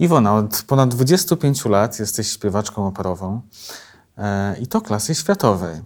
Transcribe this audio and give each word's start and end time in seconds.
Iwona, 0.00 0.34
od 0.34 0.62
ponad 0.62 0.94
25 0.94 1.64
lat 1.64 1.98
jesteś 1.98 2.32
śpiewaczką 2.32 2.86
operową 2.86 3.40
e, 4.18 4.58
i 4.58 4.66
to 4.66 4.80
klasy 4.80 5.14
światowej. 5.14 5.80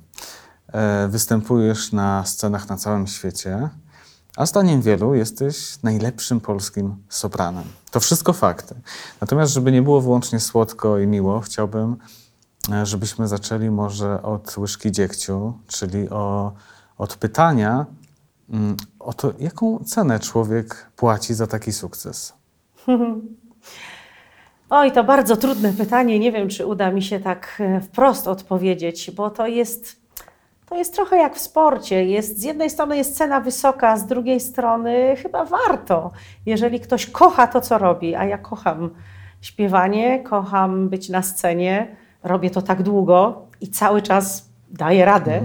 E, 0.73 1.09
występujesz 1.09 1.93
na 1.93 2.25
scenach 2.27 2.69
na 2.69 2.77
całym 2.77 3.07
świecie, 3.07 3.69
a 4.37 4.47
zdaniem 4.47 4.83
wielu 4.83 5.15
jesteś 5.15 5.83
najlepszym 5.83 6.41
polskim 6.41 6.97
sopranem. 7.09 7.65
To 7.91 8.01
wszystko 8.01 8.33
fakty. 8.33 8.75
Natomiast, 9.21 9.53
żeby 9.53 9.73
nie 9.73 9.83
było 9.83 10.01
wyłącznie 10.01 10.41
słodko 10.41 10.99
i 10.99 11.07
miło, 11.07 11.41
chciałbym, 11.41 11.97
e, 12.73 12.87
żebyśmy 12.87 13.29
zaczęli 13.29 13.71
może 13.71 14.23
od 14.23 14.57
łyżki 14.59 14.93
dziegciu, 14.93 15.59
czyli 15.67 16.11
o, 16.11 16.53
od 16.99 17.17
pytania 17.17 17.87
mm, 18.51 18.77
o 18.99 19.13
to, 19.13 19.33
jaką 19.39 19.85
cenę 19.85 20.21
człowiek 20.21 20.91
płaci 20.97 21.35
za 21.35 21.47
taki 21.47 21.73
sukces. 21.73 22.33
Oj, 24.77 24.93
to 24.93 25.05
bardzo 25.05 25.37
trudne 25.37 25.73
pytanie. 25.73 26.19
Nie 26.19 26.33
wiem, 26.33 26.49
czy 26.49 26.67
uda 26.67 26.91
mi 26.91 27.03
się 27.03 27.21
tak 27.21 27.57
e, 27.61 27.81
wprost 27.81 28.29
odpowiedzieć, 28.29 29.11
bo 29.11 29.31
to 29.31 29.47
jest, 29.47 29.97
to 30.69 30.77
jest 30.77 30.95
trochę 30.95 31.17
jak 31.17 31.37
w 31.37 31.41
sporcie. 31.41 32.05
Jest, 32.05 32.39
z 32.41 32.43
jednej 32.43 32.71
strony 32.71 32.97
jest 32.97 33.17
cena 33.17 33.41
wysoka, 33.41 33.97
z 33.97 34.07
drugiej 34.07 34.41
strony 34.41 35.17
chyba 35.23 35.45
warto, 35.45 36.11
jeżeli 36.47 36.81
ktoś 36.81 37.07
kocha 37.07 37.47
to, 37.47 37.61
co 37.61 37.79
robi. 37.79 38.15
A 38.15 38.25
ja 38.25 38.39
kocham 38.39 38.91
śpiewanie, 39.41 40.21
kocham 40.23 40.89
być 40.89 41.09
na 41.09 41.23
scenie, 41.23 41.97
robię 42.23 42.51
to 42.51 42.63
tak 42.63 42.83
długo 42.83 43.43
i 43.61 43.69
cały 43.69 44.03
czas 44.03 44.49
daję 44.71 45.05
radę. 45.05 45.41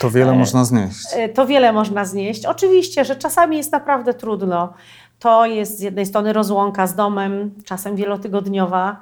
To 0.00 0.10
wiele 0.10 0.32
można 0.32 0.64
znieść. 0.64 1.06
E, 1.14 1.28
To 1.28 1.46
wiele 1.46 1.72
można 1.72 2.04
znieść. 2.04 2.46
Oczywiście, 2.46 3.04
że 3.04 3.16
czasami 3.16 3.56
jest 3.56 3.72
naprawdę 3.72 4.14
trudno. 4.14 4.72
To 5.22 5.46
jest 5.46 5.78
z 5.78 5.80
jednej 5.80 6.06
strony 6.06 6.32
rozłąka 6.32 6.86
z 6.86 6.94
domem, 6.94 7.50
czasem 7.64 7.96
wielotygodniowa. 7.96 9.00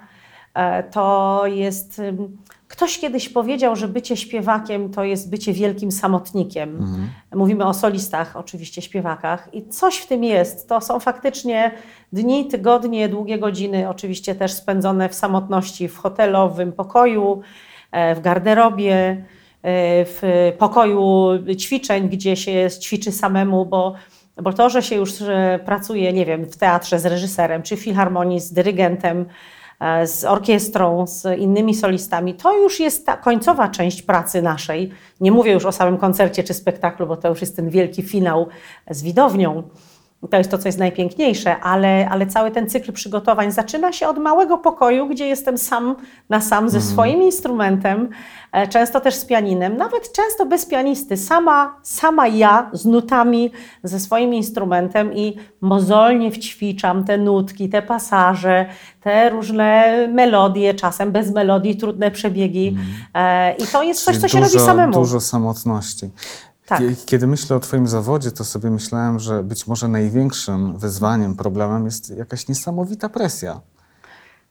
E, 0.55 0.83
To 0.83 1.43
jest. 1.47 2.03
Ktoś 2.69 2.99
kiedyś 2.99 3.29
powiedział, 3.29 3.77
że 3.77 3.89
bycie 3.89 4.17
śpiewakiem 4.17 4.91
to 4.91 5.05
jest 5.05 5.31
bycie 5.31 5.53
wielkim 5.53 5.93
samotnikiem. 5.93 6.79
Mówimy 7.35 7.65
o 7.67 7.75
solistach, 7.75 8.37
oczywiście 8.37 8.83
śpiewakach, 8.83 9.49
i 9.55 9.69
coś 9.69 9.97
w 9.97 10.07
tym 10.07 10.25
jest. 10.25 10.69
To 10.69 10.81
są 10.81 11.01
faktycznie 11.01 11.73
dni, 12.13 12.47
tygodnie, 12.49 13.09
długie 13.09 13.39
godziny, 13.39 13.89
oczywiście 13.89 14.35
też 14.35 14.53
spędzone 14.53 15.09
w 15.09 15.15
samotności, 15.15 15.89
w 15.89 15.99
hotelowym 15.99 16.73
pokoju, 16.73 17.43
e, 17.93 18.15
w 18.15 18.21
garderobie 18.21 18.95
e, 18.97 20.05
w 20.05 20.23
pokoju 20.59 21.29
ćwiczeń, 21.57 22.09
gdzie 22.09 22.37
się 22.37 22.69
ćwiczy 22.81 23.13
samemu, 23.13 23.67
bo, 23.67 23.95
bo 24.37 24.53
to, 24.53 24.71
że 24.71 24.83
się 24.83 24.97
już 24.97 25.23
e, 25.23 25.61
pracuje, 25.65 26.13
nie 26.13 26.27
wiem, 26.27 26.45
w 26.45 26.57
teatrze 26.57 26.99
z 26.99 27.07
reżyserem, 27.07 27.63
czy 27.63 27.77
w 27.77 27.81
filharmonii 27.81 28.41
z 28.41 28.53
dyrygentem, 28.53 29.27
e, 29.81 30.07
z 30.07 30.25
orkiestrą, 30.25 31.07
z 31.07 31.39
innymi 31.39 31.75
solistami, 31.75 32.35
to 32.35 32.59
już 32.59 32.81
jest 32.81 33.07
ta 33.07 33.17
końcowa 33.17 33.69
część 33.69 34.03
pracy 34.03 34.43
naszej. 34.43 34.91
Nie 35.21 35.33
mówię 35.33 35.53
już 35.53 35.65
o 35.65 35.73
samym 35.73 35.99
koncercie 35.99 36.45
czy 36.45 36.55
spektaklu, 36.55 37.07
bo 37.07 37.17
to 37.17 37.29
już 37.29 37.41
jest 37.41 37.57
ten 37.57 37.71
wielki 37.71 38.03
finał 38.03 38.49
z 38.91 39.03
widownią. 39.03 39.63
To 40.29 40.37
jest 40.37 40.51
to, 40.51 40.59
co 40.59 40.69
jest 40.69 40.79
najpiękniejsze, 40.79 41.61
ale, 41.61 42.09
ale 42.09 42.27
cały 42.27 42.51
ten 42.51 42.71
cykl 42.71 42.93
przygotowań 42.93 43.53
zaczyna 43.53 43.93
się 43.93 44.09
od 44.09 44.19
małego 44.19 44.59
pokoju, 44.59 45.09
gdzie 45.09 45.27
jestem 45.27 45.59
sam 45.59 45.97
na 46.29 46.41
sam 46.41 46.71
ze 46.71 46.81
swoim 46.81 47.23
instrumentem, 47.23 48.09
e, 48.53 48.69
często 48.69 49.01
też 49.01 49.15
z 49.15 49.25
pianinem, 49.25 49.77
nawet 49.77 50.13
często 50.13 50.47
bez 50.47 50.67
pianisty, 50.67 51.17
sama, 51.17 51.77
sama 51.83 52.27
ja 52.27 52.71
z 52.73 52.85
nutami, 52.85 53.51
ze 53.85 54.01
swoim 54.01 54.35
instrumentem 54.35 55.15
i 55.15 55.37
mozolnie 55.61 56.31
wćwiczam 56.31 57.05
te 57.05 57.19
nutki, 57.19 57.69
te 57.69 57.83
pasaże, 57.83 58.67
te 59.01 59.31
różne 59.31 60.09
melodie, 60.09 60.75
czasem 60.75 61.13
bez 61.13 61.31
melodii, 61.31 61.77
trudne 61.77 62.11
przebiegi. 62.11 62.77
E, 63.15 63.53
I 63.53 63.67
to 63.67 63.83
jest 63.83 64.05
coś, 64.05 64.15
Czyli 64.15 64.23
co 64.23 64.29
się 64.29 64.41
dużo, 64.41 64.53
robi 64.53 64.67
samemu. 64.67 64.93
Dużo 64.93 65.21
samotności. 65.21 66.11
Tak. 66.71 66.79
Kie- 66.81 67.07
Kiedy 67.07 67.27
myślę 67.27 67.57
o 67.57 67.61
Twoim 67.61 67.89
zawodzie, 67.89 68.31
to 68.31 68.45
sobie 68.45 68.71
myślałem, 68.71 69.19
że 69.19 69.43
być 69.43 69.67
może 69.67 69.89
największym 69.89 70.79
wyzwaniem, 70.79 71.37
problemem 71.37 71.85
jest 71.85 72.17
jakaś 72.17 72.49
niesamowita 72.49 73.09
presja. 73.09 73.61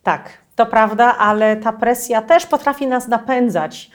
Tak, 0.03 0.29
to 0.55 0.65
prawda, 0.65 1.17
ale 1.17 1.57
ta 1.57 1.73
presja 1.73 2.21
też 2.21 2.45
potrafi 2.45 2.87
nas 2.87 3.07
napędzać. 3.07 3.91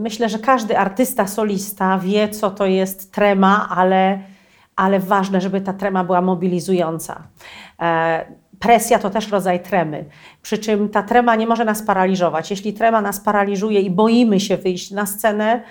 Myślę, 0.00 0.28
że 0.28 0.38
każdy 0.38 0.78
artysta, 0.78 1.26
solista 1.26 1.98
wie, 1.98 2.28
co 2.28 2.50
to 2.50 2.66
jest 2.66 3.12
trema, 3.12 3.68
ale, 3.70 4.18
ale 4.76 5.00
ważne, 5.00 5.40
żeby 5.40 5.60
ta 5.60 5.72
trema 5.72 6.04
była 6.04 6.20
mobilizująca. 6.20 7.22
E, 7.80 8.24
presja 8.58 8.98
to 8.98 9.10
też 9.10 9.28
rodzaj 9.30 9.62
tremy, 9.62 10.04
przy 10.42 10.58
czym 10.58 10.88
ta 10.88 11.02
trema 11.02 11.36
nie 11.36 11.46
może 11.46 11.64
nas 11.64 11.82
paraliżować. 11.82 12.50
Jeśli 12.50 12.72
trema 12.72 13.00
nas 13.00 13.20
paraliżuje 13.20 13.80
i 13.80 13.90
boimy 13.90 14.40
się 14.40 14.56
wyjść 14.56 14.90
na 14.90 15.06
scenę, 15.06 15.62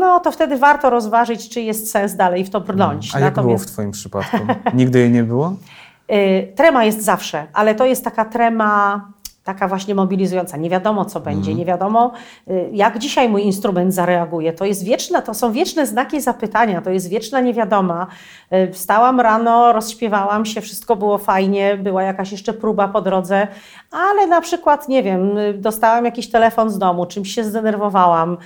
no 0.00 0.20
to 0.20 0.32
wtedy 0.32 0.56
warto 0.58 0.90
rozważyć, 0.90 1.48
czy 1.48 1.60
jest 1.60 1.90
sens 1.90 2.14
dalej 2.16 2.44
w 2.44 2.50
to 2.50 2.60
brnąć. 2.60 3.14
A 3.14 3.20
jak 3.20 3.34
było 3.34 3.58
w 3.58 3.66
Twoim 3.66 3.90
przypadku? 3.90 4.36
Nigdy 4.74 4.98
jej 4.98 5.10
nie 5.10 5.24
było? 5.24 5.54
Y, 6.12 6.52
Trema 6.56 6.84
jest 6.84 7.02
zawsze, 7.04 7.46
ale 7.52 7.74
to 7.74 7.86
jest 7.86 8.04
taka 8.04 8.24
trema, 8.24 9.08
taka 9.44 9.68
właśnie 9.68 9.94
mobilizująca. 9.94 10.56
Nie 10.56 10.70
wiadomo, 10.70 11.04
co 11.04 11.20
będzie, 11.20 11.54
nie 11.54 11.64
wiadomo, 11.64 12.12
y, 12.50 12.70
jak 12.72 12.98
dzisiaj 12.98 13.28
mój 13.28 13.42
instrument 13.42 13.94
zareaguje. 13.94 14.52
To 14.52 14.64
jest 14.64 14.84
wieczne, 14.84 15.22
to 15.22 15.34
są 15.34 15.52
wieczne 15.52 15.86
znaki 15.86 16.20
zapytania, 16.20 16.82
to 16.82 16.90
jest 16.90 17.08
wieczna 17.08 17.40
niewiadoma. 17.40 18.06
Y, 18.52 18.72
Wstałam 18.72 19.20
rano, 19.20 19.72
rozśpiewałam 19.72 20.46
się, 20.46 20.60
wszystko 20.60 20.96
było 20.96 21.18
fajnie, 21.18 21.76
była 21.76 22.02
jakaś 22.02 22.32
jeszcze 22.32 22.52
próba 22.52 22.88
po 22.88 23.00
drodze, 23.00 23.48
ale 23.90 24.26
na 24.26 24.40
przykład, 24.40 24.88
nie 24.88 25.02
wiem, 25.02 25.38
y, 25.38 25.54
dostałam 25.54 26.04
jakiś 26.04 26.30
telefon 26.30 26.70
z 26.70 26.78
domu, 26.78 27.06
czymś 27.06 27.34
się 27.34 27.44
zdenerwowałam, 27.44 28.36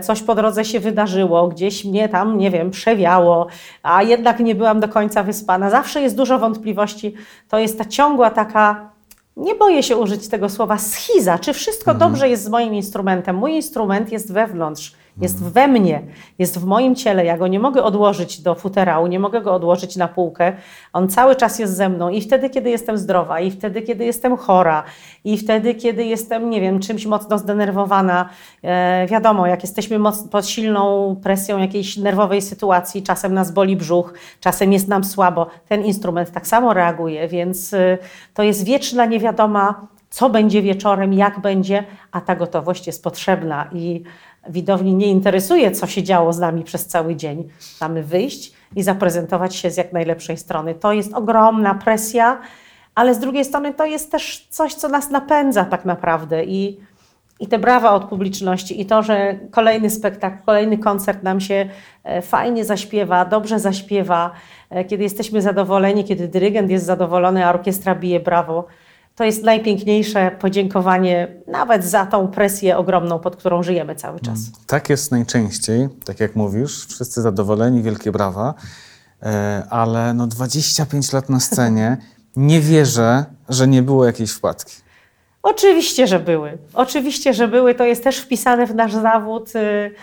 coś 0.00 0.22
po 0.22 0.34
drodze 0.34 0.64
się 0.64 0.80
wydarzyło, 0.80 1.48
gdzieś 1.48 1.84
mnie 1.84 2.08
tam, 2.08 2.38
nie 2.38 2.50
wiem, 2.50 2.70
przewiało, 2.70 3.46
a 3.82 4.02
jednak 4.02 4.40
nie 4.40 4.54
byłam 4.54 4.80
do 4.80 4.88
końca 4.88 5.22
wyspana. 5.22 5.70
Zawsze 5.70 6.02
jest 6.02 6.16
dużo 6.16 6.38
wątpliwości. 6.38 7.14
To 7.48 7.58
jest 7.58 7.78
ta 7.78 7.84
ciągła 7.84 8.30
taka 8.30 8.90
nie 9.36 9.54
boję 9.54 9.82
się 9.82 9.96
użyć 9.96 10.28
tego 10.28 10.48
słowa 10.48 10.78
schiza. 10.78 11.38
Czy 11.38 11.52
wszystko 11.52 11.94
dobrze 11.94 12.28
jest 12.28 12.44
z 12.44 12.48
moim 12.48 12.74
instrumentem? 12.74 13.36
Mój 13.36 13.52
instrument 13.52 14.12
jest 14.12 14.32
wewnątrz, 14.32 14.92
jest 15.20 15.44
we 15.44 15.68
mnie, 15.68 16.02
jest 16.38 16.58
w 16.58 16.64
moim 16.64 16.94
ciele. 16.94 17.24
Ja 17.24 17.38
go 17.38 17.46
nie 17.46 17.60
mogę 17.60 17.82
odłożyć 17.82 18.42
do 18.42 18.54
futerału, 18.54 19.06
nie 19.06 19.20
mogę 19.20 19.40
go 19.40 19.54
odłożyć 19.54 19.96
na 19.96 20.08
półkę. 20.08 20.52
On 20.92 21.08
cały 21.08 21.36
czas 21.36 21.58
jest 21.58 21.76
ze 21.76 21.88
mną 21.88 22.08
i 22.08 22.20
wtedy, 22.20 22.50
kiedy 22.50 22.70
jestem 22.70 22.98
zdrowa, 22.98 23.40
i 23.40 23.50
wtedy, 23.50 23.82
kiedy 23.82 24.04
jestem 24.04 24.36
chora, 24.36 24.84
i 25.24 25.38
wtedy, 25.38 25.74
kiedy 25.74 26.04
jestem, 26.04 26.50
nie 26.50 26.60
wiem, 26.60 26.80
czymś 26.80 27.06
mocno 27.06 27.38
zdenerwowana. 27.38 28.28
E, 28.62 29.06
wiadomo, 29.06 29.46
jak 29.46 29.62
jesteśmy 29.62 29.98
moc, 29.98 30.28
pod 30.28 30.46
silną 30.46 31.16
presją 31.22 31.58
jakiejś 31.58 31.96
nerwowej 31.96 32.42
sytuacji, 32.42 33.02
czasem 33.02 33.34
nas 33.34 33.52
boli 33.52 33.76
brzuch, 33.76 34.14
czasem 34.40 34.72
jest 34.72 34.88
nam 34.88 35.04
słabo. 35.04 35.46
Ten 35.68 35.84
instrument 35.84 36.30
tak 36.30 36.46
samo 36.46 36.74
reaguje, 36.74 37.28
więc 37.28 37.72
y, 37.72 37.98
to 38.34 38.42
jest 38.42 38.64
wieczna 38.64 39.06
niewiadoma, 39.06 39.86
co 40.10 40.30
będzie 40.30 40.62
wieczorem, 40.62 41.12
jak 41.12 41.40
będzie, 41.40 41.84
a 42.12 42.20
ta 42.20 42.36
gotowość 42.36 42.86
jest 42.86 43.04
potrzebna 43.04 43.68
i 43.72 44.02
widowni 44.48 44.94
nie 44.94 45.06
interesuje, 45.06 45.70
co 45.70 45.86
się 45.86 46.02
działo 46.02 46.32
z 46.32 46.38
nami 46.38 46.64
przez 46.64 46.86
cały 46.86 47.16
dzień. 47.16 47.48
Mamy 47.80 48.02
wyjść 48.02 48.52
i 48.76 48.82
zaprezentować 48.82 49.56
się 49.56 49.70
z 49.70 49.76
jak 49.76 49.92
najlepszej 49.92 50.36
strony. 50.36 50.74
To 50.74 50.92
jest 50.92 51.14
ogromna 51.14 51.74
presja, 51.74 52.40
ale 52.94 53.14
z 53.14 53.18
drugiej 53.18 53.44
strony 53.44 53.74
to 53.74 53.84
jest 53.84 54.12
też 54.12 54.46
coś, 54.50 54.74
co 54.74 54.88
nas 54.88 55.10
napędza 55.10 55.64
tak 55.64 55.84
naprawdę 55.84 56.44
i 56.44 56.80
i 57.40 57.46
te 57.46 57.58
brawa 57.58 57.92
od 57.92 58.04
publiczności, 58.04 58.80
i 58.80 58.86
to, 58.86 59.02
że 59.02 59.38
kolejny 59.50 59.90
spektakl, 59.90 60.44
kolejny 60.46 60.78
koncert 60.78 61.22
nam 61.22 61.40
się 61.40 61.68
e, 62.04 62.22
fajnie 62.22 62.64
zaśpiewa, 62.64 63.24
dobrze 63.24 63.58
zaśpiewa, 63.58 64.30
e, 64.70 64.84
kiedy 64.84 65.02
jesteśmy 65.02 65.42
zadowoleni, 65.42 66.04
kiedy 66.04 66.28
dyrygent 66.28 66.70
jest 66.70 66.86
zadowolony, 66.86 67.46
a 67.46 67.50
orkiestra 67.50 67.94
bije 67.94 68.20
brawo, 68.20 68.66
to 69.20 69.24
jest 69.24 69.44
najpiękniejsze 69.44 70.30
podziękowanie 70.30 71.28
nawet 71.46 71.84
za 71.84 72.06
tą 72.06 72.28
presję 72.28 72.76
ogromną, 72.76 73.18
pod 73.18 73.36
którą 73.36 73.62
żyjemy 73.62 73.94
cały 73.94 74.20
czas. 74.20 74.38
Tak 74.66 74.90
jest 74.90 75.10
najczęściej, 75.10 75.88
tak 76.04 76.20
jak 76.20 76.36
mówisz, 76.36 76.86
wszyscy 76.86 77.22
zadowoleni, 77.22 77.82
wielkie 77.82 78.12
brawa, 78.12 78.54
e, 79.22 79.62
ale 79.70 80.14
no 80.14 80.26
25 80.26 81.12
lat 81.12 81.28
na 81.28 81.40
scenie, 81.40 81.96
nie 82.36 82.60
wierzę, 82.60 83.24
że 83.48 83.68
nie 83.68 83.82
było 83.82 84.04
jakiejś 84.04 84.30
wpadki. 84.30 84.76
Oczywiście, 85.42 86.06
że 86.06 86.20
były. 86.20 86.58
Oczywiście, 86.74 87.34
że 87.34 87.48
były. 87.48 87.74
To 87.74 87.84
jest 87.84 88.04
też 88.04 88.18
wpisane 88.18 88.66
w 88.66 88.74
nasz 88.74 88.92
zawód. 88.92 89.56
y, 89.56 89.94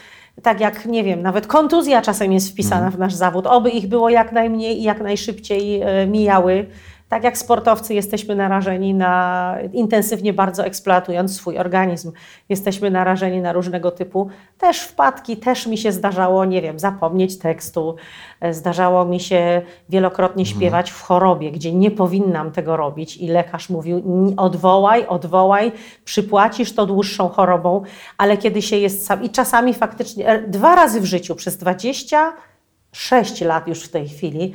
Tak 0.44 0.60
jak, 0.60 0.86
nie 0.86 1.04
wiem, 1.04 1.22
nawet 1.22 1.48
kontuzja 1.48 2.02
czasem 2.02 2.32
jest 2.32 2.50
wpisana 2.50 2.92
w 2.92 3.00
nasz 3.00 3.14
zawód. 3.14 3.48
Oby 3.48 3.70
ich 3.70 3.88
było 3.88 4.10
jak 4.10 4.32
najmniej 4.32 4.80
i 4.80 4.84
jak 4.84 5.02
najszybciej 5.02 5.84
y, 6.04 6.08
mijały. 6.08 6.66
Tak 7.10 7.24
jak 7.24 7.38
sportowcy 7.38 7.94
jesteśmy 7.94 8.36
narażeni 8.36 8.94
na, 8.94 9.56
intensywnie 9.74 10.34
bardzo 10.34 10.66
eksploatując 10.66 11.36
swój 11.36 11.58
organizm, 11.58 12.12
jesteśmy 12.50 12.92
narażeni 12.92 13.42
na 13.42 13.54
różnego 13.54 13.92
typu 13.92 14.30
też 14.58 14.80
wpadki, 14.82 15.38
też 15.38 15.68
mi 15.68 15.78
się 15.78 15.92
zdarzało, 15.92 16.46
nie 16.46 16.62
wiem, 16.62 16.80
zapomnieć 16.80 17.38
tekstu, 17.40 17.96
e, 18.42 18.54
zdarzało 18.54 19.06
mi 19.06 19.20
się 19.20 19.62
wielokrotnie 19.90 20.42
Mhm. 20.44 20.58
śpiewać 20.58 20.92
w 20.92 21.02
chorobie, 21.02 21.52
gdzie 21.52 21.74
nie 21.74 21.92
powinnam 21.92 22.52
tego 22.52 22.78
robić 22.78 23.18
i 23.18 23.28
lekarz 23.28 23.70
mówił 23.70 23.98
"N- 23.98 24.34
odwołaj, 24.38 25.08
odwołaj, 25.08 25.72
przypłacisz 26.06 26.74
to 26.76 26.86
dłuższą 26.86 27.30
chorobą, 27.30 27.82
ale 28.18 28.38
kiedy 28.38 28.62
się 28.62 28.76
jest 28.78 29.06
sam 29.06 29.24
i 29.24 29.30
czasami 29.30 29.74
faktycznie 29.74 30.28
e, 30.28 30.42
dwa 30.48 30.76
razy 30.76 31.02
w 31.02 31.06
życiu 31.06 31.36
przez 31.36 31.58
26 31.58 33.42
lat 33.42 33.68
już 33.68 33.84
w 33.84 33.90
tej 33.90 34.10
chwili, 34.10 34.54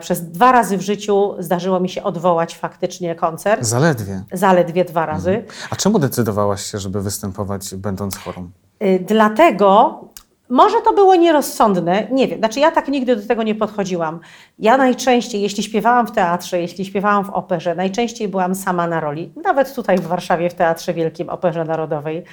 przez 0.00 0.30
dwa 0.30 0.52
razy 0.52 0.76
w 0.76 0.80
życiu 0.82 1.34
zdarzyło 1.38 1.80
mi 1.80 1.88
się 1.88 2.02
odwołać 2.02 2.56
faktycznie 2.56 3.14
koncert, 3.14 3.64
Zaledwie. 3.64 4.22
zaledwie 4.32 4.84
dwa 4.84 5.06
razy. 5.06 5.44
A 5.70 5.76
czemu 5.76 5.98
decydowałaś 5.98 6.62
się, 6.62 6.78
żeby 6.78 7.02
występować 7.02 7.74
będąc 7.74 8.16
chorą? 8.16 8.50
Y, 8.82 9.04
Dlatego 9.08 10.00
może 10.48 10.76
to 10.84 10.92
było 10.92 11.14
nierozsądne, 11.14 12.06
nie 12.10 12.28
wiem. 12.28 12.38
Znaczy, 12.38 12.60
ja 12.60 12.70
tak 12.70 12.88
nigdy 12.88 13.16
do 13.16 13.26
tego 13.26 13.42
nie 13.42 13.54
podchodziłam. 13.54 14.20
Ja 14.58 14.76
najczęściej, 14.76 15.42
jeśli 15.42 15.62
śpiewałam 15.62 16.06
w 16.06 16.12
teatrze, 16.12 16.60
jeśli 16.60 16.84
śpiewałam 16.84 17.24
w 17.24 17.30
operze, 17.30 17.74
najczęściej 17.74 18.28
byłam 18.28 18.54
sama 18.54 18.86
na 18.86 19.00
roli. 19.00 19.32
Nawet 19.44 19.74
tutaj 19.74 19.98
w 19.98 20.06
Warszawie, 20.06 20.50
w 20.50 20.54
Teatrze 20.54 20.94
Wielkim 20.94 21.28
Operze 21.28 21.64
Narodowej. 21.64 22.24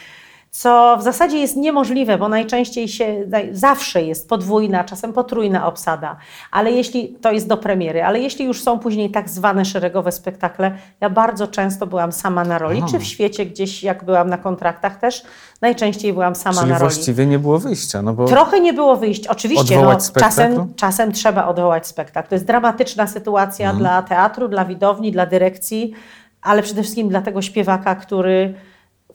Co 0.52 0.98
w 1.00 1.04
zasadzie 1.04 1.38
jest 1.38 1.56
niemożliwe, 1.58 2.18
bo 2.18 2.30
najczęściej 2.30 2.88
się, 2.88 3.24
zawsze 3.52 4.02
jest 4.02 4.30
podwójna, 4.30 4.84
czasem 4.84 5.14
potrójna 5.14 5.68
obsada, 5.68 6.16
ale 6.52 6.72
jeśli 6.72 7.08
to 7.22 7.32
jest 7.32 7.48
do 7.48 7.58
premiery, 7.58 8.04
ale 8.04 8.20
jeśli 8.20 8.46
już 8.46 8.62
są 8.64 8.80
później 8.80 9.12
tak 9.12 9.30
zwane 9.30 9.66
szeregowe 9.66 10.12
spektakle, 10.12 10.72
ja 11.02 11.10
bardzo 11.10 11.48
często 11.48 11.88
byłam 11.88 12.12
sama 12.12 12.44
na 12.44 12.58
roli, 12.58 12.78
Aha. 12.80 12.88
czy 12.92 13.00
w 13.00 13.04
świecie 13.04 13.46
gdzieś, 13.46 13.84
jak 13.84 14.04
byłam 14.04 14.30
na 14.30 14.38
kontraktach 14.38 15.00
też, 15.00 15.24
najczęściej 15.62 16.14
byłam 16.14 16.36
sama 16.36 16.60
Czyli 16.62 16.72
na 16.72 16.80
roli. 16.80 16.92
właściwie 16.94 17.26
nie 17.26 17.40
było 17.40 17.60
wyjścia, 17.60 18.02
no 18.02 18.14
bo 18.14 18.26
Trochę 18.26 18.60
nie 18.60 18.74
było 18.74 18.96
wyjść. 18.98 19.28
Oczywiście, 19.28 19.82
no, 19.82 19.98
czasem, 20.20 20.74
czasem 20.76 21.12
trzeba 21.12 21.48
odwołać 21.48 21.88
spektakl. 21.88 22.30
To 22.30 22.36
jest 22.36 22.46
dramatyczna 22.46 23.08
sytuacja 23.08 23.66
Mhm. 23.70 23.80
dla 23.80 24.02
teatru, 24.02 24.48
dla 24.48 24.66
widowni, 24.66 25.12
dla 25.12 25.26
dyrekcji, 25.26 25.94
ale 26.42 26.64
przede 26.64 26.82
wszystkim 26.82 27.10
dla 27.10 27.22
tego 27.22 27.42
śpiewaka, 27.42 27.96
który, 27.96 28.54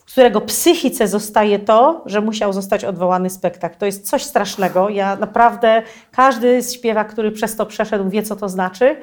w 0.07 0.13
którego 0.13 0.41
psychice 0.41 1.09
zostaje 1.09 1.59
to, 1.59 2.03
że 2.07 2.21
musiał 2.21 2.53
zostać 2.53 2.85
odwołany 2.85 3.31
spektakl. 3.31 3.79
To 3.79 3.87
jest 3.87 4.11
coś 4.11 4.25
strasznego. 4.25 4.89
Ja 4.89 5.17
naprawdę, 5.17 5.83
każdy 6.13 6.63
śpiewak, 6.63 7.13
który 7.13 7.33
przez 7.33 7.57
to 7.57 7.67
przeszedł, 7.67 8.11
wie, 8.11 8.23
co 8.23 8.37
to 8.37 8.49
znaczy. 8.49 8.97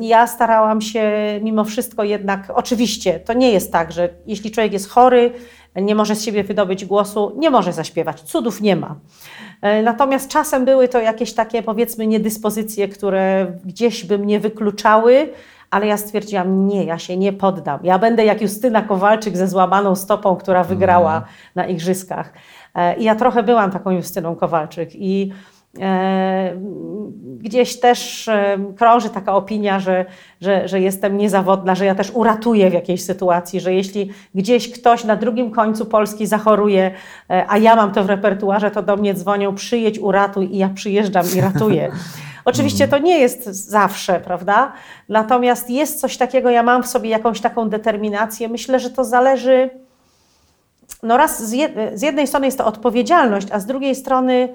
Ja 0.00 0.26
starałam 0.26 0.80
się 0.80 1.12
mimo 1.42 1.64
wszystko 1.64 2.04
jednak, 2.04 2.52
oczywiście, 2.54 3.20
to 3.20 3.32
nie 3.32 3.52
jest 3.52 3.72
tak, 3.72 3.92
że 3.92 4.08
jeśli 4.26 4.50
człowiek 4.50 4.72
jest 4.72 4.90
chory, 4.90 5.32
nie 5.76 5.94
może 5.94 6.16
z 6.16 6.24
siebie 6.24 6.44
wydobyć 6.44 6.84
głosu, 6.84 7.32
nie 7.36 7.50
może 7.50 7.72
zaśpiewać. 7.72 8.20
Cudów 8.20 8.60
nie 8.60 8.76
ma. 8.76 8.96
E, 9.62 9.82
Natomiast 9.82 10.28
czasem 10.30 10.64
były 10.64 10.88
to 10.88 11.00
jakieś 11.00 11.32
takie, 11.32 11.62
powiedzmy, 11.62 12.06
niedyspozycje, 12.06 12.88
które 12.88 13.46
gdzieś 13.64 14.04
by 14.04 14.18
mnie 14.18 14.40
wykluczały, 14.40 15.28
ale 15.74 15.86
ja 15.86 15.96
stwierdziłam, 15.96 16.66
nie, 16.66 16.84
ja 16.84 16.98
się 16.98 17.16
nie 17.16 17.32
poddam. 17.32 17.80
Ja 17.82 17.98
będę 17.98 18.24
jak 18.24 18.42
Justyna 18.42 18.82
Kowalczyk 18.82 19.36
ze 19.36 19.48
złamaną 19.48 19.96
stopą, 19.96 20.36
która 20.36 20.64
wygrała 20.64 21.24
na 21.54 21.66
igrzyskach. 21.66 22.32
E, 22.74 22.96
I 22.96 23.04
ja 23.04 23.14
trochę 23.14 23.42
byłam 23.42 23.70
taką 23.70 23.90
Justyną 23.90 24.36
Kowalczyk 24.36 24.90
i 24.94 25.32
e, 25.80 26.52
gdzieś 27.38 27.80
też 27.80 28.28
e, 28.28 28.58
krąży 28.76 29.10
taka 29.10 29.34
opinia, 29.36 29.80
że, 29.80 30.04
że, 30.40 30.68
że 30.68 30.80
jestem 30.80 31.16
niezawodna, 31.16 31.74
że 31.74 31.84
ja 31.84 31.94
też 31.94 32.10
uratuję 32.10 32.70
w 32.70 32.72
jakiejś 32.72 33.04
sytuacji, 33.04 33.60
że 33.60 33.74
jeśli 33.74 34.10
gdzieś 34.34 34.70
ktoś 34.70 35.04
na 35.04 35.16
drugim 35.16 35.50
końcu 35.50 35.86
Polski 35.86 36.26
zachoruje, 36.26 36.90
e, 37.30 37.44
a 37.48 37.58
ja 37.58 37.76
mam 37.76 37.92
to 37.92 38.04
w 38.04 38.08
repertuarze, 38.08 38.70
to 38.70 38.82
do 38.82 38.96
mnie 38.96 39.14
dzwonią, 39.14 39.54
przyjedź, 39.54 39.98
uratuj 39.98 40.54
i 40.54 40.58
ja 40.58 40.68
przyjeżdżam 40.68 41.26
i 41.36 41.40
ratuję. 41.40 41.90
Oczywiście 42.44 42.88
to 42.88 42.98
nie 42.98 43.18
jest 43.18 43.44
zawsze, 43.44 44.20
prawda? 44.20 44.72
Natomiast 45.08 45.70
jest 45.70 46.00
coś 46.00 46.16
takiego, 46.16 46.50
ja 46.50 46.62
mam 46.62 46.82
w 46.82 46.86
sobie 46.86 47.10
jakąś 47.10 47.40
taką 47.40 47.68
determinację. 47.68 48.48
Myślę, 48.48 48.80
że 48.80 48.90
to 48.90 49.04
zależy. 49.04 49.70
No 51.02 51.16
raz 51.16 51.42
z, 51.48 51.52
jed, 51.52 51.72
z 51.94 52.02
jednej 52.02 52.26
strony 52.26 52.46
jest 52.46 52.58
to 52.58 52.66
odpowiedzialność, 52.66 53.48
a 53.52 53.60
z 53.60 53.66
drugiej 53.66 53.94
strony 53.94 54.54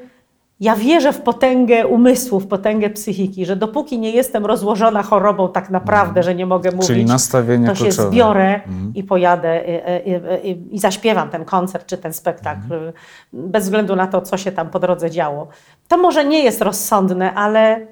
ja 0.60 0.76
wierzę 0.76 1.14
w 1.14 1.22
potęgę 1.22 1.88
umysłu, 1.88 2.40
w 2.40 2.48
potęgę 2.48 2.90
psychiki, 2.90 3.46
że 3.46 3.56
dopóki 3.56 4.00
nie 4.00 4.12
jestem 4.12 4.46
rozłożona 4.46 5.04
chorobą 5.04 5.50
tak 5.50 5.70
naprawdę, 5.70 6.24
że 6.24 6.36
nie 6.36 6.46
mogę 6.46 6.72
mówić, 6.72 6.88
czyli 6.88 7.06
nastawienie 7.06 7.68
to 7.68 7.76
się 7.76 7.84
kluczowe. 7.84 8.10
zbiorę 8.10 8.62
i 8.96 9.04
pojadę 9.04 9.64
i, 9.66 10.10
i, 10.10 10.52
i, 10.52 10.76
i 10.76 10.80
zaśpiewam 10.80 11.30
ten 11.30 11.46
koncert 11.46 11.86
czy 11.86 11.98
ten 11.98 12.14
spektakl, 12.14 12.94
bez 13.34 13.64
względu 13.64 13.96
na 13.96 14.08
to, 14.08 14.22
co 14.22 14.38
się 14.38 14.52
tam 14.52 14.70
po 14.70 14.80
drodze 14.80 15.12
działo. 15.12 15.48
To 15.88 15.98
może 15.98 16.26
nie 16.26 16.44
jest 16.44 16.62
rozsądne, 16.62 17.34
ale, 17.34 17.88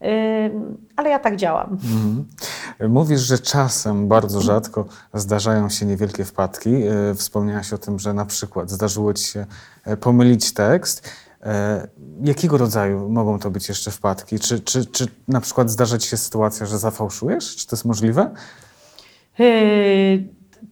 yy, 0.00 0.08
ale 0.96 1.10
ja 1.10 1.18
tak 1.18 1.36
działam. 1.36 1.70
Mhm. 1.70 2.24
Mówisz, 2.92 3.20
że 3.20 3.38
czasem, 3.38 4.08
bardzo 4.08 4.40
rzadko 4.40 4.84
zdarzają 5.14 5.68
się 5.68 5.86
niewielkie 5.86 6.24
wpadki. 6.24 6.70
Wspomniałaś 7.14 7.72
o 7.72 7.78
tym, 7.78 7.98
że 7.98 8.14
na 8.14 8.24
przykład 8.24 8.70
zdarzyło 8.70 9.14
ci 9.14 9.24
się 9.24 9.46
e, 9.84 9.96
pomylić 9.96 10.54
tekst. 10.54 11.08
E, 11.42 11.88
Jakiego 12.24 12.58
rodzaju 12.58 13.08
mogą 13.08 13.38
to 13.38 13.50
być 13.50 13.68
jeszcze 13.68 13.90
wpadki? 13.90 14.38
Czy, 14.38 14.60
czy, 14.60 14.86
czy 14.86 15.06
na 15.28 15.40
przykład 15.40 15.70
zdarza 15.70 15.98
ci 15.98 16.08
się 16.08 16.16
sytuacja, 16.16 16.66
że 16.66 16.78
zafałszujesz? 16.78 17.56
Czy 17.56 17.66
to 17.66 17.76
jest 17.76 17.84
możliwe? 17.84 18.30
Yy, 19.38 20.24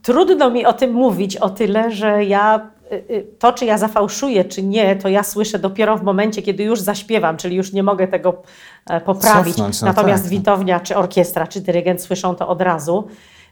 Trudno 0.02 0.50
mi 0.50 0.66
o 0.66 0.72
tym 0.72 0.92
mówić, 0.92 1.36
o 1.36 1.50
tyle, 1.50 1.90
że 1.90 2.24
ja 2.24 2.70
y, 2.92 3.26
to, 3.38 3.52
czy 3.52 3.64
ja 3.64 3.78
zafałszuję, 3.78 4.44
czy 4.44 4.62
nie, 4.62 4.96
to 4.96 5.08
ja 5.08 5.22
słyszę 5.22 5.58
dopiero 5.58 5.96
w 5.98 6.02
momencie, 6.02 6.42
kiedy 6.42 6.62
już 6.62 6.80
zaśpiewam, 6.80 7.36
czyli 7.36 7.56
już 7.56 7.72
nie 7.72 7.82
mogę 7.82 8.08
tego 8.08 8.42
e, 8.90 9.00
poprawić. 9.00 9.54
Cofnąć, 9.54 9.80
no 9.80 9.86
Natomiast 9.86 10.22
tak. 10.22 10.30
widownia, 10.30 10.80
czy 10.80 10.96
orkiestra, 10.96 11.46
czy 11.46 11.60
dyrygent 11.60 12.02
słyszą 12.02 12.34
to 12.34 12.48
od 12.48 12.62
razu. 12.62 13.08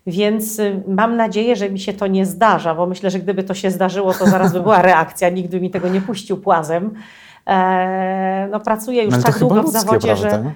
Więc 0.07 0.59
y, 0.59 0.83
mam 0.89 1.17
nadzieję, 1.17 1.57
że 1.57 1.71
mi 1.71 1.81
się 1.81 1.93
to 1.93 2.07
nie 2.07 2.27
zdarza, 2.27 2.75
bo 2.75 2.87
myślę, 2.87 3.11
że 3.11 3.19
gdyby 3.19 3.43
to 3.45 3.55
się 3.55 3.71
zdarzyło, 3.71 4.15
to 4.15 4.27
zaraz 4.27 4.53
by 4.53 4.61
była 4.61 4.83
reakcja, 4.83 5.29
nikt 5.29 5.51
by 5.51 5.61
mi 5.61 5.71
tego 5.71 5.89
nie 5.89 6.01
puścił 6.01 6.37
płazem. 6.37 6.95
E, 7.47 8.49
no, 8.51 8.61
pracuję 8.61 9.03
już 9.05 9.15
No, 9.17 9.23
tak 9.23 9.39
długo 9.39 9.63
w 9.63 9.69
zawodzie, 9.71 10.17
że. 10.17 10.29
prawda? 10.29 10.51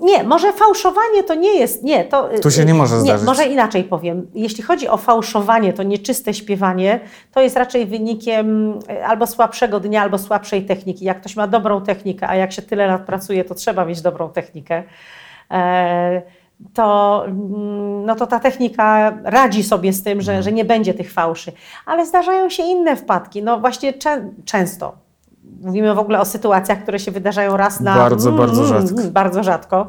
Nie, 0.00 0.24
może 0.24 0.52
fałszowanie 0.52 1.22
to 1.22 1.34
nie 1.34 1.54
jest, 1.58 1.82
nie. 1.82 2.04
To, 2.04 2.28
Tu 2.42 2.50
się 2.50 2.64
nie 2.64 2.74
może 2.74 2.94
Nie, 2.94 3.00
zdarzyć. 3.00 3.26
może 3.26 3.44
inaczej 3.46 3.84
powiem. 3.84 4.26
Jeśli 4.34 4.62
chodzi 4.62 4.88
o 4.88 4.96
fałszowanie, 4.96 5.72
to 5.72 5.82
nieczyste 5.82 6.34
śpiewanie, 6.34 7.00
to 7.32 7.40
jest 7.40 7.56
raczej 7.56 7.86
wynikiem 7.86 8.78
e, 8.90 9.06
albo 9.06 9.26
słabszego 9.26 9.80
dnia, 9.80 10.02
albo 10.02 10.18
słabszej 10.18 10.62
techniki. 10.66 11.04
Jak 11.04 11.20
ktoś 11.20 11.36
ma 11.36 11.46
dobrą 11.46 11.80
technikę, 11.82 12.28
a 12.28 12.36
jak 12.36 12.52
się 12.52 12.62
tyle 12.62 12.86
lat 12.86 13.02
pracuje, 13.02 13.44
to 13.44 13.54
trzeba 13.54 13.84
mieć 13.84 14.00
dobrą 14.02 14.28
technikę. 14.30 14.82
E, 15.50 16.22
to, 16.74 17.22
mm, 17.26 18.04
no 18.06 18.14
to 18.14 18.26
ta 18.26 18.40
technika 18.40 19.18
radzi 19.24 19.62
sobie 19.62 19.92
z 19.92 20.02
tym, 20.02 20.20
że, 20.20 20.42
że 20.42 20.52
nie 20.52 20.64
będzie 20.64 20.94
tych 20.94 21.12
fałszy. 21.12 21.52
Ale 21.86 22.06
zdarzają 22.06 22.48
się 22.48 22.62
inne 22.62 22.96
wpadki. 22.96 23.42
No 23.42 23.60
właśnie 23.60 23.92
czę, 23.92 24.30
często. 24.44 24.92
Mówimy 25.62 25.94
w 25.94 25.98
ogóle 25.98 26.20
o 26.20 26.24
sytuacjach, 26.24 26.82
które 26.82 26.98
się 26.98 27.10
wydarzają 27.10 27.56
raz 27.56 27.80
na... 27.80 27.94
Bardzo, 27.96 28.32
bardzo 28.32 28.64
rzadko. 28.64 29.02
Bardzo 29.10 29.42
rzadko. 29.42 29.86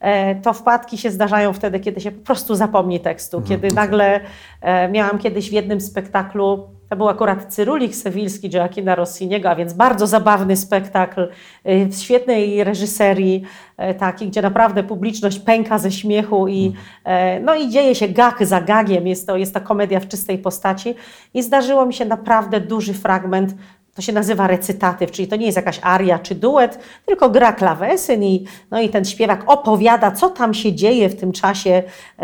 E, 0.00 0.34
To 0.34 0.52
wpadki 0.52 0.98
się 0.98 1.10
zdarzają 1.10 1.52
wtedy, 1.52 1.80
kiedy 1.80 2.00
się 2.00 2.12
po 2.12 2.26
prostu 2.26 2.54
zapomni 2.54 3.00
tekstu. 3.00 3.42
Kiedy 3.42 3.68
nagle 3.74 4.20
e, 4.60 4.88
miałam 4.88 5.18
kiedyś 5.18 5.50
w 5.50 5.52
jednym 5.52 5.80
spektaklu, 5.80 6.68
to 6.90 6.96
był 6.96 7.08
akurat 7.08 7.54
Cyrulik 7.54 7.94
Sewilski 7.94 8.48
Gioacchina 8.48 8.94
Rossiniego, 8.94 9.50
a 9.50 9.54
więc 9.54 9.72
bardzo 9.72 10.06
zabawny 10.06 10.56
spektakl 10.56 11.28
e, 11.64 11.86
w 11.86 11.94
świetnej 11.94 12.64
reżyserii, 12.64 13.42
e, 13.76 13.94
taki, 13.94 14.28
gdzie 14.28 14.42
naprawdę 14.42 14.82
publiczność 14.82 15.38
pęka 15.38 15.78
ze 15.78 15.92
śmiechu 15.92 16.48
i, 16.48 16.72
e, 17.04 17.40
no 17.40 17.54
i 17.54 17.68
dzieje 17.68 17.94
się 17.94 18.08
gag 18.08 18.44
za 18.44 18.60
gagiem. 18.60 19.06
Jest 19.06 19.26
to, 19.26 19.36
jest 19.36 19.54
to 19.54 19.60
komedia 19.60 20.00
w 20.00 20.08
czystej 20.08 20.38
postaci. 20.38 20.94
I 21.34 21.42
zdarzyło 21.42 21.86
mi 21.86 21.94
się 21.94 22.04
naprawdę 22.04 22.60
duży 22.60 22.94
fragment 22.94 23.54
to 23.94 24.02
się 24.02 24.12
nazywa 24.12 24.46
recytatyw, 24.46 25.10
czyli 25.10 25.28
to 25.28 25.36
nie 25.36 25.46
jest 25.46 25.56
jakaś 25.56 25.80
aria 25.82 26.18
czy 26.18 26.34
duet, 26.34 26.78
tylko 27.06 27.30
gra 27.30 27.52
klawesyn 27.52 28.22
i, 28.24 28.46
no 28.70 28.80
i 28.80 28.88
ten 28.88 29.04
śpiewak 29.04 29.42
opowiada, 29.46 30.10
co 30.10 30.30
tam 30.30 30.54
się 30.54 30.72
dzieje 30.72 31.08
w 31.08 31.16
tym 31.20 31.32
czasie 31.32 31.82
e, 32.18 32.22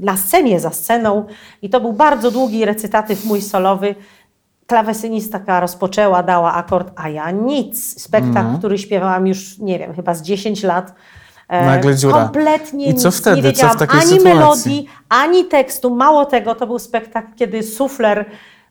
na 0.00 0.16
scenie, 0.16 0.60
za 0.60 0.70
sceną. 0.70 1.24
I 1.62 1.70
to 1.70 1.80
był 1.80 1.92
bardzo 1.92 2.30
długi 2.30 2.64
recytatyw 2.64 3.24
mój 3.24 3.42
solowy. 3.42 3.94
Klawesynistka 4.66 5.60
rozpoczęła, 5.60 6.22
dała 6.22 6.54
akord, 6.54 6.92
a 6.96 7.08
ja 7.08 7.30
nic. 7.30 8.02
Spektakl, 8.02 8.38
Mhm. 8.38 8.58
który 8.58 8.78
śpiewałam 8.78 9.26
już, 9.26 9.58
nie 9.58 9.78
wiem, 9.78 9.94
chyba 9.94 10.14
z 10.14 10.22
10 10.22 10.62
lat. 10.62 10.94
E, 11.48 11.66
Nagle 11.66 11.96
dziura. 11.96 12.14
Kompletnie 12.22 12.86
I 12.86 12.94
co 12.94 13.08
nic 13.08 13.16
wtedy? 13.16 13.36
nie 13.36 13.42
Co 13.42 13.48
w 13.48 13.52
wiedziałam, 13.52 13.78
takiej 13.78 14.00
ani 14.00 14.08
sytuacji? 14.10 14.34
melodii, 14.34 14.88
ani 15.08 15.44
tekstu. 15.44 15.94
Mało 15.94 16.24
tego, 16.24 16.54
to 16.54 16.66
był 16.66 16.78
spektakl, 16.78 17.28
kiedy 17.36 17.62
sufler, 17.62 18.24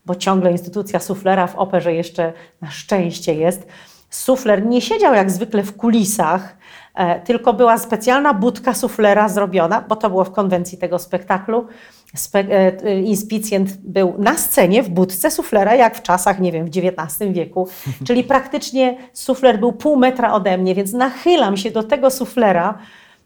bo 0.10 0.16
ciągle 0.16 0.52
instytucja 0.52 1.00
suflera 1.00 1.48
w 1.48 1.56
operze 1.56 1.94
jeszcze 1.94 2.34
na 2.62 2.72
szczęście 2.72 3.34
jest, 3.34 3.68
sufler 4.10 4.66
nie 4.66 4.82
siedział 4.82 5.14
jak 5.14 5.32
zwykle 5.32 5.64
w 5.64 5.76
kulisach, 5.76 6.58
E, 7.00 7.20
tylko 7.20 7.54
była 7.54 7.78
specjalna 7.78 8.34
budka 8.34 8.74
suflera 8.74 9.30
zrobiona, 9.30 9.82
bo 9.82 9.96
to 9.96 10.10
było 10.10 10.24
w 10.24 10.32
konwencji 10.32 10.78
tego 10.78 11.00
spektaklu. 11.00 11.68
Spe 12.16 12.40
e, 12.40 13.00
inspicjent 13.00 13.78
był 13.78 14.14
na 14.18 14.38
scenie 14.38 14.84
w 14.84 14.90
budce 14.90 15.32
suflera, 15.32 15.76
jak 15.76 15.98
w 15.98 16.02
czasach, 16.02 16.40
nie 16.40 16.52
wiem, 16.52 16.66
w 16.66 16.70
XIX 16.70 17.32
wieku. 17.32 17.68
Czyli 18.08 18.24
praktycznie 18.24 18.98
sufler 19.14 19.60
był 19.60 19.74
pół 19.74 19.96
metra 19.96 20.34
ode 20.34 20.58
mnie, 20.58 20.76
więc 20.76 20.94
nachylam 20.94 21.58
się 21.58 21.72
do 21.72 21.84
tego 21.84 22.12
suflera 22.12 22.78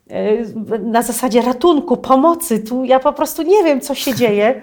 e, 0.09 0.79
na 0.79 1.01
zasadzie 1.01 1.41
ratunku, 1.41 1.97
pomocy. 1.97 2.59
Tu 2.59 2.83
ja 2.83 2.99
po 2.99 3.13
prostu 3.13 3.41
nie 3.41 3.63
wiem, 3.63 3.81
co 3.81 3.95
się 3.95 4.15
dzieje. 4.15 4.61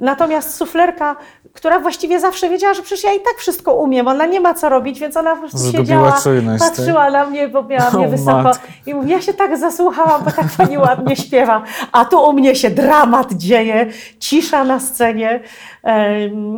Natomiast 0.00 0.54
suflerka, 0.56 1.16
która 1.52 1.78
właściwie 1.78 2.20
zawsze 2.20 2.48
wiedziała, 2.48 2.74
że 2.74 2.82
przecież 2.82 3.04
ja 3.04 3.12
i 3.12 3.20
tak 3.20 3.34
wszystko 3.38 3.74
umiem, 3.74 4.08
ona 4.08 4.26
nie 4.26 4.40
ma 4.40 4.54
co 4.54 4.68
robić, 4.68 5.00
więc 5.00 5.16
ona 5.16 5.34
po 5.34 5.40
prostu 5.40 5.58
Zgubiła 5.58 5.82
siedziała, 5.84 6.12
czujność, 6.22 6.62
tak? 6.64 6.70
patrzyła 6.76 7.10
na 7.10 7.26
mnie, 7.26 7.48
bo 7.48 7.62
miała 7.62 7.90
mnie 7.94 8.06
O, 8.06 8.10
wysoko 8.10 8.42
matko. 8.42 8.66
i 8.86 8.94
mówi, 8.94 9.10
ja 9.10 9.20
się 9.22 9.34
tak 9.34 9.58
zasłuchałam, 9.58 10.24
bo 10.24 10.30
tak 10.30 10.46
pani 10.56 10.78
ładnie 10.78 11.16
śpiewa, 11.16 11.62
a 11.92 12.04
tu 12.04 12.24
u 12.28 12.32
mnie 12.32 12.54
się 12.56 12.70
dramat 12.70 13.32
dzieje, 13.32 13.86
cisza 14.18 14.64
na 14.64 14.80
scenie. 14.80 15.40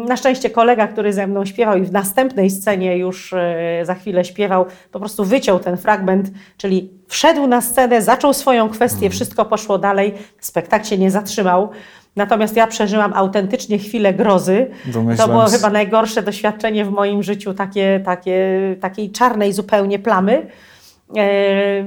Na 0.08 0.16
szczęście 0.16 0.50
kolega, 0.50 0.86
który 0.88 1.12
ze 1.12 1.26
mną 1.26 1.44
śpiewał 1.44 1.76
i 1.76 1.82
w 1.82 1.92
następnej 1.92 2.50
scenie 2.50 2.98
już 2.98 3.32
e, 3.32 3.80
za 3.82 3.94
chwilę 3.94 4.24
śpiewał, 4.24 4.66
po 4.92 4.98
prostu 5.00 5.24
wyciął 5.24 5.58
ten 5.60 5.76
fragment, 5.76 6.30
czyli 6.56 6.90
wszedł 7.08 7.46
na 7.46 7.60
scenę, 7.60 8.02
zaczął 8.02 8.32
swoją 8.32 8.68
kwestię, 8.68 9.10
wszystko 9.10 9.44
poszło 9.44 9.78
dalej, 9.78 10.14
spektakl 10.40 10.84
się 10.84 10.98
nie 10.98 11.10
zatrzymał. 11.10 11.68
Natomiast 12.16 12.56
ja 12.56 12.66
przeżyłam 12.66 13.12
autentycznie 13.14 13.78
chwilę 13.78 14.14
grozy. 14.14 14.71
Domyślam 14.87 15.28
To 15.28 15.33
było 15.33 15.47
chyba 15.47 15.71
najgorsze 15.71 16.23
doświadczenie 16.23 16.85
w 16.85 16.90
moim 16.90 17.23
życiu, 17.23 17.54
takie, 17.54 18.00
takie, 18.04 18.61
takiej 18.80 19.11
czarnej 19.11 19.52
zupełnie 19.52 19.99
plamy. 19.99 20.47
E, 21.16 21.87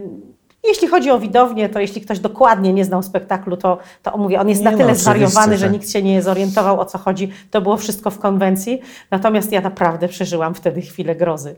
Jeśli 0.67 0.87
chodzi 0.87 1.11
o 1.11 1.19
widownię, 1.19 1.69
to 1.69 1.79
jeśli 1.79 2.01
ktoś 2.01 2.19
dokładnie 2.19 2.73
nie 2.73 2.85
znał 2.85 3.03
spektaklu, 3.03 3.57
to, 3.57 3.77
to 4.03 4.17
mówię, 4.17 4.41
on 4.41 4.49
jest 4.49 4.61
Nie 4.61 4.65
na 4.65 4.71
no, 4.71 4.77
tyle 4.77 4.89
oczywiście, 4.89 5.03
zwariowany, 5.03 5.57
że 5.57 5.69
nikt 5.69 5.89
się 5.89 6.03
nie 6.03 6.21
zorientował 6.21 6.79
o 6.79 6.85
co 6.85 6.97
chodzi. 6.97 7.31
To 7.51 7.61
było 7.61 7.77
wszystko 7.77 8.11
w 8.11 8.19
konwencji. 8.19 8.81
Natomiast 9.11 9.51
ja 9.51 9.61
naprawdę 9.61 10.07
przeżyłam 10.07 10.55
wtedy 10.55 10.81
chwilę 10.81 11.15
grozy. 11.15 11.55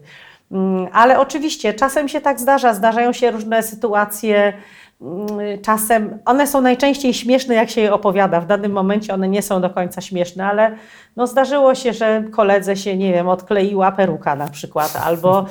Mm, 0.52 0.88
Ale 0.94 1.20
oczywiście 1.20 1.74
czasem 1.74 2.08
się 2.10 2.22
tak 2.22 2.40
zdarza, 2.40 2.74
zdarzają 2.74 3.14
się 3.14 3.32
różne 3.32 3.64
sytuacje. 3.64 4.54
Mm, 5.02 5.28
Czasem 5.62 6.20
one 6.26 6.48
są 6.48 6.62
najczęściej 6.62 7.14
śmieszne, 7.14 7.56
jak 7.56 7.70
się 7.70 7.82
je 7.82 7.94
opowiada. 7.94 8.42
W 8.42 8.48
danym 8.48 8.72
momencie 8.72 9.14
one 9.14 9.30
nie 9.30 9.42
są 9.42 9.62
do 9.62 9.70
końca 9.70 10.02
śmieszne, 10.02 10.46
ale 10.46 10.76
no 11.16 11.28
zdarzyło 11.28 11.76
się, 11.76 11.94
że 11.94 12.24
koledze 12.32 12.76
się, 12.76 12.98
nie 12.98 13.14
wiem, 13.14 13.28
odkleiła 13.30 13.92
peruka 13.92 14.36
na 14.36 14.48
przykład, 14.48 14.96
albo 15.06 15.46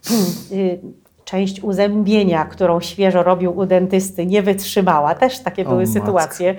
y, 0.52 0.80
część 1.24 1.60
uzębienia, 1.60 2.44
którą 2.44 2.80
świeżo 2.80 3.22
robił 3.22 3.58
u 3.58 3.66
dentysty, 3.66 4.26
nie 4.26 4.42
wytrzymała. 4.42 5.14
Też 5.14 5.38
takie 5.38 5.66
O 5.66 5.68
były 5.68 5.84
matko. 5.86 6.00
sytuacje. 6.00 6.54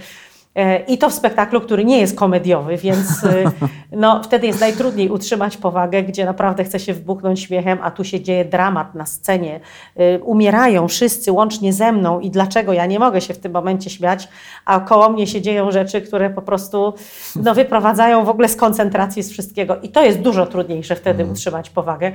E, 0.56 0.80
I 0.80 0.98
to 0.98 1.10
w 1.10 1.14
spektaklu, 1.14 1.62
który 1.62 1.86
nie 1.86 2.00
jest 2.00 2.16
komediowy, 2.16 2.78
więc 2.78 3.24
y, 3.24 3.44
no, 3.92 4.24
wtedy 4.24 4.48
jest 4.48 4.60
najtrudniej 4.60 5.10
utrzymać 5.10 5.58
powagę, 5.58 6.04
gdzie 6.04 6.26
naprawdę 6.26 6.64
chce 6.64 6.80
się 6.80 6.94
wbuchnąć 6.94 7.40
śmiechem, 7.40 7.80
a 7.82 7.92
tu 7.92 8.04
się 8.04 8.22
dzieje 8.22 8.46
dramat 8.46 8.96
na 8.96 9.06
scenie. 9.06 9.60
Y, 10.00 10.24
Umierają 10.24 10.88
wszyscy 10.88 11.32
łącznie 11.32 11.74
ze 11.74 11.92
mną 11.92 12.20
i 12.20 12.30
dlaczego 12.30 12.74
ja 12.74 12.86
nie 12.86 13.00
mogę 13.00 13.22
się 13.22 13.34
w 13.34 13.40
tym 13.40 13.52
momencie 13.52 13.90
śmiać, 13.90 14.28
a 14.66 14.80
koło 14.80 15.10
mnie 15.10 15.28
się 15.28 15.42
dzieją 15.42 15.72
rzeczy, 15.72 16.02
które 16.02 16.30
po 16.30 16.42
prostu 16.42 16.94
no, 17.36 17.56
wyprowadzają 17.56 18.26
w 18.26 18.30
ogóle 18.30 18.50
z 18.50 18.56
koncentracji 18.56 19.24
z 19.24 19.32
wszystkiego. 19.32 19.78
I 19.82 19.90
to 19.90 20.04
jest 20.04 20.20
dużo 20.20 20.46
trudniejsze 20.46 20.96
wtedy 20.96 21.26
utrzymać 21.26 21.70
powagę. 21.70 22.12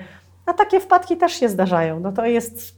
A 0.46 0.52
takie 0.52 0.80
wpadki 0.80 1.16
też 1.16 1.32
się 1.32 1.48
zdarzają. 1.48 2.00
No 2.00 2.12
to 2.12 2.26
jest. 2.26 2.76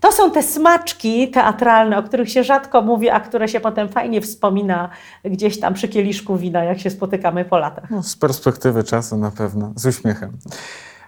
To 0.00 0.12
są 0.12 0.30
te 0.30 0.42
smaczki 0.42 1.30
teatralne, 1.30 1.98
o 1.98 2.02
których 2.02 2.30
się 2.30 2.44
rzadko 2.44 2.82
mówi, 2.82 3.10
a 3.10 3.20
które 3.20 3.48
się 3.48 3.60
potem 3.60 3.88
fajnie 3.88 4.20
wspomina 4.20 4.88
gdzieś 5.24 5.60
tam 5.60 5.74
przy 5.74 5.88
kieliszku 5.88 6.36
wina, 6.36 6.64
jak 6.64 6.80
się 6.80 6.90
spotykamy 6.90 7.44
po 7.44 7.58
latach. 7.58 7.90
No, 7.90 8.02
z 8.02 8.16
perspektywy 8.16 8.84
czasu 8.84 9.16
na 9.16 9.30
pewno, 9.30 9.72
z 9.76 9.86
uśmiechem. 9.86 10.32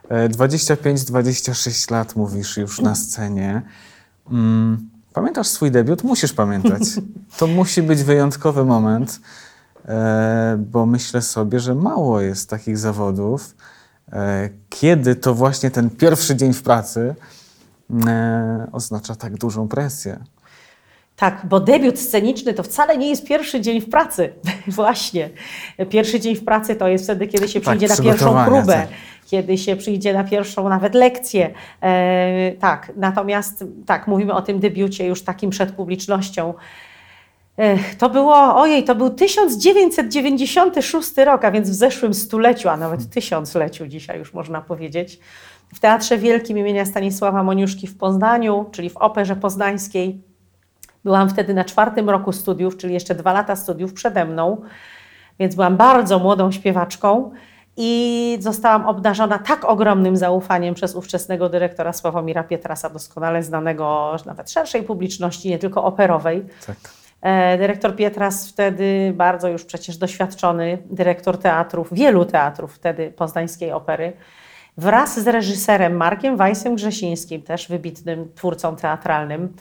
E, 0.09 0.29
25-26 0.29 1.93
lat 1.93 2.17
mówisz 2.17 2.57
już 2.57 2.81
na 2.81 2.95
scenie. 2.95 3.63
Mm, 4.31 4.91
Pamiętasz 5.13 5.47
swój 5.47 5.71
debiut? 5.71 6.05
Musisz 6.05 6.33
pamiętać. 6.33 6.83
To 7.39 7.47
musi 7.47 7.83
być 7.83 8.03
wyjątkowy 8.03 8.65
moment, 8.65 9.21
e, 9.89 10.57
bo 10.59 10.87
myślę 10.87 11.23
sobie, 11.23 11.61
że 11.61 11.75
mało 11.75 12.21
jest 12.21 12.51
takich 12.51 12.79
zawodów, 12.79 13.57
e, 14.13 14.49
kiedy 14.69 15.17
to 15.17 15.35
właśnie 15.35 15.71
ten 15.71 15.91
pierwszy 15.91 16.37
dzień 16.37 16.53
w 16.53 16.63
pracy 16.63 17.01
e, 17.01 17.44
oznacza 18.73 19.15
tak 19.15 19.37
dużą 19.37 19.69
presję. 19.69 20.19
Tak, 21.17 21.47
bo 21.49 21.61
debiut 21.61 21.99
sceniczny 21.99 22.55
to 22.55 22.63
wcale 22.63 22.99
nie 22.99 23.09
jest 23.09 23.27
pierwszy 23.27 23.61
dzień 23.61 23.81
w 23.81 23.91
pracy. 23.91 24.33
Właśnie. 24.67 25.31
Pierwszy 25.91 26.21
dzień 26.21 26.37
w 26.37 26.45
pracy 26.45 26.77
to 26.77 26.89
jest 26.89 27.05
wtedy, 27.05 27.27
kiedy 27.27 27.49
się 27.49 27.61
Tak, 27.61 27.79
przyjdzie 27.79 27.89
na 27.89 27.97
pierwszą 28.11 28.45
próbę, 28.45 28.73
tak. 28.73 28.89
kiedy 29.27 29.59
się 29.59 29.77
przyjdzie 29.77 30.15
na 30.15 30.25
pierwszą 30.25 30.69
nawet 30.69 30.95
lekcję. 30.95 31.55
E, 31.83 32.53
tak, 32.53 32.93
natomiast 32.97 33.65
tak, 33.87 34.07
mówimy 34.07 34.35
o 34.35 34.43
tym 34.43 34.61
debiucie 34.61 35.07
już 35.07 35.23
takim 35.23 35.51
przed 35.51 35.73
publicznością. 35.73 36.55
Ech, 37.59 37.95
To 37.95 38.11
było, 38.11 38.57
ojej, 38.57 38.85
to 38.85 38.95
był 38.95 39.11
1996 39.11 41.17
rok, 41.17 41.45
a 41.45 41.51
więc 41.51 41.71
w 41.71 41.75
zeszłym 41.75 42.15
stuleciu, 42.15 42.69
a 42.69 42.77
nawet 42.77 43.11
tysiącleciu 43.11 43.87
dzisiaj 43.87 44.19
już 44.19 44.35
można 44.35 44.61
powiedzieć. 44.61 45.19
W 45.75 45.81
Teatrze 45.81 46.19
Wielkim 46.19 46.59
imienia 46.59 46.85
Stanisława 46.85 47.43
Moniuszki 47.43 47.87
w 47.87 47.99
Poznaniu, 47.99 48.67
czyli 48.73 48.91
w 48.91 48.97
Operze 48.97 49.37
Poznańskiej. 49.37 50.23
Byłam 51.05 51.31
wtedy 51.31 51.55
na 51.55 51.65
czwartym 51.65 52.11
roku 52.11 52.33
studiów, 52.33 52.77
czyli 52.77 52.95
jeszcze 52.95 53.15
dwa 53.15 53.33
lata 53.33 53.57
studiów 53.57 53.93
przede 53.93 54.25
mną, 54.25 54.63
więc 55.39 55.55
byłam 55.55 55.77
bardzo 55.77 56.19
młodą 56.19 56.53
śpiewaczką 56.53 57.31
i 57.77 58.37
zostałam 58.41 58.87
obdarzona 58.87 59.39
tak 59.39 59.65
ogromnym 59.65 60.17
zaufaniem 60.17 60.75
przez 60.75 60.95
ówczesnego 60.95 61.49
dyrektora 61.49 61.93
Sławomira 61.93 62.45
Pietrasa, 62.45 62.91
doskonale 62.91 63.43
znanego 63.43 64.17
nawet 64.27 64.51
szerszej 64.51 64.83
publiczności, 64.83 65.49
nie 65.49 65.59
tylko 65.59 65.85
operowej. 65.85 66.45
Tak. 66.67 66.77
E, 67.23 67.59
Dyrektor 67.59 67.97
Pietras 67.97 68.49
wtedy 68.49 69.13
bardzo 69.17 69.49
już 69.49 69.65
przecież 69.65 69.97
doświadczony 69.97 70.79
dyrektor 70.91 71.39
teatrów, 71.39 71.89
wielu 71.93 72.25
teatrów 72.25 72.75
wtedy 72.75 73.11
poznańskiej 73.11 73.73
opery, 73.73 74.13
wraz 74.77 75.21
z 75.21 75.27
reżyserem 75.29 75.97
Markiem 75.97 76.37
Weissem 76.37 76.75
Grzesińskim, 76.75 77.43
też 77.43 77.69
wybitnym 77.69 78.29
twórcą 78.35 78.77
teatralnym, 78.77 79.53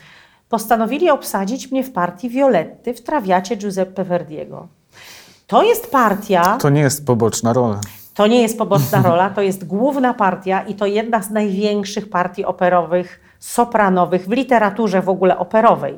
postanowili 0.50 1.10
obsadzić 1.10 1.72
mnie 1.72 1.84
w 1.84 1.91
partii 1.91 2.29
Violetty 2.29 2.93
w 2.93 3.01
trawiacie 3.03 3.55
Giuseppe 3.55 4.03
Verdiego. 4.03 4.67
To 5.48 5.63
jest 5.63 5.91
partia, 5.91 6.58
To 6.62 6.70
nie 6.70 6.82
jest 6.82 7.05
poboczna 7.05 7.53
rola. 7.53 7.79
to 8.13 8.27
nie 8.27 8.41
jest 8.41 8.58
poboczna 8.58 9.01
rola, 9.10 9.29
to 9.29 9.41
jest 9.41 9.67
główna 9.67 10.13
partia 10.13 10.62
i 10.62 10.74
to 10.75 10.86
jedna 10.86 11.22
z 11.24 11.29
największych 11.29 12.10
partii 12.10 12.46
operowych, 12.46 13.20
sopranowych 13.39 14.25
w 14.27 14.32
literaturze 14.32 15.01
w 15.01 15.10
ogóle 15.10 15.38
operowej. 15.38 15.98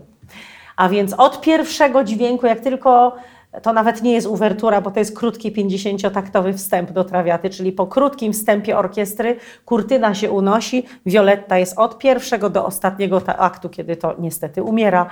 A 0.75 0.89
więc 0.89 1.13
od 1.13 1.41
pierwszego 1.41 2.03
dźwięku, 2.03 2.45
jak 2.45 2.59
tylko 2.59 3.15
to 3.61 3.73
nawet 3.73 4.01
nie 4.03 4.13
jest 4.13 4.27
uwertura, 4.27 4.81
bo 4.81 4.91
to 4.91 4.99
jest 4.99 5.17
krótki 5.17 5.51
50-taktowy 5.51 6.53
wstęp 6.53 6.91
do 6.91 7.03
trawiaty, 7.03 7.49
czyli 7.49 7.71
po 7.71 7.87
krótkim 7.87 8.33
wstępie 8.33 8.77
orkiestry 8.77 9.35
kurtyna 9.65 10.15
się 10.15 10.31
unosi, 10.31 10.85
Violetta 11.05 11.57
jest 11.57 11.79
od 11.79 11.97
pierwszego 11.97 12.49
do 12.49 12.65
ostatniego 12.65 13.21
ta- 13.21 13.37
aktu, 13.37 13.69
kiedy 13.69 13.95
to 13.95 14.15
niestety 14.19 14.63
umiera 14.63 15.05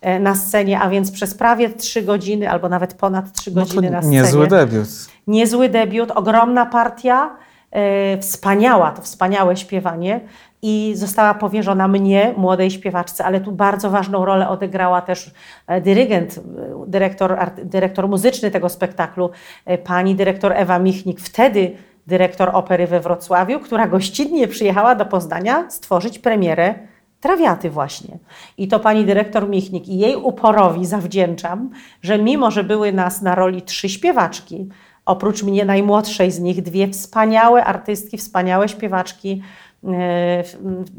e, 0.00 0.20
na 0.20 0.34
scenie, 0.34 0.80
a 0.80 0.88
więc 0.90 1.10
przez 1.12 1.34
prawie 1.34 1.70
trzy 1.70 2.02
godziny 2.02 2.50
albo 2.50 2.68
nawet 2.68 2.94
ponad 2.94 3.32
trzy 3.32 3.50
No 3.54 3.60
godziny 3.62 3.90
na 3.90 4.02
scenie. 4.02 4.16
niezły 4.20 4.46
debiut. 4.46 4.88
Niezły 5.26 5.68
debiut, 5.68 6.10
ogromna 6.10 6.66
partia, 6.66 7.30
e, 7.70 8.18
wspaniała, 8.18 8.90
to 8.90 9.02
wspaniałe 9.02 9.56
śpiewanie 9.56 10.20
i 10.62 10.92
została 10.96 11.34
powierzona 11.34 11.88
mnie, 11.88 12.34
młodej 12.36 12.70
śpiewaczce, 12.70 13.24
ale 13.24 13.40
tu 13.40 13.52
bardzo 13.52 13.90
ważną 13.90 14.24
rolę 14.24 14.48
odegrała 14.48 15.00
też 15.00 15.30
e, 15.66 15.80
dyrygent, 15.80 16.38
e, 16.38 16.40
dyrektor, 16.86 17.38
dyrektor 17.64 18.08
muzyczny 18.08 18.50
tego 18.50 18.68
spektaklu, 18.68 19.30
e, 19.66 19.78
pani 19.78 20.14
dyrektor 20.14 20.52
Ewa 20.52 20.78
Michnik, 20.78 21.20
wtedy 21.20 21.72
dyrektor 22.06 22.50
opery 22.52 22.86
we 22.86 23.00
Wrocławiu, 23.00 23.60
która 23.60 23.86
gościnnie 23.86 24.48
przyjechała 24.48 24.94
do 24.94 25.06
Poznania 25.06 25.70
stworzyć 25.70 26.18
premierę 26.18 26.74
Trawiaty 27.20 27.70
właśnie. 27.70 28.18
I 28.58 28.68
to 28.68 28.80
pani 28.80 29.04
dyrektor 29.04 29.48
Michnik 29.48 29.88
i 29.88 29.98
jej 29.98 30.16
uporowi 30.16 30.86
zawdzięczam, 30.86 31.70
że 32.02 32.18
mimo, 32.18 32.50
że 32.50 32.64
były 32.64 32.92
nas 32.92 33.22
na 33.22 33.34
roli 33.34 33.62
trzy 33.62 33.88
śpiewaczki, 33.88 34.68
oprócz 35.06 35.42
mnie 35.42 35.64
najmłodszej 35.64 36.30
z 36.30 36.40
nich 36.40 36.62
dwie 36.62 36.88
wspaniałe 36.88 37.64
artystki, 37.64 38.18
wspaniałe 38.18 38.68
śpiewaczki 38.68 39.42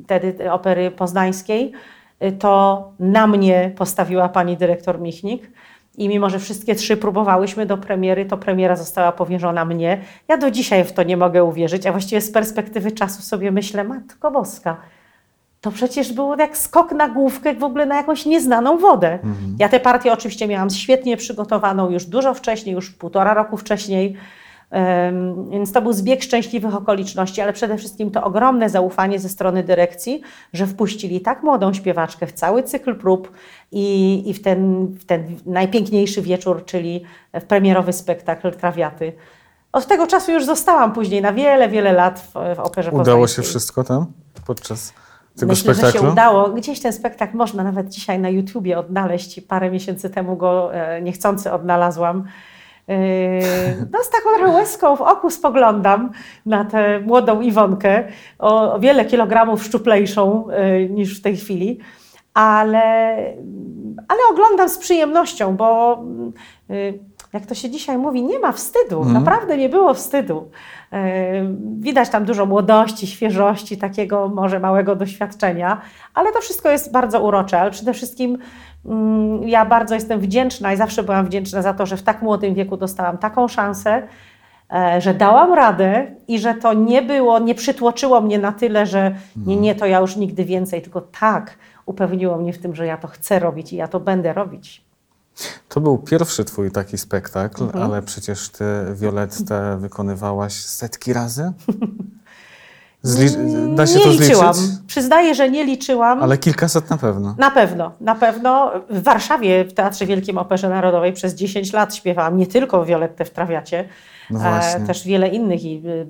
wtedy 0.05 0.51
opery 0.51 0.91
poznańskiej, 0.91 1.71
e, 2.19 2.31
to 2.31 2.83
na 2.99 3.27
mnie 3.27 3.71
postawiła 3.77 4.29
pani 4.29 4.57
dyrektor 4.57 4.99
Michnik. 4.99 5.51
I 5.97 6.09
mimo, 6.09 6.29
że 6.29 6.39
wszystkie 6.39 6.75
trzy 6.75 6.97
próbowałyśmy 6.97 7.65
do 7.65 7.77
premiery, 7.77 8.25
to 8.25 8.37
premiera 8.37 8.75
została 8.75 9.11
powierzona 9.11 9.65
mnie. 9.65 10.01
Ja 10.27 10.37
do 10.37 10.51
dzisiaj 10.51 10.83
w 10.83 10.91
to 10.91 11.03
nie 11.03 11.17
mogę 11.17 11.43
uwierzyć, 11.43 11.85
a 11.85 11.91
właściwie 11.91 12.21
z 12.21 12.31
perspektywy 12.31 12.91
czasu 12.91 13.21
sobie 13.21 13.51
myślę, 13.51 13.83
Matko 13.83 14.31
Boska, 14.31 14.77
to 15.61 15.71
przecież 15.71 16.13
było 16.13 16.35
jak 16.35 16.57
skok 16.57 16.91
na 16.91 17.09
główkę 17.09 17.53
w 17.53 17.63
ogóle 17.63 17.85
na 17.85 17.95
jakąś 17.95 18.25
nieznaną 18.25 18.77
wodę. 18.77 19.13
Mhm. 19.13 19.55
Ja 19.59 19.69
tę 19.69 19.79
partię 19.79 20.13
oczywiście 20.13 20.47
miałam 20.47 20.69
świetnie 20.69 21.17
przygotowaną 21.17 21.89
już 21.89 22.05
dużo 22.05 22.33
wcześniej, 22.33 22.75
już 22.75 22.91
półtora 22.91 23.33
roku 23.33 23.57
wcześniej. 23.57 24.17
Więc 25.51 25.71
to 25.71 25.81
był 25.81 25.93
zbieg 25.93 26.23
szczęśliwych 26.23 26.75
okoliczności, 26.75 27.41
ale 27.41 27.53
przede 27.53 27.77
wszystkim 27.77 28.11
to 28.11 28.23
ogromne 28.23 28.69
zaufanie 28.69 29.19
ze 29.19 29.29
strony 29.29 29.63
dyrekcji, 29.63 30.21
że 30.53 30.67
wpuścili 30.67 31.21
tak 31.21 31.43
młodą 31.43 31.73
śpiewaczkę 31.73 32.27
w 32.27 32.33
cały 32.33 32.63
cykl 32.63 32.95
prób 32.95 33.31
i, 33.71 34.23
i 34.29 34.33
w, 34.33 34.41
ten, 34.41 34.85
w 34.85 35.05
ten 35.05 35.37
najpiękniejszy 35.45 36.21
wieczór, 36.21 36.65
czyli 36.65 37.03
w 37.33 37.43
premierowy 37.43 37.93
spektakl 37.93 38.51
Trawiaty. 38.51 39.13
Od 39.71 39.87
tego 39.87 40.07
czasu 40.07 40.31
już 40.31 40.45
zostałam 40.45 40.93
później 40.93 41.21
na 41.21 41.33
wiele, 41.33 41.69
wiele 41.69 41.93
lat 41.93 42.19
w, 42.19 42.55
w 42.55 42.59
operze 42.59 42.91
Udało 42.91 43.03
się 43.03 43.05
poznańskiej. 43.05 43.43
wszystko 43.43 43.83
tam 43.83 44.05
podczas 44.47 44.93
tego 45.39 45.49
Myślę, 45.51 45.73
spektaklu? 45.75 46.01
że 46.01 46.05
się 46.07 46.11
udało. 46.11 46.49
Gdzieś 46.49 46.79
ten 46.79 46.93
spektakl 46.93 47.37
można 47.37 47.63
nawet 47.63 47.89
dzisiaj 47.89 48.19
na 48.19 48.29
YouTubie 48.29 48.79
odnaleźć. 48.79 49.41
Parę 49.41 49.71
miesięcy 49.71 50.09
temu 50.09 50.37
go 50.37 50.73
e, 50.73 51.01
niechcący 51.01 51.51
odnalazłam. 51.51 52.23
E, 52.89 52.95
No 53.91 53.99
z 54.03 54.09
taką 54.09 54.29
trochę 54.37 54.53
łezką 54.53 54.95
w 54.95 55.01
oku 55.01 55.29
spoglądam 55.29 56.11
na 56.45 56.65
tę 56.65 56.99
młodą 56.99 57.41
Iwonkę, 57.41 58.03
o, 58.39 58.79
wiele 58.79 59.05
kilogramów 59.05 59.63
szczuplejszą 59.63 60.49
e, 60.49 60.85
niż 60.85 61.19
w 61.19 61.21
tej 61.21 61.37
chwili, 61.37 61.79
ale, 62.33 63.15
ale 64.07 64.19
oglądam 64.31 64.69
z 64.69 64.77
przyjemnością, 64.77 65.55
bo 65.55 65.97
mm, 66.01 66.33
y, 66.69 66.99
jak 67.33 67.45
to 67.45 67.55
się 67.55 67.69
dzisiaj 67.69 67.97
mówi, 67.97 68.23
nie 68.23 68.39
ma 68.39 68.51
wstydu. 68.51 68.97
Mhm. 68.97 69.13
Naprawdę 69.13 69.57
nie 69.57 69.69
było 69.69 69.93
wstydu. 69.93 70.51
Widać 71.79 72.09
tam 72.09 72.25
dużo 72.25 72.45
młodości, 72.45 73.07
świeżości, 73.07 73.77
takiego 73.77 74.29
może 74.29 74.59
małego 74.59 74.95
doświadczenia, 74.95 75.81
ale 76.13 76.31
to 76.31 76.41
wszystko 76.41 76.69
jest 76.69 76.91
bardzo 76.91 77.21
urocze. 77.21 77.61
Ale 77.61 77.71
przede 77.71 77.93
wszystkim 77.93 78.37
ja 79.45 79.65
bardzo 79.65 79.95
jestem 79.95 80.19
wdzięczna 80.19 80.73
i 80.73 80.77
zawsze 80.77 81.03
byłam 81.03 81.25
wdzięczna 81.25 81.61
za 81.61 81.73
to, 81.73 81.85
że 81.85 81.97
w 81.97 82.03
tak 82.03 82.21
młodym 82.21 82.53
wieku 82.53 82.77
dostałam 82.77 83.17
taką 83.17 83.47
szansę, 83.47 84.07
e, 84.73 85.01
że 85.01 85.13
dałam 85.13 85.53
radę 85.53 86.11
i 86.27 86.39
że 86.39 86.53
to 86.53 86.73
nie 86.73 87.01
było, 87.01 87.39
nie 87.39 87.55
przytłoczyło 87.55 88.21
mnie 88.21 88.39
na 88.39 88.51
tyle, 88.51 88.85
że 88.85 89.15
nie, 89.45 89.55
nie, 89.55 89.75
to 89.75 89.85
ja 89.85 89.99
już 89.99 90.15
nigdy 90.15 90.45
więcej, 90.45 90.81
tylko 90.81 91.01
tak 91.01 91.57
upewniło 91.85 92.37
mnie 92.37 92.53
w 92.53 92.57
tym, 92.57 92.75
że 92.75 92.85
ja 92.85 92.97
to 92.97 93.07
chcę 93.07 93.39
robić 93.39 93.73
i 93.73 93.75
ja 93.75 93.87
to 93.87 93.99
będę 93.99 94.33
robić. 94.33 94.89
To 95.69 95.81
był 95.81 95.97
pierwszy 95.97 96.45
twój 96.45 96.71
taki 96.71 96.97
spektakl, 96.97 97.63
Mhm. 97.63 97.83
ale 97.83 98.01
przecież 98.01 98.49
ty 98.49 98.65
Violettę 98.93 99.77
wykonywałaś 99.81 100.53
setki 100.53 101.13
razy? 101.13 101.51
Zli- 103.03 103.75
da 103.75 103.87
się 103.87 103.95
nie 103.99 104.03
to 104.05 104.09
liczyłam. 104.11 104.53
zliczyć? 104.53 104.77
Przyznaję, 104.87 105.35
że 105.35 105.49
nie 105.49 105.63
liczyłam. 105.65 106.23
Ale 106.23 106.37
kilkaset 106.37 106.89
na 106.89 106.97
pewno. 106.97 107.35
Na 107.37 107.51
pewno, 107.51 107.91
na 108.01 108.15
pewno. 108.15 108.71
W 108.89 109.03
Warszawie, 109.03 109.65
w 109.65 109.73
Teatrze 109.73 110.05
Wielkim 110.05 110.37
Operze 110.37 110.69
Narodowej 110.69 111.13
przez 111.13 111.35
10 111.35 111.73
lat 111.73 111.95
śpiewałam 111.95 112.37
nie 112.37 112.47
tylko 112.47 112.85
Violettę 112.85 113.25
w 113.25 113.29
Trawiacie, 113.29 113.87
No 114.29 114.39
e, 114.49 114.79
też 114.87 115.05
wiele 115.07 115.27
innych 115.27 115.63
i 115.65 115.81
y, 115.87 116.07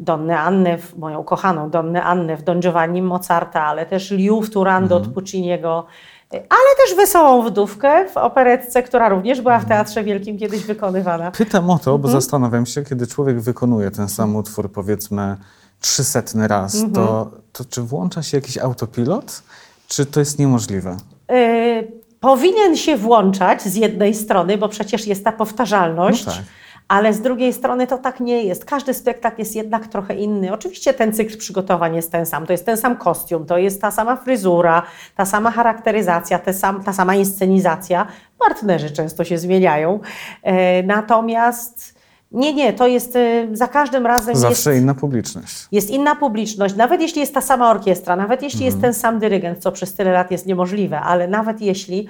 Donnę 0.00 0.38
Annę, 0.40 0.78
moją 0.98 1.18
ukochaną 1.20 1.70
Donnę 1.70 2.02
Annę 2.02 2.36
w 2.36 2.42
Don 2.42 2.60
Giovanni 2.60 3.02
Mozarta, 3.02 3.62
ale 3.62 3.86
też 3.86 4.10
Liu 4.10 4.42
Turandot 4.52 4.98
Mhm. 4.98 5.14
Pucciniego, 5.14 5.86
y, 6.34 6.36
ale 6.36 6.86
też 6.86 6.96
Wesołą 6.96 7.42
Wdówkę 7.42 8.08
w 8.08 8.16
operetce, 8.16 8.82
która 8.82 9.08
również 9.08 9.40
była 9.40 9.54
Mhm. 9.54 9.66
w 9.66 9.68
Teatrze 9.68 10.04
Wielkim 10.04 10.38
kiedyś 10.38 10.64
wykonywana. 10.64 11.30
Pytam 11.30 11.70
o 11.70 11.78
to, 11.78 11.90
bo 11.98 12.08
Mhm. 12.08 12.12
zastanawiam 12.22 12.66
się, 12.66 12.82
kiedy 12.82 13.06
człowiek 13.06 13.40
wykonuje 13.40 13.90
ten 13.90 14.08
sam 14.08 14.36
utwór, 14.36 14.72
powiedzmy, 14.72 15.36
trzysetny 15.84 16.48
raz, 16.48 16.74
Mhm. 16.74 16.92
to, 16.94 17.30
to 17.52 17.64
czy 17.64 17.82
włącza 17.82 18.22
się 18.22 18.36
jakiś 18.36 18.58
autopilot, 18.58 19.42
czy 19.88 20.06
to 20.06 20.20
jest 20.20 20.38
niemożliwe? 20.38 20.96
Y, 21.32 21.92
powinien 22.20 22.76
się 22.76 22.96
włączać 22.96 23.62
z 23.62 23.74
jednej 23.74 24.14
strony, 24.14 24.58
bo 24.58 24.68
przecież 24.68 25.06
jest 25.06 25.24
ta 25.24 25.32
powtarzalność. 25.32 26.26
No 26.26 26.32
tak. 26.32 26.42
Ale 26.88 27.12
z 27.14 27.20
drugiej 27.20 27.52
strony 27.52 27.86
to 27.86 27.98
tak 27.98 28.20
nie 28.20 28.42
jest. 28.44 28.64
Każdy 28.64 28.94
spektakl 28.94 29.38
jest 29.38 29.56
jednak 29.56 29.86
trochę 29.86 30.14
inny. 30.14 30.52
Oczywiście 30.52 30.94
ten 30.94 31.12
cykl 31.12 31.38
przygotowań 31.38 31.96
jest 31.96 32.12
ten 32.12 32.26
sam. 32.26 32.46
To 32.46 32.52
jest 32.52 32.66
ten 32.66 32.76
sam 32.76 32.96
kostium, 32.96 33.46
to 33.46 33.58
jest 33.58 33.80
ta 33.80 33.90
sama 33.90 34.16
fryzura, 34.16 34.82
ta 35.16 35.24
sama 35.24 35.50
charakteryzacja, 35.50 36.38
ta 36.84 36.92
sama 36.92 37.14
inscenizacja. 37.14 38.06
Partnerzy 38.38 38.90
często 38.90 39.24
się 39.24 39.38
zmieniają. 39.38 40.00
E, 40.42 40.82
natomiast 40.82 41.93
nie, 42.34 42.54
nie, 42.54 42.72
to 42.72 42.86
jest 42.86 43.16
e, 43.16 43.48
za 43.52 43.68
każdym 43.68 44.06
razem 44.06 44.30
jest 44.30 44.42
Zawsze 44.42 44.76
inna 44.78 44.94
publiczność. 44.94 45.66
jest 45.72 45.90
inna 45.90 46.16
publiczność, 46.16 46.76
nawet 46.76 47.00
jeśli 47.00 47.20
jest 47.20 47.34
ta 47.34 47.40
sama 47.40 47.70
orkiestra, 47.70 48.16
nawet 48.16 48.42
jeśli 48.42 48.64
jest 48.64 48.80
ten 48.80 48.94
sam 48.94 49.18
dyrygent, 49.18 49.58
co 49.58 49.72
przez 49.72 49.94
tyle 49.94 50.12
lat 50.12 50.30
jest 50.30 50.46
niemożliwe, 50.46 51.00
ale 51.00 51.28
nawet 51.28 51.60
jeśli, 51.60 52.06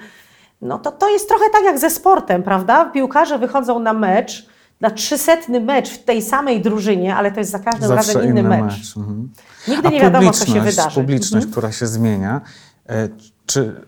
no 0.61 0.79
to 0.79 0.91
to 0.91 1.09
jest 1.09 1.27
trochę 1.29 1.45
tak 1.53 1.63
jak 1.63 1.79
ze 1.79 1.89
sportem, 1.89 2.43
prawda? 2.43 2.85
Piłkarze 2.85 3.39
wychodzą 3.39 3.79
na 3.79 3.93
mecz, 3.93 4.45
na 4.81 4.91
trzysetny 4.91 5.59
mecz 5.61 5.89
w 5.89 6.03
tej 6.03 6.21
samej 6.21 6.61
drużynie, 6.61 7.15
ale 7.15 7.31
to 7.31 7.39
jest 7.39 7.51
za 7.51 7.59
każdym 7.59 7.87
Zawsze 7.87 8.13
razem 8.13 8.29
inny 8.31 8.43
mecz. 8.43 8.63
mecz. 8.63 8.97
Mhm. 8.97 9.31
Nigdy 9.67 9.87
A 9.87 9.91
nie 9.91 10.01
wiadomo, 10.01 10.31
co 10.31 10.45
się 10.45 10.61
wydarzy. 10.61 10.95
Publiczność, 10.95 11.33
Mhm. 11.45 11.51
która 11.51 11.71
się 11.71 11.87
zmienia, 11.87 12.41
e, 12.89 13.09
czy, 13.45 13.81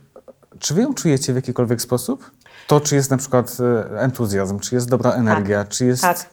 czy 0.60 0.74
wy 0.74 0.82
ją 0.82 0.94
czujecie 0.94 1.34
w 1.34 1.36
jakikolwiek 1.36 1.82
sposób? 1.82 2.32
To, 2.68 2.80
czy 2.80 2.96
jest 2.96 3.12
na 3.12 3.18
przykład 3.18 3.58
e, 3.94 4.00
entuzjazm, 4.02 4.60
czy 4.60 4.76
jest 4.76 4.90
dobra 4.90 5.12
energia, 5.12 5.66
czy 5.66 5.86
jest 5.86 6.02
Tak. 6.02 6.30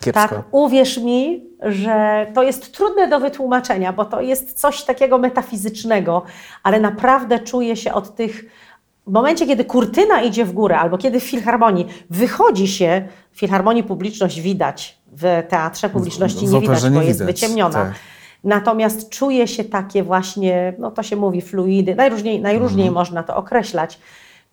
kiepsko? 0.00 0.28
Tak, 0.28 0.42
uwierz 0.50 0.98
mi, 0.98 1.44
że 1.62 2.26
to 2.34 2.42
jest 2.42 2.72
trudne 2.74 3.08
do 3.08 3.20
wytłumaczenia, 3.20 3.92
bo 3.92 4.04
to 4.04 4.20
jest 4.20 4.60
coś 4.60 4.82
takiego 4.84 5.18
metafizycznego, 5.18 6.22
ale 6.62 6.80
naprawdę 6.80 7.38
czuję 7.38 7.76
się 7.76 7.92
od 7.92 8.14
tych. 8.14 8.44
W 9.06 9.12
momencie, 9.12 9.46
kiedy 9.46 9.64
kurtyna 9.64 10.22
idzie 10.22 10.44
w 10.44 10.52
górę, 10.52 10.78
albo 10.78 10.98
kiedy 10.98 11.20
w 11.20 11.24
filharmonii 11.24 11.86
wychodzi 12.10 12.68
się, 12.68 13.08
w 13.32 13.38
filharmonii 13.38 13.82
publiczność 13.82 14.40
widać, 14.40 14.98
w 15.12 15.42
teatrze 15.48 15.88
publiczności 15.90 16.46
nie 16.46 16.60
widać, 16.60 16.88
bo 16.90 17.02
jest 17.02 17.24
wyciemniona. 17.24 17.74
tak. 17.74 17.92
Natomiast 18.44 19.08
czuję 19.10 19.48
się 19.48 19.64
takie 19.64 20.02
właśnie, 20.02 20.74
no 20.78 20.90
to 20.90 21.02
się 21.02 21.16
mówi 21.16 21.42
fluidy, 21.42 21.94
najróżniej, 21.94 22.40
najróżniej 22.40 22.86
Mhm. 22.88 22.94
można 22.94 23.22
to 23.22 23.36
określać. 23.36 23.98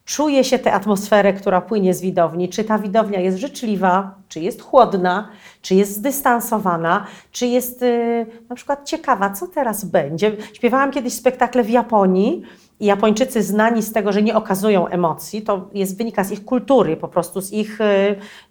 Czuję 0.07 0.43
się 0.43 0.59
tę 0.59 0.73
atmosferę, 0.73 1.33
która 1.33 1.61
płynie 1.61 1.93
z 1.93 2.01
widowni. 2.01 2.49
Czy 2.49 2.63
ta 2.63 2.79
widownia 2.79 3.19
jest 3.19 3.37
życzliwa, 3.37 4.15
czy 4.27 4.39
jest 4.39 4.61
chłodna, 4.61 5.27
czy 5.61 5.75
jest 5.75 5.95
zdystansowana, 5.95 7.05
czy 7.31 7.47
jest 7.47 7.81
y, 7.83 8.25
na 8.49 8.55
przykład 8.55 8.85
ciekawa, 8.85 9.29
co 9.29 9.47
teraz 9.47 9.85
będzie. 9.85 10.31
Śpiewałam 10.53 10.91
kiedyś 10.91 11.13
spektakle 11.13 11.63
w 11.63 11.69
Japonii 11.69 12.43
i 12.79 12.85
Japończycy 12.85 13.43
znani 13.43 13.81
z 13.83 13.93
tego, 13.93 14.11
że 14.11 14.21
nie 14.23 14.35
okazują 14.35 14.87
emocji, 14.87 15.41
to 15.41 15.69
jest, 15.73 15.97
wynika 15.97 16.23
z 16.23 16.31
ich 16.31 16.45
kultury, 16.45 16.97
po 16.97 17.07
prostu 17.07 17.41
z 17.41 17.51
ich 17.51 17.81
y, 17.81 17.83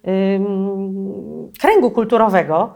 y, 0.07 0.39
kręgu 1.59 1.91
kulturowego. 1.91 2.73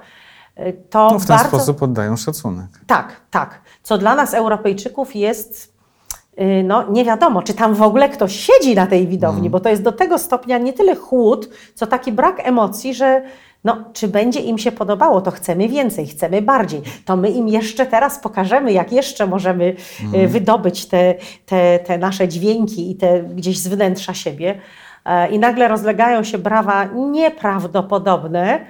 Y, 0.59 0.73
To 0.89 1.09
No, 1.11 1.19
w 1.19 1.25
ten 1.25 1.37
bardzo... 1.37 1.57
sposób 1.57 1.83
oddają 1.83 2.17
szacunek. 2.17 2.67
Tak, 2.87 3.21
tak. 3.31 3.61
Co 3.83 3.97
dla 3.97 4.15
nas, 4.15 4.33
Europejczyków, 4.33 5.15
jest. 5.15 5.70
Y, 6.39 6.63
No, 6.63 6.91
nie 6.91 7.05
wiadomo, 7.05 7.41
czy 7.41 7.53
tam 7.53 7.73
w 7.75 7.81
ogóle 7.81 8.09
ktoś 8.09 8.35
siedzi 8.35 8.75
na 8.75 8.87
tej 8.87 9.07
widowni, 9.07 9.49
bo 9.49 9.59
to 9.59 9.69
jest 9.69 9.81
do 9.81 9.91
tego 9.91 10.17
stopnia 10.17 10.57
nie 10.57 10.73
tyle 10.73 10.95
chłód, 10.95 11.49
co 11.75 11.87
taki 11.87 12.11
brak 12.11 12.47
emocji, 12.47 12.93
że 12.93 13.21
no, 13.63 13.83
czy 13.93 14.07
będzie 14.07 14.39
im 14.39 14.57
się 14.57 14.71
podobało, 14.71 15.21
to 15.21 15.31
chcemy 15.31 15.69
więcej, 15.69 16.07
chcemy 16.07 16.41
bardziej. 16.41 16.81
To 17.05 17.15
my 17.15 17.29
im 17.29 17.47
jeszcze 17.47 17.85
teraz 17.85 18.19
pokażemy, 18.19 18.73
jak 18.73 18.91
jeszcze 18.91 19.27
możemy 19.27 19.75
y, 20.15 20.27
wydobyć 20.27 20.85
te, 20.85 21.15
te, 21.45 21.79
te 21.79 21.97
nasze 21.97 22.27
dźwięki 22.27 22.91
i 22.91 22.95
te 22.95 23.23
gdzieś 23.23 23.59
z 23.59 23.67
wnętrza 23.67 24.13
siebie. 24.13 24.59
E, 25.05 25.29
I 25.29 25.39
nagle 25.39 25.67
rozlegają 25.67 26.23
się 26.23 26.37
brawa 26.37 26.85
nieprawdopodobne, 26.85 28.65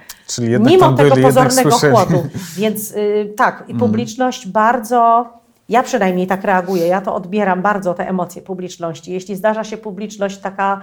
mimo 0.60 0.92
tego 0.92 1.10
byli, 1.10 1.26
pozornego 1.26 1.70
chłodu. 1.70 2.26
Więc 2.56 2.90
y, 2.90 3.32
tak, 3.36 3.64
i 3.68 3.74
publiczność 3.74 4.48
bardzo, 4.48 5.26
ja 5.68 5.82
przynajmniej 5.82 6.26
tak 6.26 6.44
reaguję, 6.44 6.86
ja 6.86 7.00
to 7.00 7.14
odbieram 7.14 7.62
bardzo, 7.62 7.94
te 7.94 8.08
emocje 8.08 8.42
publiczności. 8.42 9.12
Jeśli 9.12 9.36
zdarza 9.36 9.64
się 9.64 9.76
publiczność 9.76 10.38
taka, 10.38 10.80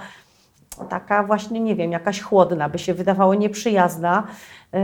taka 0.89 1.23
właśnie, 1.23 1.59
nie 1.59 1.75
wiem, 1.75 1.91
jakaś 1.91 2.21
chłodna, 2.21 2.69
by 2.69 2.79
się 2.79 2.93
wydawało 2.93 3.35
nieprzyjazna, 3.35 4.27
y, 4.75 4.77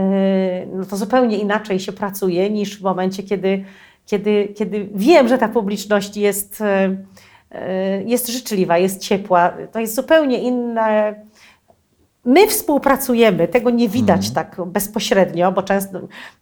no 0.72 0.84
to 0.84 0.96
zupełnie 0.96 1.38
inaczej 1.38 1.80
się 1.80 1.92
pracuje 1.92 2.50
niż 2.50 2.80
w 2.80 2.82
momencie, 2.82 3.22
kiedy, 3.22 3.64
kiedy, 4.06 4.48
kiedy 4.56 4.88
wiem, 4.94 5.28
że 5.28 5.38
ta 5.38 5.48
publiczność 5.48 6.16
jest, 6.16 6.60
y, 6.60 6.64
y, 6.64 8.04
jest 8.06 8.28
życzliwa, 8.28 8.78
jest 8.78 9.00
ciepła. 9.00 9.52
To 9.72 9.80
jest 9.80 9.94
zupełnie 9.94 10.38
inne 10.38 11.14
My 12.26 12.48
współpracujemy, 12.48 13.48
tego 13.48 13.70
nie 13.70 13.88
widać 13.88 14.30
tak 14.30 14.56
bezpośrednio, 14.66 15.52
bo 15.52 15.62
często, 15.62 15.98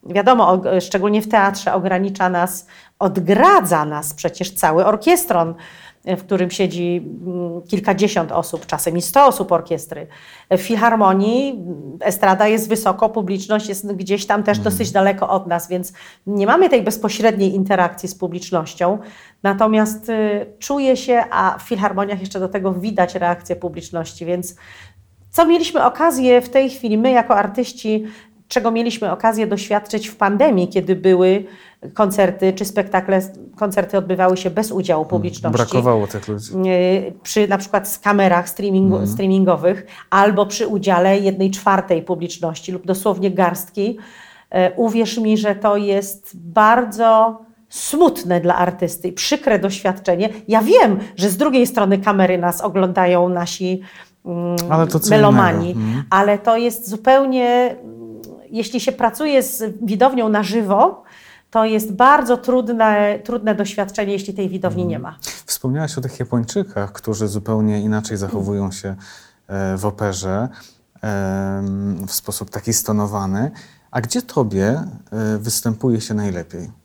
wiadomo, 0.06 0.62
szczególnie 0.80 1.22
w 1.22 1.28
teatrze, 1.28 1.74
ogranicza 1.74 2.28
nas, 2.28 2.66
odgradza 2.98 3.84
nas 3.84 4.14
przecież 4.14 4.50
cały 4.50 4.84
orkiestron 4.84 5.54
w 6.04 6.22
którym 6.22 6.50
siedzi 6.50 7.02
mm, 7.26 7.62
kilkadziesiąt 7.62 8.32
osób, 8.32 8.66
czasem 8.66 8.96
i 8.96 9.02
sto 9.02 9.26
osób 9.26 9.52
orkiestry. 9.52 10.06
W 10.50 10.60
filharmonii 10.60 11.50
mm, 11.50 11.98
estrada 12.00 12.48
jest 12.48 12.68
wysoko, 12.68 13.08
publiczność 13.08 13.68
jest 13.68 13.92
gdzieś 13.92 14.26
tam 14.26 14.42
też 14.42 14.58
dosyć 14.58 14.90
daleko 14.90 15.28
od 15.28 15.46
nas, 15.46 15.68
więc 15.68 15.92
nie 16.26 16.46
mamy 16.46 16.68
tej 16.68 16.82
bezpośredniej 16.82 17.54
interakcji 17.54 18.08
z 18.08 18.14
publicznością. 18.14 18.98
Natomiast 19.42 20.08
y, 20.08 20.46
czuje 20.58 20.96
się, 20.96 21.24
a 21.30 21.58
w 21.58 21.62
filharmoniach 21.62 22.20
jeszcze 22.20 22.40
do 22.40 22.48
tego 22.48 22.72
widać 22.72 23.14
reakcję 23.14 23.56
publiczności, 23.56 24.26
więc 24.26 24.56
co 25.34 25.46
mieliśmy 25.46 25.84
okazję 25.84 26.40
w 26.40 26.48
tej 26.48 26.70
chwili, 26.70 26.98
my 26.98 27.10
jako 27.10 27.36
artyści, 27.36 28.04
czego 28.48 28.70
mieliśmy 28.70 29.12
okazję 29.12 29.46
doświadczyć 29.46 30.08
w 30.08 30.16
pandemii, 30.16 30.68
kiedy 30.68 30.96
były 30.96 31.44
koncerty 31.94 32.52
czy 32.52 32.64
spektakle, 32.64 33.20
koncerty 33.56 33.98
odbywały 33.98 34.36
się 34.36 34.50
bez 34.50 34.72
udziału 34.72 35.04
publiczności. 35.04 35.56
Brakowało 35.56 36.06
tych 36.06 36.28
ludzi. 36.28 36.50
Y, 36.66 37.12
Przy 37.22 37.48
na 37.48 37.58
przykład 37.58 38.00
kamerach 38.02 38.48
streamingu, 38.48 39.06
streamingowych 39.06 39.86
albo 40.10 40.46
przy 40.46 40.66
udziale 40.66 41.18
jednej 41.18 41.50
czwartej 41.50 42.02
publiczności 42.02 42.72
lub 42.72 42.86
dosłownie 42.86 43.30
garstki. 43.30 43.98
Y, 44.54 44.56
Uwierz 44.76 45.18
mi, 45.18 45.38
że 45.38 45.54
to 45.54 45.76
jest 45.76 46.30
bardzo 46.34 47.38
smutne 47.68 48.40
dla 48.40 48.56
artysty, 48.56 49.12
przykre 49.12 49.58
doświadczenie. 49.58 50.28
Ja 50.48 50.62
wiem, 50.62 50.98
że 51.16 51.30
z 51.30 51.36
drugiej 51.36 51.66
strony 51.66 51.98
kamery 51.98 52.38
nas 52.38 52.60
oglądają 52.60 53.28
nasi 53.28 53.70
mm, 53.72 54.13
Ale 54.70 54.86
to 54.86 55.00
co 55.00 55.10
melomani, 55.10 55.70
innego. 55.70 55.86
Mhm. 55.86 56.04
ale 56.10 56.38
to 56.38 56.56
jest 56.56 56.88
zupełnie, 56.88 57.76
mm, 57.82 58.22
jeśli 58.50 58.80
się 58.80 58.92
pracuje 58.92 59.42
z 59.42 59.62
widownią 59.82 60.28
na 60.28 60.42
żywo, 60.42 61.02
to 61.50 61.64
jest 61.64 61.92
bardzo 61.92 62.36
trudne, 62.36 63.18
trudne 63.24 63.54
doświadczenie, 63.54 64.12
jeśli 64.12 64.34
tej 64.34 64.48
widowni 64.48 64.86
nie 64.86 64.98
ma. 64.98 65.18
Wspomniałaś 65.46 65.98
o 65.98 66.00
tych 66.00 66.20
Japończykach, 66.20 66.92
którzy 66.92 67.28
zupełnie 67.28 67.80
inaczej 67.80 68.16
zachowują 68.16 68.72
się 68.72 68.96
e, 69.48 69.76
w 69.76 69.86
operze 69.86 70.48
em, 71.02 72.06
w 72.06 72.12
sposób 72.12 72.50
taki 72.50 72.72
stonowany. 72.72 73.50
A 73.90 74.00
gdzie 74.00 74.22
tobie 74.22 74.66
e, 74.66 75.38
występuje 75.38 76.00
się 76.00 76.14
najlepiej? 76.14 76.83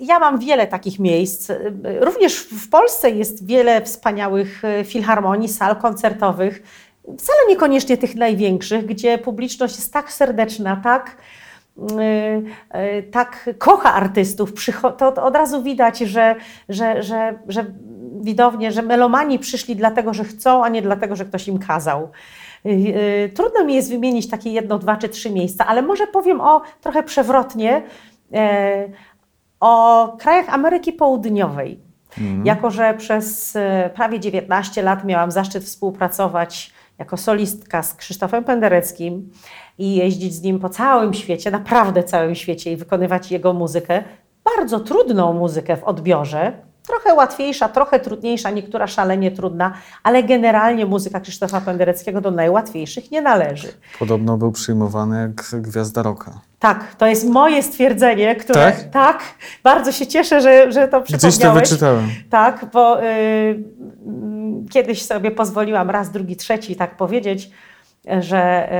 Ja 0.00 0.18
mam 0.18 0.38
wiele 0.38 0.66
takich 0.66 0.98
miejsc. 0.98 1.52
Również 2.00 2.36
w 2.38 2.70
Polsce 2.70 3.10
jest 3.10 3.46
wiele 3.46 3.82
wspaniałych 3.82 4.64
e, 4.64 4.84
filharmonii, 4.84 5.48
sal 5.48 5.76
koncertowych, 5.76 6.62
wcale 7.18 7.38
niekoniecznie 7.48 7.96
tych 7.96 8.14
największych, 8.14 8.86
gdzie 8.86 9.18
publiczność 9.18 9.76
jest 9.76 9.92
tak 9.92 10.12
serdeczna, 10.12 10.80
tak, 10.84 11.16
e, 11.98 12.42
e, 12.70 13.02
tak 13.02 13.50
kocha 13.58 13.94
artystów. 13.94 14.52
To 14.98 15.24
od 15.24 15.34
razu 15.34 15.62
widać, 15.62 15.98
że, 15.98 16.36
że, 16.68 17.02
że, 17.02 17.38
że 17.48 17.64
widownie, 18.20 18.72
że 18.72 18.82
melomani 18.82 19.38
przyszli 19.38 19.76
dlatego, 19.76 20.14
że 20.14 20.24
chcą, 20.24 20.64
a 20.64 20.68
nie 20.68 20.82
dlatego, 20.82 21.16
że 21.16 21.24
ktoś 21.24 21.48
im 21.48 21.58
kazał. 21.58 22.08
Trudno 23.34 23.64
mi 23.64 23.74
jest 23.74 23.90
wymienić 23.90 24.28
takie 24.28 24.50
jedno, 24.50 24.78
dwa 24.78 24.96
czy 24.96 25.08
trzy 25.08 25.30
miejsca, 25.30 25.66
ale 25.66 25.82
może 25.82 26.06
powiem 26.06 26.40
o 26.40 26.62
trochę 26.80 27.02
przewrotnie 27.02 27.82
o 29.60 30.16
krajach 30.18 30.48
Ameryki 30.48 30.92
Południowej. 30.92 31.80
Jako, 32.44 32.70
że 32.70 32.94
przez 32.94 33.56
e, 33.56 33.90
prawie 33.94 34.20
19 34.20 34.82
lat 34.82 35.04
miałam 35.04 35.30
zaszczyt 35.30 35.64
współpracować 35.64 36.72
jako 36.98 37.16
solistka 37.16 37.82
z 37.82 37.94
Krzysztofem 37.94 38.44
Pendereckim 38.44 39.30
i 39.78 39.94
jeździć 39.94 40.34
z 40.34 40.42
nim 40.42 40.58
po 40.58 40.68
całym 40.68 41.14
świecie, 41.14 41.50
naprawdę 41.50 42.02
całym 42.02 42.34
świecie 42.34 42.72
i 42.72 42.76
wykonywać 42.76 43.30
jego 43.32 43.52
muzykę, 43.52 44.02
bardzo 44.56 44.80
trudną 44.80 45.32
muzykę 45.32 45.76
w 45.76 45.84
odbiorze, 45.84 46.52
trochę 46.88 47.14
łatwiejsza, 47.14 47.68
trochę 47.68 48.00
trudniejsza, 48.00 48.50
niektóra 48.50 48.86
szalenie 48.86 49.30
trudna, 49.30 49.72
ale 50.02 50.22
generalnie 50.22 50.86
muzyka 50.86 51.20
Krzysztofa 51.20 51.60
Pendereckiego 51.60 52.20
do 52.20 52.30
najłatwiejszych 52.30 53.10
nie 53.10 53.22
należy. 53.22 53.68
Podobno 53.98 54.36
był 54.36 54.52
przyjmowany 54.52 55.20
jak 55.20 55.62
gwiazda 55.62 56.02
roka. 56.02 56.40
Tak, 56.58 56.94
to 56.94 57.06
jest 57.06 57.28
moje 57.28 57.62
stwierdzenie, 57.62 58.36
które. 58.36 58.60
Tak? 58.72 58.84
Tak, 58.90 59.20
bardzo 59.64 59.92
się 59.92 60.06
cieszę, 60.06 60.40
że, 60.40 60.72
że 60.72 60.88
to 60.88 61.00
Gdzieś 61.00 61.20
to 61.20 61.28
przypomniałeś. 61.28 61.68
wyczytałem. 61.68 62.08
Tak, 62.30 62.66
bo 62.72 63.02
y, 63.02 63.06
mm, 64.06 64.66
kiedyś 64.70 65.02
sobie 65.06 65.30
pozwoliłam 65.30 65.90
raz, 65.90 66.10
drugi, 66.10 66.36
trzeci 66.36 66.76
tak 66.76 66.96
powiedzieć, 66.96 67.50
że 68.20 68.72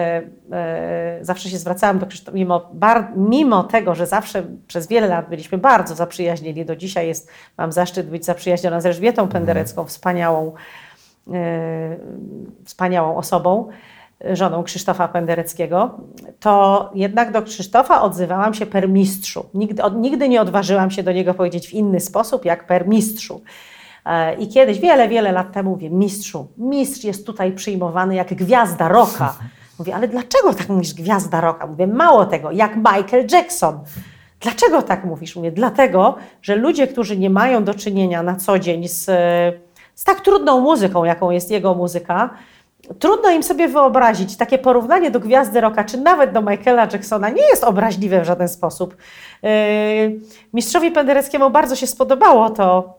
y, 0.51 1.21
y, 1.21 1.25
zawsze 1.25 1.49
się 1.49 1.59
zwracałam 1.59 1.99
do 1.99 2.07
Krzysztofa, 2.07 2.37
mimo, 2.37 2.71
bar, 2.73 3.13
mimo 3.17 3.65
tego, 3.65 3.95
że 3.95 4.07
zawsze 4.07 4.43
przez 4.67 4.87
wiele 4.87 5.07
lat 5.07 5.29
byliśmy 5.29 5.59
bardzo 5.59 5.95
zaprzyjaźnieni, 5.95 6.65
do 6.65 6.77
dzisiaj 6.77 7.07
jest, 7.07 7.31
mam 7.59 7.73
zaszczyt 7.73 8.11
być 8.11 8.25
zaprzyjaźniona 8.25 8.81
z 8.81 8.87
Elżbietą 8.87 9.29
Penderecką, 9.29 9.85
wspaniałą, 9.85 10.53
y, 11.29 11.33
wspaniałą 12.65 13.17
osobą, 13.17 13.69
żoną 14.33 14.63
Krzysztofa 14.63 15.09
Pendereckiego, 15.09 16.01
to 16.41 16.91
jednak 16.95 17.33
do 17.33 17.43
Krzysztofa 17.43 18.03
odzywałam 18.03 18.55
się 18.55 18.67
per 18.67 18.89
mistrzu. 18.89 19.47
Nigdy, 19.55 19.83
od, 19.83 19.97
nigdy 19.97 20.29
nie 20.29 20.41
odważyłam 20.41 20.91
się 20.91 21.03
do 21.03 21.13
niego 21.13 21.35
powiedzieć 21.35 21.69
w 21.69 21.73
inny 21.73 22.01
sposób 22.01 22.45
jak 22.45 22.67
per 22.67 22.89
mistrzu. 22.89 23.43
E, 24.09 24.35
I 24.35 24.49
kiedyś, 24.49 24.79
wiele, 24.81 25.09
wiele 25.09 25.33
lat 25.33 25.53
temu 25.53 25.71
mówię, 25.71 25.91
mistrzu, 25.91 26.49
mistrz 26.59 27.05
jest 27.05 27.27
tutaj 27.27 27.53
przyjmowany 27.53 28.15
jak 28.15 28.35
gwiazda 28.35 28.89
roka. 28.89 29.35
Mówię, 29.79 29.95
ale 29.95 30.09
dlaczego 30.09 30.55
tak 30.55 30.69
mówisz 30.69 30.95
gwiazda 30.95 31.41
roka? 31.41 31.67
Mówię, 31.67 31.87
mało 31.87 32.27
tego, 32.27 32.51
jak 32.51 32.77
Michael 32.77 33.27
Jackson. 33.33 33.79
Dlaczego 34.41 34.83
tak 34.83 35.05
mówisz? 35.05 35.37
Mówię, 35.37 35.53
dlatego, 35.53 36.15
że 36.43 36.57
ludzie, 36.57 36.87
którzy 36.87 37.17
nie 37.17 37.31
mają 37.31 37.65
do 37.65 37.75
czynienia 37.75 38.23
na 38.23 38.37
co 38.37 38.59
dzień 38.59 38.89
z, 38.89 39.05
z 39.95 40.05
tak 40.05 40.21
trudną 40.21 40.61
muzyką, 40.61 41.05
jaką 41.05 41.31
jest 41.31 41.51
jego 41.51 41.75
muzyka, 41.75 42.31
trudno 42.99 43.31
im 43.31 43.43
sobie 43.43 43.69
wyobrazić 43.69 44.37
takie 44.37 44.59
porównanie 44.59 45.11
do 45.11 45.21
gwiazdy 45.21 45.61
rocka, 45.61 45.85
czy 45.85 45.99
nawet 45.99 46.33
do 46.33 46.43
Michaela 46.43 46.89
Jacksona 46.93 47.29
nie 47.29 47.49
jest 47.49 47.65
obraźliwe 47.65 48.21
w 48.21 48.25
żaden 48.25 48.49
sposób. 48.49 48.97
Yy, 49.43 49.51
mistrzowi 50.53 50.91
Pendereckiemu 50.91 51.51
bardzo 51.51 51.77
się 51.77 51.87
spodobało 51.87 52.51
to, 52.51 52.99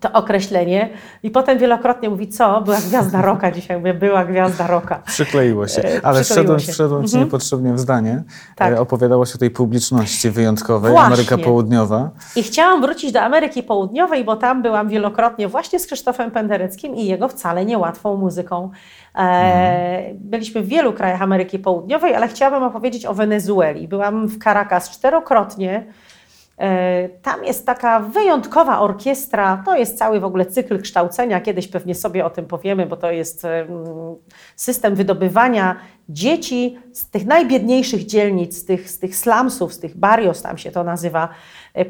to 0.00 0.12
określenie 0.12 0.88
i 1.22 1.30
potem 1.30 1.58
wielokrotnie 1.58 2.10
mówi, 2.10 2.28
co? 2.28 2.60
Była 2.60 2.76
gwiazda 2.76 3.22
rocka 3.22 3.50
dzisiaj. 3.50 3.78
Mówię, 3.78 3.94
była 3.94 4.24
gwiazda 4.24 4.66
rocka. 4.66 5.02
Przykleiło 5.06 5.68
się. 5.68 5.82
E, 5.82 6.06
Ale 6.06 6.20
przykleiło 6.20 6.24
wszedłem, 6.24 6.60
się. 6.60 6.72
wszedłem 6.72 7.06
ci 7.08 7.16
niepotrzebnie 7.18 7.72
w 7.72 7.78
zdanie. 7.78 8.22
Tak. 8.56 8.72
E, 8.72 8.80
Opowiadałaś 8.80 9.34
o 9.34 9.38
tej 9.38 9.50
publiczności 9.50 10.30
wyjątkowej, 10.30 10.92
Właśnie. 10.92 11.06
Ameryka 11.06 11.38
Południowa. 11.38 12.10
I 12.36 12.42
chciałam 12.42 12.80
wrócić 12.80 13.12
do 13.12 13.20
Ameryki 13.20 13.62
Południowej, 13.62 14.24
bo 14.24 14.36
tam 14.36 14.62
byłam 14.62 14.88
wielokrotnie 14.88 15.48
właśnie 15.48 15.78
z 15.80 15.86
Krzysztofem 15.86 16.30
Pendereckim 16.30 16.94
i 16.96 17.06
jego 17.06 17.28
wcale 17.28 17.64
niełatwą 17.64 18.16
muzyką. 18.16 18.70
E, 19.18 20.10
byliśmy 20.14 20.62
w 20.62 20.66
wielu 20.68 20.92
krajach 20.92 21.22
Ameryki 21.22 21.58
Południowej, 21.58 22.14
ale 22.14 22.28
chciałabym 22.28 22.62
opowiedzieć 22.62 23.06
o 23.06 23.14
Wenezueli. 23.14 23.88
Byłam 23.88 24.26
w 24.26 24.38
Caracas 24.44 24.90
czterokrotnie. 24.90 25.84
E, 26.58 27.08
Tam 27.08 27.44
jest 27.44 27.66
taka 27.66 28.00
wyjątkowa 28.00 28.80
orkiestra, 28.80 29.62
to 29.64 29.76
jest 29.76 29.98
cały 29.98 30.20
w 30.20 30.24
ogóle 30.24 30.46
cykl 30.46 30.82
kształcenia, 30.82 31.40
kiedyś 31.40 31.68
pewnie 31.68 31.94
sobie 31.94 32.24
o 32.24 32.30
tym 32.30 32.46
powiemy, 32.46 32.86
bo 32.86 32.96
to 32.96 33.10
jest 33.10 33.44
em, 33.44 33.68
system 34.56 34.94
wydobywania 34.94 35.76
dzieci 36.08 36.78
z 36.92 37.10
tych 37.10 37.26
najbiedniejszych 37.26 38.06
dzielnic, 38.06 38.58
z 38.58 38.64
tych, 38.64 38.90
z 38.90 38.98
tych 38.98 39.16
slumsów, 39.16 39.74
z 39.74 39.78
tych 39.78 39.96
barrios 39.96 40.42
tam 40.42 40.58
się 40.58 40.70
to 40.70 40.84
nazywa, 40.84 41.28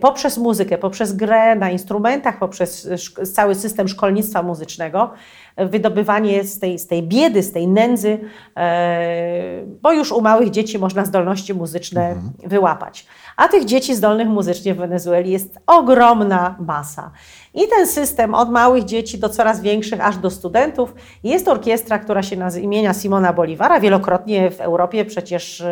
poprzez 0.00 0.38
muzykę, 0.38 0.78
poprzez 0.78 1.12
grę 1.12 1.56
na 1.56 1.70
instrumentach, 1.70 2.38
poprzez 2.38 2.88
szk- 2.88 3.26
cały 3.32 3.54
system 3.54 3.88
szkolnictwa 3.88 4.42
muzycznego, 4.42 5.10
e, 5.56 5.66
wydobywanie 5.66 6.44
z 6.44 6.58
tej, 6.58 6.78
z 6.78 6.86
tej 6.86 7.02
biedy, 7.02 7.42
z 7.42 7.52
tej 7.52 7.68
nędzy, 7.68 8.18
e, 8.56 9.64
bo 9.82 9.92
już 9.92 10.12
u 10.12 10.20
małych 10.20 10.50
dzieci 10.50 10.78
można 10.78 11.04
zdolności 11.04 11.54
muzyczne 11.54 12.14
wyłapać. 12.46 13.06
A 13.36 13.48
tych 13.48 13.64
dzieci 13.64 13.94
zdolnych 13.94 14.28
muzycznie 14.28 14.74
w 14.74 14.76
Wenezueli 14.76 15.30
jest 15.30 15.58
ogromna 15.66 16.56
masa. 16.60 17.10
I 17.54 17.68
ten 17.68 17.86
system 17.86 18.34
od 18.34 18.50
małych 18.50 18.84
dzieci 18.84 19.18
do 19.18 19.28
coraz 19.28 19.60
większych, 19.60 20.06
aż 20.06 20.16
do 20.16 20.30
studentów. 20.30 20.94
Jest 21.24 21.48
orkiestra, 21.48 21.98
która 21.98 22.22
się 22.22 22.36
nazywa 22.36 22.64
imienia 22.64 22.94
Simona 22.94 23.32
Bolivara, 23.32 23.80
wielokrotnie 23.80 24.50
w 24.50 24.60
Europie 24.60 25.04
przecież 25.04 25.62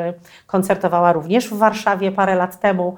koncertowała 0.46 1.12
również 1.12 1.48
w 1.48 1.59
Warszawie 1.59 2.12
parę 2.12 2.35
lat 2.35 2.61
temu. 2.61 2.96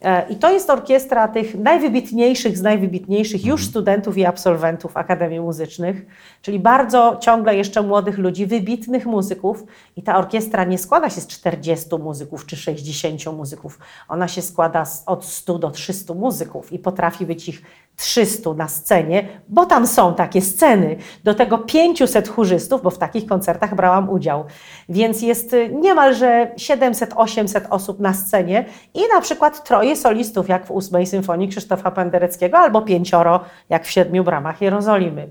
E, 0.00 0.28
I 0.28 0.36
to 0.36 0.52
jest 0.52 0.70
orkiestra 0.70 1.28
tych 1.28 1.54
najwybitniejszych 1.54 2.58
z 2.58 2.62
najwybitniejszych 2.62 3.44
już 3.44 3.66
studentów 3.66 4.18
i 4.18 4.24
absolwentów 4.24 4.96
Akademii 4.96 5.40
Muzycznych, 5.40 6.06
czyli 6.42 6.58
bardzo 6.58 7.16
ciągle 7.20 7.56
jeszcze 7.56 7.82
młodych 7.82 8.18
ludzi, 8.18 8.46
wybitnych 8.46 9.06
muzyków. 9.06 9.64
I 9.96 10.02
ta 10.02 10.18
orkiestra 10.18 10.64
nie 10.64 10.78
składa 10.78 11.10
się 11.10 11.20
z 11.20 11.26
40 11.26 11.88
muzyków 11.98 12.46
czy 12.46 12.56
60 12.56 13.36
muzyków. 13.36 13.78
Ona 14.08 14.28
się 14.28 14.42
składa 14.42 14.84
z, 14.84 15.02
od 15.06 15.24
100 15.24 15.58
do 15.58 15.70
300 15.70 16.14
muzyków 16.14 16.72
i 16.72 16.78
potrafi 16.78 17.26
być 17.26 17.48
ich 17.48 17.62
300 17.96 18.54
na 18.54 18.68
scenie, 18.68 19.28
bo 19.48 19.66
tam 19.66 19.86
są 19.86 20.14
takie 20.14 20.42
sceny, 20.42 20.96
do 21.24 21.34
tego 21.34 21.58
500 21.58 22.28
chórzystów, 22.28 22.82
bo 22.82 22.90
w 22.90 22.98
takich 22.98 23.26
koncertach 23.26 23.74
brałam 23.74 24.10
udział. 24.10 24.44
Więc 24.88 25.22
jest 25.22 25.52
y, 25.52 25.68
niemalże 25.68 26.50
700-800 26.56 27.60
osób 27.70 28.00
na 28.00 28.14
scenie 28.14 28.64
i 28.94 29.00
na 29.14 29.20
przykład 29.20 29.64
troje 29.64 29.96
solistów, 29.96 30.48
jak 30.48 30.66
w 30.66 30.70
ósmej 30.70 31.06
symfonii 31.06 31.48
Krzysztofa 31.48 31.90
Pendereckiego, 31.90 32.58
albo 32.58 32.82
pięcioro, 32.82 33.40
jak 33.68 33.86
w 33.86 33.90
siedmiu 33.90 34.24
bramach 34.24 34.60
Jerozolimy. 34.60 35.28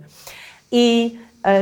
I 0.71 1.15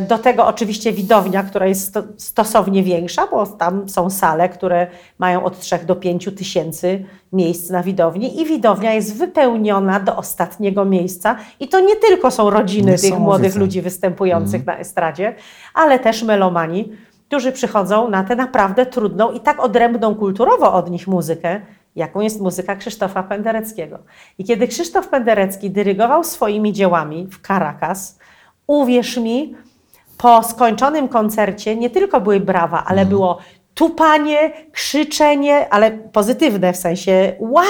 do 0.09 0.17
tego 0.17 0.47
oczywiście 0.47 0.93
widownia, 0.93 1.43
która 1.43 1.67
jest 1.67 1.99
stosownie 2.17 2.83
większa, 2.83 3.27
bo 3.27 3.47
tam 3.47 3.89
są 3.89 4.09
sale, 4.09 4.49
które 4.49 4.87
mają 5.19 5.43
od 5.43 5.59
3 5.59 5.79
do 5.85 5.95
5 5.95 6.29
tysięcy 6.37 7.05
miejsc 7.33 7.69
na 7.69 7.83
widowni 7.83 8.41
i 8.41 8.45
widownia 8.45 8.93
jest 8.93 9.17
wypełniona 9.17 9.99
do 9.99 10.15
ostatniego 10.15 10.85
miejsca. 10.85 11.35
I 11.59 11.67
to 11.67 11.79
nie 11.79 11.95
tylko 11.95 12.31
są 12.31 12.49
rodziny 12.49 12.97
tych 12.97 13.19
młodych 13.19 13.55
ludzi 13.55 13.81
występujących 13.81 14.61
mm. 14.61 14.65
na 14.65 14.77
estradzie, 14.77 15.35
ale 15.73 15.99
też 15.99 16.23
melomani, 16.23 16.89
którzy 17.27 17.51
przychodzą 17.51 18.09
na 18.09 18.23
tę 18.23 18.35
naprawdę 18.35 18.85
trudną 18.85 19.31
i 19.31 19.39
tak 19.39 19.59
odrębną 19.59 20.15
kulturowo 20.15 20.73
od 20.73 20.91
nich 20.91 21.07
muzykę, 21.07 21.61
jaką 21.95 22.21
jest 22.21 22.41
muzyka 22.41 22.75
Krzysztofa 22.75 23.23
Pendereckiego. 23.23 23.99
I 24.37 24.43
kiedy 24.43 24.67
Krzysztof 24.67 25.07
Penderecki 25.07 25.69
dyrygował 25.69 26.23
swoimi 26.23 26.73
dziełami 26.73 27.27
w 27.27 27.47
Caracas, 27.47 28.19
uwierz 28.67 29.17
mi, 29.17 29.55
po 30.23 30.43
skończonym 30.43 31.07
koncercie 31.07 31.75
nie 31.75 31.89
tylko 31.89 32.21
były 32.21 32.39
brawa, 32.39 32.83
ale 32.87 33.01
mhm. 33.01 33.09
było 33.09 33.37
tupanie, 33.73 34.51
krzyczenie, 34.71 35.73
ale 35.73 35.91
pozytywne 35.91 36.73
w 36.73 36.77
sensie 36.77 37.35
wow! 37.39 37.63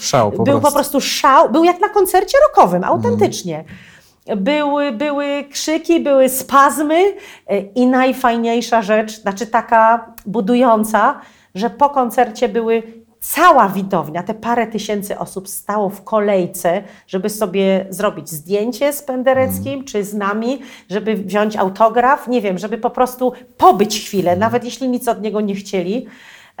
Szał 0.00 0.32
po 0.32 0.42
Był 0.42 0.44
prostu. 0.44 0.68
po 0.68 0.72
prostu 0.72 1.00
szał, 1.00 1.50
był 1.50 1.64
jak 1.64 1.80
na 1.80 1.88
koncercie 1.88 2.38
rockowym, 2.48 2.84
autentycznie. 2.84 3.58
Mhm. 3.58 4.44
Były, 4.44 4.92
były 4.92 5.44
krzyki, 5.50 6.00
były 6.00 6.28
spazmy 6.28 7.14
e, 7.46 7.58
i 7.58 7.86
najfajniejsza 7.86 8.82
rzecz, 8.82 9.20
znaczy 9.20 9.46
taka 9.46 10.12
budująca, 10.26 11.20
że 11.54 11.70
po 11.70 11.90
koncercie 11.90 12.48
były 12.48 12.82
cała 13.24 13.68
widownia, 13.68 14.22
te 14.22 14.34
parę 14.34 14.66
tysięcy 14.66 15.18
osób 15.18 15.48
stało 15.48 15.88
w 15.88 16.04
kolejce, 16.04 16.82
żeby 17.06 17.30
sobie 17.30 17.86
zrobić 17.90 18.30
zdjęcie 18.30 18.92
z 18.92 19.02
Pendereckim 19.02 19.72
mm. 19.72 19.84
czy 19.84 20.04
z 20.04 20.14
nami, 20.14 20.60
żeby 20.90 21.14
wziąć 21.14 21.56
autograf, 21.56 22.28
nie 22.28 22.42
wiem, 22.42 22.58
żeby 22.58 22.78
po 22.78 22.90
prostu 22.90 23.32
pobyć 23.56 24.00
chwilę, 24.00 24.30
mm. 24.30 24.40
nawet 24.40 24.64
jeśli 24.64 24.88
nic 24.88 25.08
od 25.08 25.22
niego 25.22 25.40
nie 25.40 25.54
chcieli. 25.54 26.06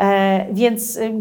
E, 0.00 0.46
więc 0.52 0.96
y, 0.96 1.12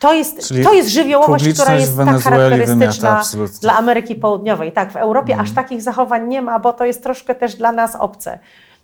to 0.00 0.14
jest, 0.14 0.54
to 0.64 0.74
jest 0.74 0.88
żywiołowość, 0.88 1.48
która 1.48 1.74
jest 1.74 1.96
tak 1.96 2.20
charakterystyczna 2.20 3.22
wymiata, 3.32 3.52
dla 3.62 3.76
Ameryki 3.76 4.14
Południowej. 4.14 4.72
Tak, 4.72 4.92
w 4.92 4.96
Europie 4.96 5.32
mm. 5.32 5.44
aż 5.44 5.52
takich 5.52 5.82
zachowań 5.82 6.28
nie 6.28 6.42
ma, 6.42 6.58
bo 6.58 6.72
to 6.72 6.84
jest 6.84 7.02
troszkę 7.02 7.34
też 7.34 7.54
dla 7.54 7.72
nas 7.72 7.96
obce 7.96 8.38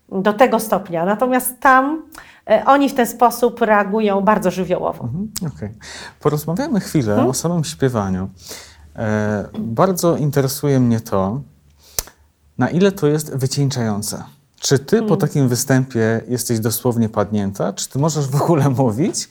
do 0.08 0.32
tego 0.32 0.60
stopnia. 0.60 1.04
Natomiast 1.04 1.60
tam 1.60 2.02
oni 2.66 2.88
w 2.88 2.94
ten 2.94 3.06
sposób 3.06 3.60
reagują 3.60 4.20
bardzo 4.20 4.50
żywiołowo. 4.50 5.04
Mhm, 5.04 5.28
okay. 5.56 5.74
Porozmawiamy 6.20 6.80
chwilę 6.80 7.14
hmm? 7.14 7.30
o 7.30 7.34
samym 7.34 7.64
śpiewaniu. 7.64 8.30
E, 8.96 9.48
bardzo 9.58 10.16
interesuje 10.16 10.80
mnie 10.80 11.00
to, 11.00 11.40
na 12.58 12.70
ile 12.70 12.92
to 12.92 13.06
jest 13.06 13.36
wycieńczające. 13.36 14.24
Czy 14.62 14.78
ty 14.78 14.96
po 14.96 15.02
hmm. 15.02 15.20
takim 15.20 15.48
występie 15.48 16.20
jesteś 16.28 16.60
dosłownie 16.60 17.08
padnięta? 17.08 17.72
Czy 17.72 17.88
ty 17.88 17.98
możesz 17.98 18.26
w 18.26 18.42
ogóle 18.42 18.68
mówić? 18.78 19.28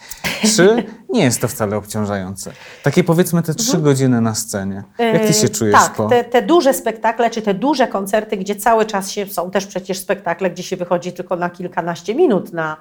Czy 0.56 0.84
nie 1.10 1.24
jest 1.24 1.42
to 1.42 1.48
wcale 1.48 1.78
obciążające? 1.78 2.52
Takie 2.84 3.04
powiedzmy 3.04 3.44
te 3.44 3.54
trzy 3.54 3.66
mhm. 3.66 3.84
godziny 3.84 4.22
na 4.22 4.36
scenie. 4.36 4.84
Jak 5.00 5.26
ty 5.26 5.34
się 5.34 5.44
yy, 5.44 5.50
czujesz 5.50 5.76
tak, 5.76 5.94
po... 5.94 6.08
te, 6.08 6.24
te 6.24 6.42
duże 6.42 6.74
spektakle, 6.74 7.30
czy 7.30 7.42
te 7.42 7.54
duże 7.54 7.88
koncerty, 7.88 8.38
gdzie 8.38 8.56
cały 8.56 8.86
czas 8.86 9.12
się, 9.12 9.26
są 9.26 9.52
też 9.52 9.66
przecież 9.66 10.00
spektakle, 10.00 10.50
gdzie 10.50 10.64
się 10.64 10.78
wychodzi 10.78 11.14
tylko 11.14 11.36
na 11.36 11.50
kilkanaście 11.50 12.16
minut 12.16 12.54
na 12.54 12.78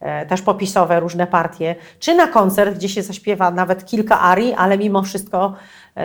e, 0.00 0.26
też 0.26 0.42
popisowe 0.42 1.00
różne 1.00 1.26
partie, 1.26 1.76
czy 1.98 2.14
na 2.14 2.26
koncert, 2.26 2.76
gdzie 2.76 2.88
się 2.88 3.02
zaśpiewa 3.02 3.50
nawet 3.50 3.84
kilka 3.84 4.20
arii, 4.20 4.54
ale 4.54 4.78
mimo 4.78 5.02
wszystko 5.02 5.54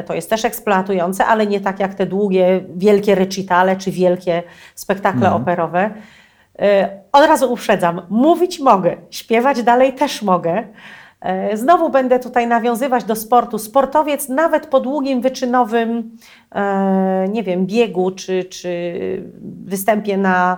to 0.06 0.14
jest 0.14 0.30
też 0.30 0.46
eksploatujące, 0.46 1.26
ale 1.26 1.48
nie 1.48 1.62
tak 1.62 1.80
jak 1.80 1.94
te 1.94 2.06
długie, 2.06 2.62
wielkie 2.76 3.16
recitale, 3.16 3.76
czy 3.76 3.92
wielkie 3.92 4.44
spektakle 4.76 5.28
mhm. 5.28 5.42
operowe. 5.42 5.92
E, 6.60 6.90
od 7.12 7.26
razu 7.26 7.54
uprzedzam, 7.54 8.02
mówić 8.10 8.60
mogę, 8.60 8.98
śpiewać 9.10 9.64
dalej 9.64 9.94
też 9.94 10.22
mogę, 10.22 10.64
E, 11.22 11.58
znowu 11.58 11.90
będę 11.90 12.20
tutaj 12.20 12.48
nawiązywać 12.48 13.04
do 13.04 13.16
sportu. 13.16 13.58
Sportowiec 13.58 14.30
nawet 14.30 14.68
po 14.68 14.80
długim 14.80 15.22
wyczynowym, 15.22 16.18
e, 16.56 17.28
nie 17.30 17.44
wiem, 17.44 17.66
biegu 17.66 18.12
czy, 18.12 18.44
czy 18.44 18.94
występie 19.66 20.18
na 20.18 20.58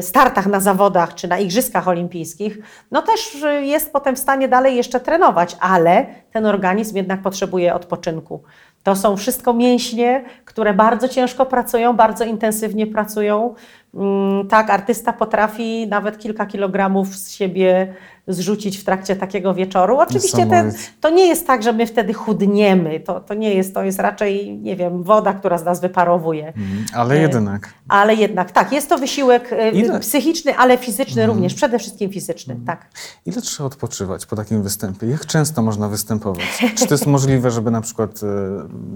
startach 0.00 0.46
na 0.46 0.60
zawodach 0.60 1.14
czy 1.14 1.28
na 1.28 1.38
Igrzyskach 1.38 1.88
Olimpijskich, 1.88 2.58
no 2.90 3.02
też 3.02 3.36
jest 3.60 3.92
potem 3.92 4.16
w 4.16 4.18
stanie 4.18 4.48
dalej 4.48 4.76
jeszcze 4.76 5.00
trenować, 5.00 5.56
ale 5.60 6.06
ten 6.32 6.46
organizm 6.46 6.96
jednak 6.96 7.22
potrzebuje 7.22 7.74
odpoczynku. 7.74 8.42
To 8.82 8.96
są 8.96 9.16
wszystko 9.16 9.54
mięśnie, 9.54 10.24
które 10.44 10.74
bardzo 10.74 11.08
ciężko 11.08 11.46
pracują, 11.46 11.92
bardzo 11.92 12.24
intensywnie 12.24 12.86
pracują. 12.86 13.54
Mm, 13.94 14.48
tak, 14.48 14.70
artysta 14.70 15.12
potrafi 15.12 15.86
nawet 15.88 16.18
kilka 16.18 16.46
kilogramów 16.46 17.08
z 17.08 17.30
siebie 17.30 17.94
zrzucić 18.28 18.78
w 18.78 18.84
trakcie 18.84 19.16
takiego 19.16 19.54
wieczoru. 19.54 19.98
Oczywiście 19.98 20.46
ten, 20.46 20.72
to 21.00 21.10
nie 21.10 21.26
jest 21.26 21.46
tak, 21.46 21.62
że 21.62 21.72
my 21.72 21.86
wtedy 21.86 22.12
chudniemy. 22.12 23.00
To, 23.00 23.20
to 23.20 23.34
nie 23.34 23.54
jest, 23.54 23.74
to 23.74 23.82
jest 23.82 23.98
raczej, 23.98 24.58
nie 24.58 24.76
wiem, 24.76 25.02
woda, 25.02 25.32
która 25.32 25.58
z 25.58 25.64
nas 25.64 25.80
wyparowuje. 25.80 26.46
Mm, 26.56 26.84
ale 26.94 27.18
jednak. 27.18 27.74
Ale 27.88 28.14
jednak, 28.14 28.52
tak. 28.52 28.72
Jest 28.72 28.88
to 28.88 28.98
wysiłek 28.98 29.52
e, 29.52 29.70
Ile? 29.70 30.00
psychiczny, 30.00 30.56
ale 30.56 30.78
fizyczny 30.78 31.22
mm. 31.22 31.34
również. 31.34 31.54
Przede 31.54 31.78
wszystkim 31.78 32.10
fizyczny, 32.10 32.54
mm. 32.54 32.66
tak. 32.66 32.88
Ile 33.26 33.42
trzeba 33.42 33.66
odpoczywać 33.66 34.26
po 34.26 34.36
takim 34.36 34.62
występie? 34.62 35.06
Jak 35.06 35.26
często 35.26 35.62
można 35.62 35.88
występować? 35.88 36.44
Czy 36.78 36.86
to 36.86 36.94
jest 36.94 37.06
możliwe, 37.06 37.50
żeby 37.50 37.70
na 37.70 37.80
przykład 37.80 38.20
e, 38.22 38.26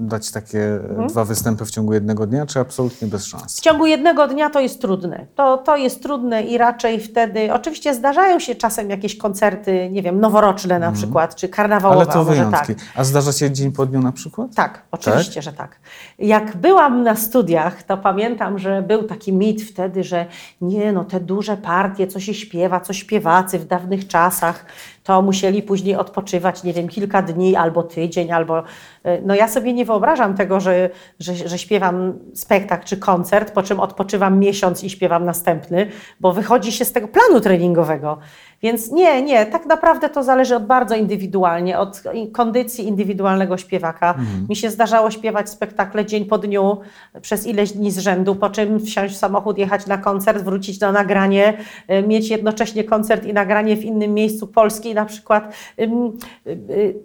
dać 0.00 0.30
takie 0.30 0.74
mhm. 0.74 1.08
dwa 1.08 1.24
występy 1.24 1.64
w 1.64 1.70
ciągu 1.70 1.94
jednego 1.94 2.26
dnia, 2.26 2.46
czy 2.46 2.60
absolutnie 2.60 3.08
bez 3.08 3.26
szans? 3.26 3.56
W 3.56 3.60
ciągu 3.60 3.86
jednego 3.86 4.28
dnia 4.28 4.50
to 4.50 4.60
jest 4.60 4.80
trudne. 4.80 5.26
To, 5.34 5.58
to 5.58 5.76
jest 5.76 6.02
trudne 6.02 6.42
i 6.42 6.58
raczej 6.58 7.00
wtedy, 7.00 7.52
oczywiście 7.52 7.94
zdarzają 7.94 8.38
się 8.38 8.54
czasem 8.54 8.90
jakieś 8.90 9.17
koncerty, 9.18 9.88
nie 9.90 10.02
wiem, 10.02 10.20
noworoczne 10.20 10.78
na 10.78 10.86
mm. 10.86 10.98
przykład, 10.98 11.34
czy 11.34 11.48
karnawałowe. 11.48 12.00
Ale 12.00 12.12
to 12.12 12.24
wyjątki. 12.24 12.74
Tak. 12.74 12.84
A 12.94 13.04
zdarza 13.04 13.32
się 13.32 13.50
dzień 13.50 13.72
po 13.72 13.86
dniu 13.86 14.00
na 14.00 14.12
przykład? 14.12 14.54
Tak, 14.54 14.82
oczywiście, 14.90 15.34
tak? 15.34 15.42
że 15.42 15.52
tak. 15.52 15.80
Jak 16.18 16.56
byłam 16.56 17.02
na 17.02 17.16
studiach, 17.16 17.82
to 17.82 17.96
pamiętam, 17.96 18.58
że 18.58 18.82
był 18.82 19.02
taki 19.02 19.32
mit 19.32 19.62
wtedy, 19.62 20.04
że 20.04 20.26
nie 20.60 20.92
no, 20.92 21.04
te 21.04 21.20
duże 21.20 21.56
partie, 21.56 22.06
co 22.06 22.20
się 22.20 22.34
śpiewa, 22.34 22.80
co 22.80 22.92
śpiewacy 22.92 23.58
w 23.58 23.66
dawnych 23.66 24.06
czasach, 24.06 24.64
to 25.08 25.22
musieli 25.22 25.62
później 25.62 25.96
odpoczywać, 25.96 26.64
nie 26.64 26.72
wiem, 26.72 26.88
kilka 26.88 27.22
dni 27.22 27.56
albo 27.56 27.82
tydzień, 27.82 28.32
albo. 28.32 28.62
E, 29.04 29.20
no 29.22 29.34
ja 29.34 29.48
sobie 29.48 29.72
nie 29.72 29.84
wyobrażam 29.84 30.34
tego, 30.34 30.60
że, 30.60 30.90
że, 31.20 31.34
że 31.34 31.58
śpiewam 31.58 32.18
spektakl 32.34 32.86
czy 32.86 32.96
koncert, 32.96 33.52
po 33.52 33.62
czym 33.62 33.80
odpoczywam 33.80 34.38
miesiąc 34.38 34.84
i 34.84 34.90
śpiewam 34.90 35.24
następny, 35.24 35.86
bo 36.20 36.32
wychodzi 36.32 36.72
się 36.72 36.84
z 36.84 36.92
tego 36.92 37.08
planu 37.08 37.40
treningowego. 37.40 38.18
Więc 38.62 38.90
nie, 38.90 39.22
nie, 39.22 39.46
tak 39.46 39.66
naprawdę 39.66 40.08
to 40.08 40.22
zależy 40.22 40.56
od 40.56 40.66
bardzo 40.66 40.94
indywidualnie, 40.94 41.78
od 41.78 42.02
kondycji 42.32 42.88
indywidualnego 42.88 43.56
śpiewaka. 43.56 44.10
Mhm. 44.10 44.46
Mi 44.48 44.56
się 44.56 44.70
zdarzało 44.70 45.10
śpiewać 45.10 45.50
spektakle 45.50 46.06
dzień 46.06 46.24
po 46.24 46.38
dniu 46.38 46.78
przez 47.20 47.46
ileś 47.46 47.72
dni 47.72 47.90
z 47.90 47.98
rzędu, 47.98 48.34
po 48.34 48.50
czym 48.50 48.80
wsiąść 48.80 49.14
w 49.14 49.18
samochód, 49.18 49.58
jechać 49.58 49.86
na 49.86 49.98
koncert, 49.98 50.44
wrócić 50.44 50.80
na 50.80 50.92
nagranie, 50.92 51.58
e, 51.88 52.02
mieć 52.02 52.30
jednocześnie 52.30 52.84
koncert 52.84 53.24
i 53.26 53.32
nagranie 53.32 53.76
w 53.76 53.84
innym 53.84 54.14
miejscu 54.14 54.46
Polski 54.46 54.94
na 55.00 55.06
przykład. 55.06 55.54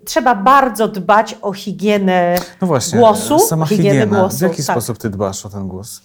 Trzeba 0.05 0.35
bardzo 0.35 0.87
dbać 0.87 1.37
o 1.41 1.53
higienę 1.53 2.35
no 2.61 2.67
właśnie, 2.67 2.99
głosu. 2.99 3.39
Sama 3.39 3.65
higiena. 3.65 4.19
Głosu, 4.19 4.37
w 4.37 4.41
jaki 4.41 4.63
tak. 4.63 4.75
sposób 4.75 4.97
ty 4.97 5.09
dbasz 5.09 5.45
o 5.45 5.49
ten 5.49 5.67
głos? 5.67 6.01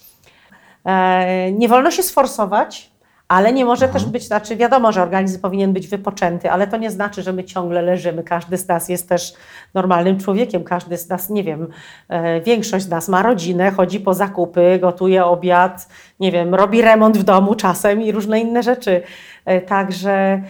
E, 0.85 1.53
nie 1.53 1.69
wolno 1.69 1.91
się 1.91 2.03
sforsować 2.03 2.91
ale 3.29 3.53
nie 3.53 3.65
może 3.65 3.89
też 3.89 4.05
być, 4.05 4.27
znaczy 4.27 4.57
wiadomo, 4.57 4.93
że 4.93 5.03
organizm 5.03 5.41
powinien 5.41 5.73
być 5.73 5.89
wypoczęty, 5.89 6.51
ale 6.51 6.67
to 6.67 6.77
nie 6.77 6.91
znaczy, 6.91 7.23
że 7.23 7.33
my 7.33 7.45
ciągle 7.45 7.83
leżymy. 7.83 8.23
Każdy 8.23 8.57
z 8.57 8.69
nas 8.69 8.89
jest 8.89 9.09
też 9.09 9.35
normalnym 9.75 10.19
człowiekiem, 10.21 10.65
każdy 10.65 10.97
z 10.97 11.09
nas, 11.09 11.31
nie 11.31 11.45
wiem, 11.45 11.69
e, 12.09 12.41
większość 12.41 12.85
z 12.85 12.89
nas 12.89 13.09
ma 13.09 13.23
rodzinę, 13.23 13.71
chodzi 13.71 14.01
po 14.01 14.15
zakupy, 14.15 14.79
gotuje 14.81 15.25
obiad, 15.25 15.89
nie 16.21 16.33
wiem, 16.33 16.55
robi 16.55 16.83
remont 16.83 17.19
w 17.19 17.23
domu 17.23 17.55
czasem 17.55 18.03
i 18.03 18.13
różne 18.13 18.41
inne 18.41 18.63
rzeczy. 18.63 19.03
E, 19.45 19.61
także 19.61 20.43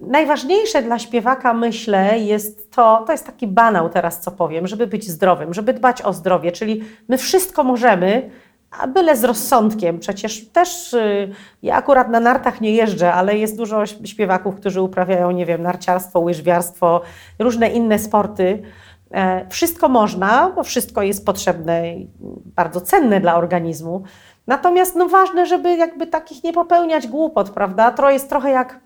najważniejsze 0.00 0.82
dla 0.82 0.98
śpiewaka, 0.98 1.54
myślę, 1.54 2.18
jest 2.18 2.70
to, 2.70 3.04
to 3.06 3.12
jest 3.12 3.26
taki 3.26 3.46
banał 3.46 3.88
teraz, 3.88 4.20
co 4.20 4.30
powiem, 4.30 4.66
żeby 4.66 4.86
być 4.86 5.10
zdrowym, 5.10 5.54
żeby 5.54 5.72
dbać 5.72 6.02
o 6.02 6.12
zdrowie, 6.12 6.52
czyli 6.52 6.84
my 7.08 7.18
wszystko 7.18 7.64
możemy, 7.64 8.30
a 8.70 8.86
byle 8.86 9.16
z 9.16 9.24
rozsądkiem. 9.24 9.98
Przecież 9.98 10.48
też 10.48 10.94
y, 10.94 11.32
ja 11.62 11.74
akurat 11.74 12.08
na 12.08 12.20
nartach 12.20 12.60
nie 12.60 12.70
jeżdżę, 12.70 13.12
ale 13.12 13.38
jest 13.38 13.56
dużo 13.56 13.86
śpiewaków, 13.86 14.56
którzy 14.56 14.80
uprawiają, 14.80 15.30
nie 15.30 15.46
wiem, 15.46 15.62
narciarstwo, 15.62 16.20
łyżwiarstwo, 16.20 17.00
różne 17.38 17.68
inne 17.68 17.98
sporty. 17.98 18.62
E, 19.10 19.46
wszystko 19.48 19.88
można, 19.88 20.52
bo 20.56 20.62
wszystko 20.62 21.02
jest 21.02 21.26
potrzebne 21.26 21.96
i 21.96 22.08
bardzo 22.56 22.80
cenne 22.80 23.20
dla 23.20 23.36
organizmu. 23.36 24.02
Natomiast 24.46 24.96
no 24.96 25.08
ważne, 25.08 25.46
żeby 25.46 25.76
jakby 25.76 26.06
takich 26.06 26.44
nie 26.44 26.52
popełniać 26.52 27.06
głupot, 27.06 27.50
prawda? 27.50 27.90
To 27.90 28.10
jest 28.10 28.28
trochę 28.28 28.50
jak, 28.50 28.80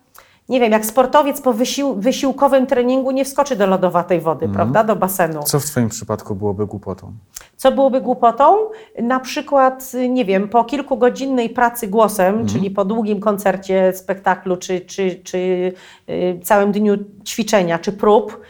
nie 0.51 0.61
wiem, 0.61 0.73
jak 0.73 0.87
sportowiec 0.87 1.41
po 1.41 1.53
wysił 1.53 1.95
wysiłkowym 1.95 2.67
treningu 2.67 3.11
nie 3.11 3.25
wskoczy 3.25 3.57
do 3.57 3.67
lodowatej 3.67 4.21
wody, 4.21 4.49
prawda? 4.49 4.85
Do 4.85 4.97
basenu. 4.97 5.43
Co 5.43 5.61
w 5.61 5.65
Twoim 5.65 5.89
przypadku 5.89 6.35
byłoby 6.35 6.67
głupotą? 6.67 7.13
Co 7.57 7.73
byłoby 7.73 8.01
głupotą? 8.01 8.57
Na 9.03 9.21
przykład, 9.21 9.93
nie 10.09 10.25
wiem, 10.25 10.49
po 10.49 10.65
kilkugodzinnej 10.65 11.51
pracy 11.51 11.89
głosem, 11.89 12.47
czyli 12.47 12.71
po 12.71 12.85
długim 12.85 13.21
koncercie, 13.21 13.93
spektaklu, 13.93 14.57
czy, 14.57 14.81
czy, 14.81 15.21
czy 15.25 15.73
y, 16.09 16.41
całym 16.43 16.73
dniu 16.73 16.95
ćwiczenia, 17.25 17.79
czy 17.79 17.93
prób, 17.93 18.41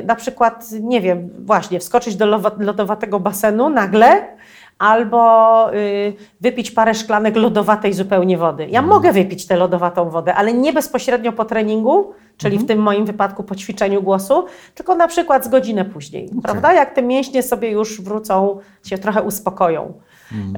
y, 0.00 0.04
na 0.04 0.14
przykład, 0.14 0.66
nie 0.80 1.00
wiem, 1.00 1.30
właśnie 1.38 1.80
wskoczyć 1.80 2.16
do 2.16 2.26
lodowatego 2.58 3.20
basenu 3.20 3.70
nagle, 3.70 4.35
albo 4.78 5.74
y, 5.74 6.12
wypić 6.40 6.70
parę 6.70 6.94
szklanek 6.94 7.36
lodowatej 7.36 7.92
zupełnie 7.92 8.38
wody. 8.38 8.66
Ja 8.70 8.82
mogę 8.82 9.12
wypić 9.12 9.46
tę 9.46 9.56
lodowatą 9.56 10.10
wodę, 10.10 10.34
ale 10.34 10.52
nie 10.52 10.72
bezpośrednio 10.72 11.32
po 11.32 11.44
treningu, 11.44 12.12
czyli 12.36 12.58
w 12.58 12.66
tym 12.66 12.78
moim 12.78 13.06
wypadku 13.06 13.42
po 13.42 13.54
ćwiczeniu 13.54 14.02
głosu, 14.02 14.44
tylko 14.74 14.94
na 14.94 15.08
przykład 15.08 15.44
z 15.44 15.48
godzinę 15.48 15.84
później, 15.84 16.30
prawda? 16.42 16.72
Jak 16.72 16.94
te 16.94 17.02
mięśnie 17.02 17.42
sobie 17.42 17.70
już 17.70 18.00
wrócą, 18.02 18.58
się 18.84 18.98
trochę 18.98 19.22
uspokoją. 19.22 19.92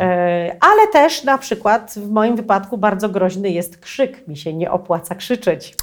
E, 0.00 0.56
Ale 0.60 0.86
też 0.92 1.24
na 1.24 1.38
przykład 1.38 1.94
w 1.96 2.10
moim 2.10 2.36
wypadku 2.36 2.78
bardzo 2.78 3.08
groźny 3.08 3.50
jest 3.50 3.78
krzyk. 3.78 4.28
Mi 4.28 4.36
się 4.36 4.54
nie 4.54 4.70
opłaca 4.70 5.14
krzyczeć. 5.14 5.74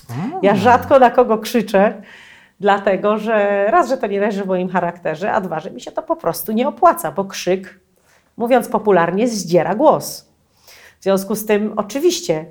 Ja 0.42 0.56
rzadko 0.56 1.00
na 1.00 1.12
kogo 1.12 1.38
krzyczę, 1.38 2.02
dlatego 2.60 3.18
że 3.18 3.66
raz, 3.72 3.90
że 3.90 3.98
to 3.98 4.08
nie 4.08 4.20
leży 4.20 4.44
w 4.44 4.48
moim 4.48 4.70
charakterze, 4.70 5.32
a 5.32 5.42
dwa, 5.42 5.60
że 5.60 5.72
mi 5.72 5.82
się 5.82 5.92
to 5.92 6.02
po 6.02 6.16
prostu 6.16 6.52
nie 6.52 6.68
opłaca, 6.68 7.12
bo 7.12 7.26
krzyk, 7.26 7.80
mówiąc 8.38 8.68
popularnie, 8.68 9.28
zdziera 9.28 9.76
głos. 9.76 10.26
W 11.00 11.04
związku 11.04 11.36
z 11.36 11.46
tym 11.46 11.74
oczywiście 11.76 12.46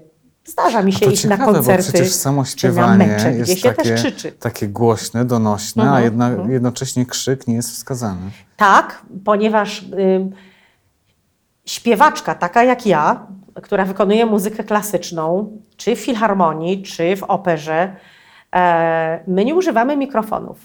zdarza 0.44 0.82
mi 0.82 0.92
się 0.92 1.06
iść 1.12 1.22
ciekawe, 1.22 1.46
na 1.46 1.52
koncerty 1.52 1.82
bo 1.86 1.92
przecież 1.92 2.12
samo 2.12 2.44
śpiewanie 2.44 3.06
mecze, 3.06 3.30
gdzie 3.30 3.38
jest 3.52 3.62
się 3.62 3.68
takie, 3.74 3.82
też 3.90 4.00
krzyczy. 4.00 4.32
takie 4.32 4.68
głośne, 4.68 5.24
donośne, 5.24 5.82
a 5.82 5.86
Mhm, 5.86 6.04
jedna, 6.04 6.52
jednocześnie 6.52 7.06
krzyk 7.06 7.46
nie 7.46 7.54
jest 7.54 7.70
wskazany. 7.70 8.30
Tak, 8.56 9.02
ponieważ 9.24 9.82
y, 9.82 10.30
śpiewaczka 11.66 12.34
taka 12.34 12.64
jak 12.64 12.86
ja, 12.86 13.26
która 13.62 13.84
wykonuje 13.84 14.26
muzykę 14.26 14.64
klasyczną, 14.64 15.58
czy 15.76 15.96
w 15.96 16.00
filharmonii, 16.00 16.82
czy 16.82 17.16
w 17.16 17.22
operze, 17.22 17.96
e, 18.54 19.20
my 19.26 19.44
nie 19.44 19.54
używamy 19.54 19.96
mikrofonów 19.96 20.58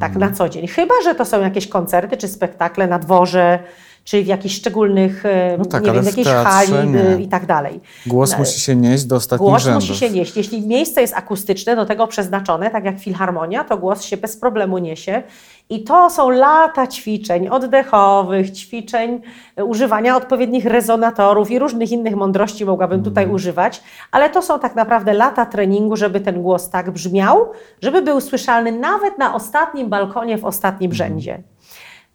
tak 0.00 0.10
Mhm. 0.12 0.30
na 0.30 0.36
co 0.36 0.48
dzień. 0.48 0.66
Chyba, 0.66 0.94
że 1.04 1.14
to 1.14 1.24
są 1.24 1.40
jakieś 1.40 1.68
koncerty 1.68 2.16
czy 2.16 2.28
spektakle 2.28 2.86
na 2.86 2.98
dworze, 2.98 3.58
czy 4.04 4.22
w 4.22 4.26
jakichś 4.26 4.54
szczególnych, 4.54 5.26
e, 5.26 5.56
No 5.58 5.64
tak, 5.64 5.84
nie 5.84 5.92
wiem, 5.92 6.02
w 6.02 6.06
jakiejś 6.06 6.26
teatrze 6.26 6.50
hali 6.50 6.88
nie. 6.88 7.10
y, 7.10 7.20
i 7.22 7.28
tak 7.28 7.46
dalej. 7.46 7.80
Głos 8.06 8.32
No, 8.32 8.38
musi 8.38 8.60
się 8.60 8.76
nieść 8.76 9.04
do 9.04 9.16
ostatnich 9.16 9.48
Głos 9.48 9.62
rzędów. 9.62 9.88
musi 9.88 10.00
się 10.00 10.10
nieść. 10.10 10.36
Jeśli 10.36 10.66
miejsce 10.66 11.00
jest 11.00 11.14
akustyczne, 11.14 11.76
do 11.76 11.86
tego 11.86 12.06
przeznaczone, 12.06 12.70
tak 12.70 12.84
jak 12.84 12.98
filharmonia, 12.98 13.64
to 13.64 13.76
głos 13.78 14.02
się 14.02 14.16
bez 14.16 14.36
problemu 14.36 14.78
niesie. 14.78 15.22
I 15.70 15.84
to 15.84 16.10
są 16.10 16.30
lata 16.30 16.86
ćwiczeń 16.86 17.48
oddechowych, 17.48 18.50
ćwiczeń 18.50 19.20
e, 19.56 19.64
używania 19.64 20.16
odpowiednich 20.16 20.64
rezonatorów 20.64 21.50
i 21.50 21.58
różnych 21.58 21.92
innych 21.92 22.16
mądrości 22.16 22.64
mogłabym 22.64 23.02
tutaj 23.02 23.28
używać, 23.30 23.82
ale 24.12 24.30
to 24.30 24.42
są 24.42 24.58
tak 24.58 24.74
naprawdę 24.74 25.12
lata 25.12 25.46
treningu, 25.46 25.96
żeby 25.96 26.20
ten 26.20 26.42
głos 26.42 26.70
tak 26.70 26.90
brzmiał, 26.90 27.46
żeby 27.82 28.02
był 28.02 28.20
słyszalny 28.20 28.72
nawet 28.72 29.18
na 29.18 29.34
ostatnim 29.34 29.88
balkonie 29.88 30.38
w 30.38 30.44
ostatnim 30.44 30.92
rzędzie. 30.92 31.42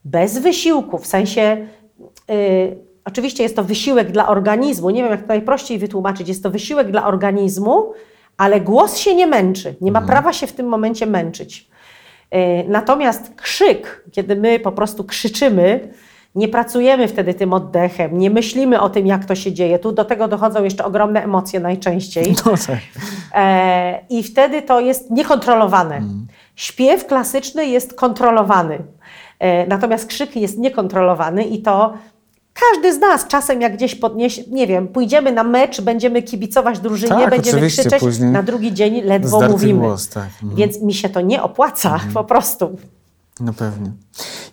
Bez 0.06 0.38
wysiłku, 0.38 0.98
w 0.98 1.06
sensie 1.06 1.68
y, 2.32 2.78
oczywiście 3.06 3.44
jest 3.44 3.56
to 3.56 3.64
wysiłek 3.64 4.12
dla 4.12 4.28
organizmu, 4.28 4.90
nie 4.90 5.04
wiem 5.04 5.12
jak 5.12 5.22
to 5.22 5.28
najprościej 5.28 5.80
wytłumaczyć, 5.80 6.28
jest 6.28 6.44
to 6.44 6.50
wysiłek 6.50 6.92
dla 6.92 7.08
organizmu, 7.08 7.94
ale 8.38 8.62
głos 8.62 8.98
się 8.98 9.16
nie 9.16 9.28
męczy, 9.28 9.76
nie 9.82 9.92
ma 9.92 10.02
prawa 10.02 10.34
się 10.34 10.48
w 10.48 10.54
tym 10.54 10.68
momencie 10.68 11.06
męczyć. 11.06 11.70
Y, 12.36 12.66
natomiast 12.68 13.36
krzyk, 13.36 14.04
kiedy 14.12 14.36
my 14.36 14.60
po 14.60 14.72
prostu 14.72 15.04
krzyczymy, 15.04 15.90
nie 16.36 16.48
pracujemy 16.48 17.08
wtedy 17.08 17.34
tym 17.34 17.54
oddechem, 17.54 18.18
nie 18.18 18.30
myślimy 18.30 18.82
o 18.82 18.90
tym, 18.90 19.08
jak 19.08 19.26
to 19.26 19.36
się 19.36 19.54
dzieje. 19.54 19.80
Tu 19.80 19.92
do 19.92 20.06
tego 20.06 20.28
dochodzą 20.28 20.64
jeszcze 20.64 20.86
ogromne 20.86 21.24
emocje 21.24 21.60
najczęściej. 21.60 22.36
No 22.46 22.52
tak. 22.68 22.80
E, 23.34 24.00
I 24.10 24.24
wtedy 24.24 24.62
to 24.62 24.80
jest 24.80 25.12
niekontrolowane. 25.12 26.02
Śpiew 26.56 27.06
klasyczny 27.06 27.66
jest 27.66 27.94
kontrolowany, 27.94 28.80
natomiast 29.68 30.06
krzyk 30.06 30.36
jest 30.36 30.58
niekontrolowany 30.58 31.44
i 31.44 31.62
to 31.62 31.94
każdy 32.54 32.94
z 32.94 33.00
nas 33.00 33.28
czasem 33.28 33.62
jak 33.62 33.74
gdzieś 33.74 33.96
podniesie, 33.96 34.42
nie 34.52 34.68
wiem, 34.68 34.88
pójdziemy 34.88 35.32
na 35.32 35.44
mecz, 35.44 35.82
będziemy 35.82 36.24
kibicować 36.24 36.80
drużynie, 36.80 37.10
Tak, 37.10 37.30
będziemy 37.30 37.68
krzyczeć, 37.68 38.20
na 38.20 38.44
drugi 38.44 38.74
dzień 38.74 39.02
ledwo 39.02 39.42
mówimy. 39.50 39.80
głos, 39.80 40.10
tak. 40.10 40.30
Mhm. 40.44 40.56
Więc 40.56 40.82
mi 40.82 40.94
się 40.94 41.10
to 41.10 41.22
nie 41.22 41.44
opłaca, 41.44 42.00
po 42.14 42.24
prostu. 42.24 42.78
No 43.40 43.54
pewnie. 43.54 43.92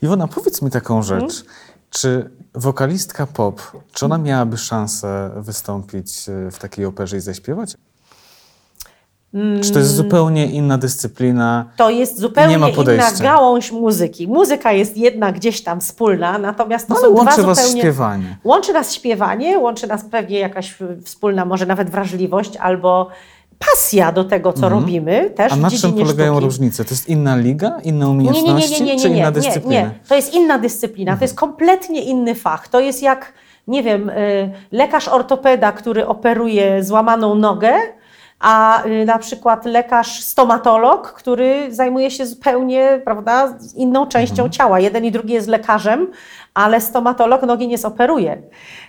Iwona, 0.03 0.29
powiedz 0.29 0.63
mi 0.63 0.71
taką 0.71 1.03
rzecz. 1.03 1.23
Mhm. 1.23 1.43
Czy 1.91 2.31
wokalistka 2.55 3.27
pop, 3.27 3.63
czy 3.93 4.05
ona 4.05 4.19
miałaby 4.19 4.59
szansę 4.59 5.31
wystąpić 5.37 6.29
e, 6.29 6.51
w 6.51 6.59
takiej 6.59 6.85
operze 6.85 7.17
i 7.17 7.21
zaśpiewać? 7.21 7.77
Czy 9.63 9.73
to 9.73 9.79
jest 9.79 9.95
zupełnie 9.95 10.47
inna 10.47 10.79
dyscyplina? 10.79 11.65
To 11.77 11.91
jest 11.91 12.15
Nie 12.15 12.21
zupełnie 12.21 12.55
inna 12.55 13.13
gałąź 13.23 13.73
muzyki. 13.73 14.29
Muzyka 14.29 14.73
jest 14.73 14.97
jedna 14.97 15.33
gdzieś 15.33 15.63
tam 15.63 15.81
wspólna, 15.81 16.39
natomiast 16.39 16.89
to 16.89 16.95
Ale 16.95 17.03
są 17.03 17.11
łączy 17.11 17.37
dwa 17.37 17.47
was 17.47 17.59
zupełnie... 17.59 17.81
śpiewanie. 17.83 18.37
Łączy 18.45 18.73
nas 18.73 18.95
śpiewanie, 18.95 19.59
łączy 19.59 19.87
nas 19.87 20.05
pewnie 20.05 20.39
jakaś 20.39 20.75
wspólna, 21.05 21.45
może 21.45 21.67
nawet 21.67 21.91
wrażliwość 21.91 22.57
albo 22.57 23.09
pasja 23.59 24.13
do 24.13 24.25
tego, 24.25 24.53
co 24.53 24.69
robimy, 24.69 25.31
też 25.31 25.53
Mhm. 25.53 25.65
A 25.65 25.71
na 25.71 25.71
czym 25.79 25.93
polegają 25.93 26.33
sztuki. 26.33 26.45
różnice? 26.45 26.85
To 26.85 26.91
jest 26.91 27.09
inna 27.09 27.37
liga, 27.37 27.79
inne 27.85 28.07
Nie, 28.07 28.13
nie, 28.15 28.31
umiejętności, 28.31 28.83
nie, 28.83 28.89
nie, 28.89 28.95
nie, 28.97 29.03
czy 29.03 29.11
nie, 29.11 29.17
inna 29.17 29.27
nie, 29.27 29.33
dyscyplina? 29.33 29.81
nie, 29.81 29.91
to 30.09 30.15
jest 30.15 30.35
inna 30.35 30.59
dyscyplina, 30.59 31.17
to 31.17 31.25
jest 31.25 31.35
kompletnie 31.37 32.03
inny 32.03 32.35
fach. 32.35 32.69
To 32.69 32.81
jest 32.81 33.03
jak, 33.03 33.33
nie 33.69 33.83
wiem, 33.83 34.09
y, 34.11 34.51
lekarz 34.73 35.09
ortopeda, 35.09 35.73
który 35.73 36.07
operuje 36.07 36.85
złamaną 36.85 37.35
nogę, 37.35 37.73
a 38.43 38.85
y, 38.87 39.05
na 39.05 39.19
przykład 39.19 39.65
lekarz 39.65 40.23
stomatolog, 40.23 41.13
który 41.13 41.75
zajmuje 41.75 42.11
się 42.11 42.27
zupełnie, 42.27 43.01
prawda, 43.05 43.59
inną 43.77 44.07
częścią 44.07 44.49
ciała. 44.49 44.81
Jeden 44.81 45.05
i 45.05 45.13
drugi 45.13 45.35
jest 45.35 45.49
lekarzem, 45.49 46.11
ale 46.55 46.81
stomatolog 46.81 47.43
nogi 47.43 47.69
nie 47.69 47.79
zoperuje. 47.79 48.43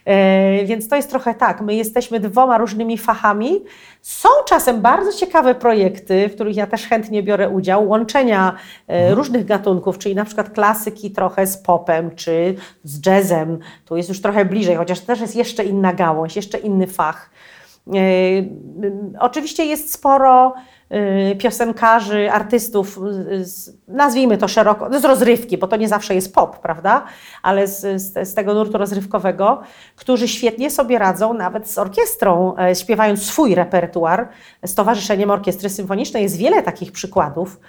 E, 0.05 0.65
Więc 0.65 0.87
to 0.87 0.95
jest 0.95 1.09
trochę 1.09 1.33
tak, 1.33 1.61
my 1.61 1.75
jesteśmy 1.75 2.19
dwoma 2.19 2.57
różnymi 2.57 2.97
fachami. 2.97 3.63
Są 4.01 4.29
czasem 4.47 4.81
bardzo 4.81 5.13
ciekawe 5.13 5.55
projekty, 5.55 6.29
w 6.29 6.35
których 6.35 6.55
ja 6.55 6.67
też 6.67 6.87
chętnie 6.87 7.23
biorę 7.23 7.49
udział, 7.49 7.89
łączenia 7.89 8.55
e, 8.87 9.15
różnych 9.15 9.45
gatunków, 9.45 9.97
czyli 9.97 10.15
na 10.15 10.25
przykład 10.25 10.49
klasyki 10.49 11.11
trochę 11.11 11.47
z 11.47 11.57
popem, 11.57 12.15
czy 12.15 12.55
z 12.83 13.05
jazzem. 13.05 13.59
Tu 13.85 13.97
jest 13.97 14.09
już 14.09 14.21
trochę 14.21 14.45
bliżej, 14.45 14.75
chociaż 14.75 14.99
też 14.99 15.21
jest 15.21 15.35
jeszcze 15.35 15.63
inna 15.63 15.93
gałąź, 15.93 16.35
jeszcze 16.35 16.57
inny 16.57 16.87
fach. 16.87 17.29
E, 17.87 17.93
Oczywiście 19.19 19.65
jest 19.65 19.93
sporo 19.93 20.53
y, 21.31 21.35
piosenkarzy, 21.35 22.31
artystów, 22.31 22.99
z, 23.41 23.77
nazwijmy 23.87 24.37
to 24.37 24.47
szeroko, 24.47 24.99
z 24.99 25.05
rozrywki, 25.05 25.57
bo 25.57 25.67
to 25.67 25.75
nie 25.75 25.87
zawsze 25.87 26.15
jest 26.15 26.35
pop, 26.35 26.59
prawda? 26.59 27.05
Ale 27.41 27.67
z, 27.67 28.01
z, 28.01 28.29
z 28.29 28.33
tego 28.33 28.53
nurtu 28.53 28.77
rozrywkowego, 28.77 29.61
którzy 29.95 30.27
świetnie 30.27 30.71
sobie 30.71 30.99
radzą 30.99 31.33
nawet 31.33 31.69
z 31.69 31.77
orkiestrą, 31.77 32.55
e, 32.57 32.75
śpiewając 32.75 33.23
swój 33.23 33.55
repertuar. 33.55 34.29
Z 34.65 34.75
Towarzyszeniem 34.75 35.31
Orkiestry 35.31 35.69
Symfonicznej 35.69 36.23
jest 36.23 36.37
wiele 36.37 36.63
takich 36.63 36.91
przykładów. 36.91 37.59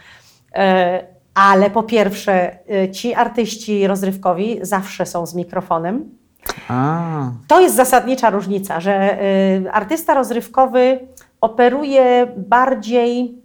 E, 0.55 1.07
Ale 1.35 1.70
po 1.70 1.83
pierwsze, 1.83 2.59
e, 2.68 2.90
ci 2.90 3.14
artyści 3.14 3.87
rozrywkowi 3.87 4.59
zawsze 4.62 5.07
są 5.07 5.27
z 5.27 5.35
mikrofonem. 5.35 6.23
A, 6.68 7.30
To 7.48 7.61
jest 7.61 7.74
zasadnicza 7.74 8.30
różnica, 8.30 8.80
że 8.80 9.22
y, 9.22 9.72
artysta 9.72 10.14
rozrywkowy 10.14 11.00
operuje 11.40 12.26
bardziej 12.37 13.38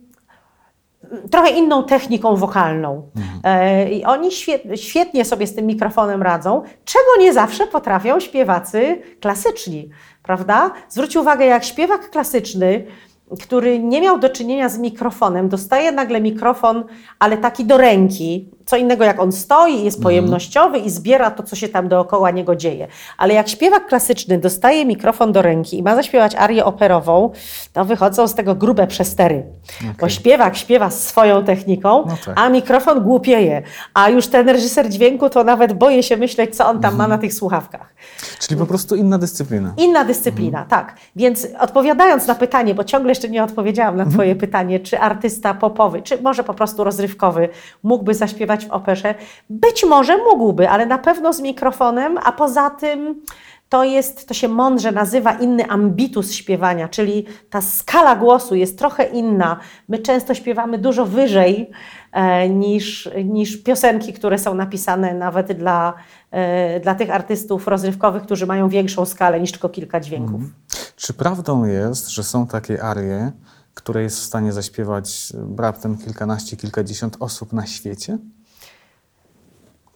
y, 1.26 1.30
trochę 1.30 1.50
inną 1.50 1.84
techniką 1.84 2.36
wokalną. 2.36 3.10
E, 3.44 3.92
I 3.92 4.06
oni 4.06 4.32
świet, 4.32 4.64
świetnie 4.76 5.26
sobie 5.26 5.48
z 5.48 5.56
tym 5.56 5.66
mikrofonem 5.66 6.22
radzą, 6.22 6.62
czego 6.86 7.06
nie 7.20 7.34
zawsze 7.34 7.68
potrafią 7.68 8.20
śpiewacy 8.20 9.02
klasyczni, 9.22 9.90
prawda? 10.24 10.72
Zwróć 10.90 11.16
uwagę, 11.16 11.46
jak 11.46 11.64
śpiewak 11.64 12.10
klasyczny, 12.10 12.86
który 13.44 13.80
nie 13.80 14.02
miał 14.02 14.20
do 14.20 14.30
czynienia 14.30 14.70
z 14.70 14.78
mikrofonem, 14.78 15.50
dostaje 15.50 15.92
nagle 15.92 16.22
mikrofon, 16.22 16.84
ale 17.20 17.38
taki 17.38 17.66
do 17.66 17.78
ręki, 17.78 18.50
co 18.70 18.78
innego 18.78 19.04
jak 19.04 19.20
on 19.20 19.32
stoi, 19.32 19.84
jest 19.84 20.04
pojemnościowy 20.04 20.78
i 20.78 20.90
zbiera 20.90 21.32
to, 21.32 21.44
co 21.44 21.56
się 21.56 21.70
tam 21.70 21.88
dookoła 21.88 22.32
niego 22.32 22.56
dzieje. 22.56 22.88
Ale 23.18 23.34
jak 23.34 23.50
śpiewak 23.50 23.88
klasyczny 23.88 24.38
dostaje 24.38 24.86
mikrofon 24.86 25.32
do 25.32 25.42
ręki 25.42 25.78
i 25.78 25.84
ma 25.84 25.96
zaśpiewać 25.96 26.36
arię 26.36 26.66
operową, 26.66 27.32
to 27.74 27.86
wychodzą 27.86 28.28
z 28.28 28.36
tego 28.36 28.56
grube 28.56 28.88
przestery. 28.88 29.44
Bo 30.00 30.10
śpiewak 30.10 30.58
śpiewa 30.58 30.90
swoją 30.90 31.44
techniką, 31.44 32.04
No 32.08 32.18
tak. 32.26 32.40
a 32.40 32.50
mikrofon 32.50 33.04
głupieje. 33.04 33.62
A 33.94 34.10
już 34.10 34.28
ten 34.28 34.50
reżyser 34.50 34.90
dźwięku 34.90 35.30
to 35.30 35.44
nawet 35.44 35.74
boję 35.74 36.04
się 36.04 36.18
myśleć, 36.18 36.56
co 36.56 36.68
on 36.68 36.80
tam 36.82 36.96
ma 36.96 37.08
na 37.08 37.18
tych 37.18 37.34
słuchawkach. 37.34 37.94
Czyli 38.40 38.60
po 38.60 38.66
prostu 38.66 38.96
inna 38.96 39.18
dyscyplina. 39.18 39.74
Inna 39.78 40.06
dyscyplina, 40.06 40.66
tak. 40.70 40.96
Więc 41.16 41.48
odpowiadając 41.60 42.28
na 42.28 42.36
pytanie, 42.36 42.76
bo 42.76 42.84
ciągle 42.84 43.12
jeszcze 43.12 43.30
nie 43.30 43.44
odpowiedziałam 43.44 43.98
na 43.98 44.06
Twoje 44.06 44.36
pytanie, 44.36 44.80
czy 44.80 45.00
artysta 45.00 45.54
popowy, 45.54 46.02
czy 46.02 46.22
może 46.22 46.44
po 46.44 46.54
prostu 46.54 46.84
rozrywkowy 46.84 47.50
mógłby 47.84 48.14
zaśpiewać 48.14 48.59
w 48.66 48.72
operze? 48.72 49.16
Być 49.50 49.86
może 49.86 50.18
mógłby, 50.18 50.70
ale 50.70 50.86
na 50.86 50.98
pewno 50.98 51.34
z 51.34 51.42
mikrofonem, 51.42 52.18
a 52.24 52.32
poza 52.32 52.70
tym 52.70 53.22
to 53.70 53.84
jest, 53.84 54.28
to 54.28 54.34
się 54.34 54.48
mądrze 54.48 54.92
nazywa 54.92 55.34
inny 55.34 55.66
ambitus 55.66 56.32
śpiewania, 56.32 56.88
czyli 56.88 57.26
ta 57.50 57.62
skala 57.62 58.16
głosu 58.16 58.56
jest 58.56 58.78
trochę 58.78 59.04
inna. 59.04 59.60
My 59.88 60.00
często 60.00 60.34
śpiewamy 60.34 60.78
dużo 60.78 61.06
wyżej 61.06 61.72
e, 62.12 62.50
niż, 62.50 63.10
niż 63.26 63.64
piosenki, 63.64 64.14
które 64.14 64.38
są 64.38 64.54
napisane 64.54 65.14
nawet 65.14 65.54
dla, 65.54 65.94
e, 66.32 66.80
dla 66.80 66.96
tych 66.96 67.12
artystów 67.12 67.68
rozrywkowych, 67.68 68.24
którzy 68.24 68.46
mają 68.46 68.70
większą 68.70 69.06
skalę 69.06 69.40
niż 69.40 69.52
tylko 69.52 69.70
kilka 69.70 70.00
dźwięków. 70.00 70.42
Czy 70.96 71.14
prawdą 71.14 71.66
jest, 71.66 72.10
że 72.10 72.24
są 72.24 72.48
takie 72.48 72.84
arie, 72.84 73.32
które 73.74 74.04
jest 74.04 74.20
w 74.20 74.24
stanie 74.24 74.54
zaśpiewać 74.54 75.34
raptem 75.58 75.98
kilkanaście, 75.98 76.58
kilkadziesiąt 76.58 77.18
osób 77.20 77.54
na 77.54 77.66
świecie? 77.66 78.18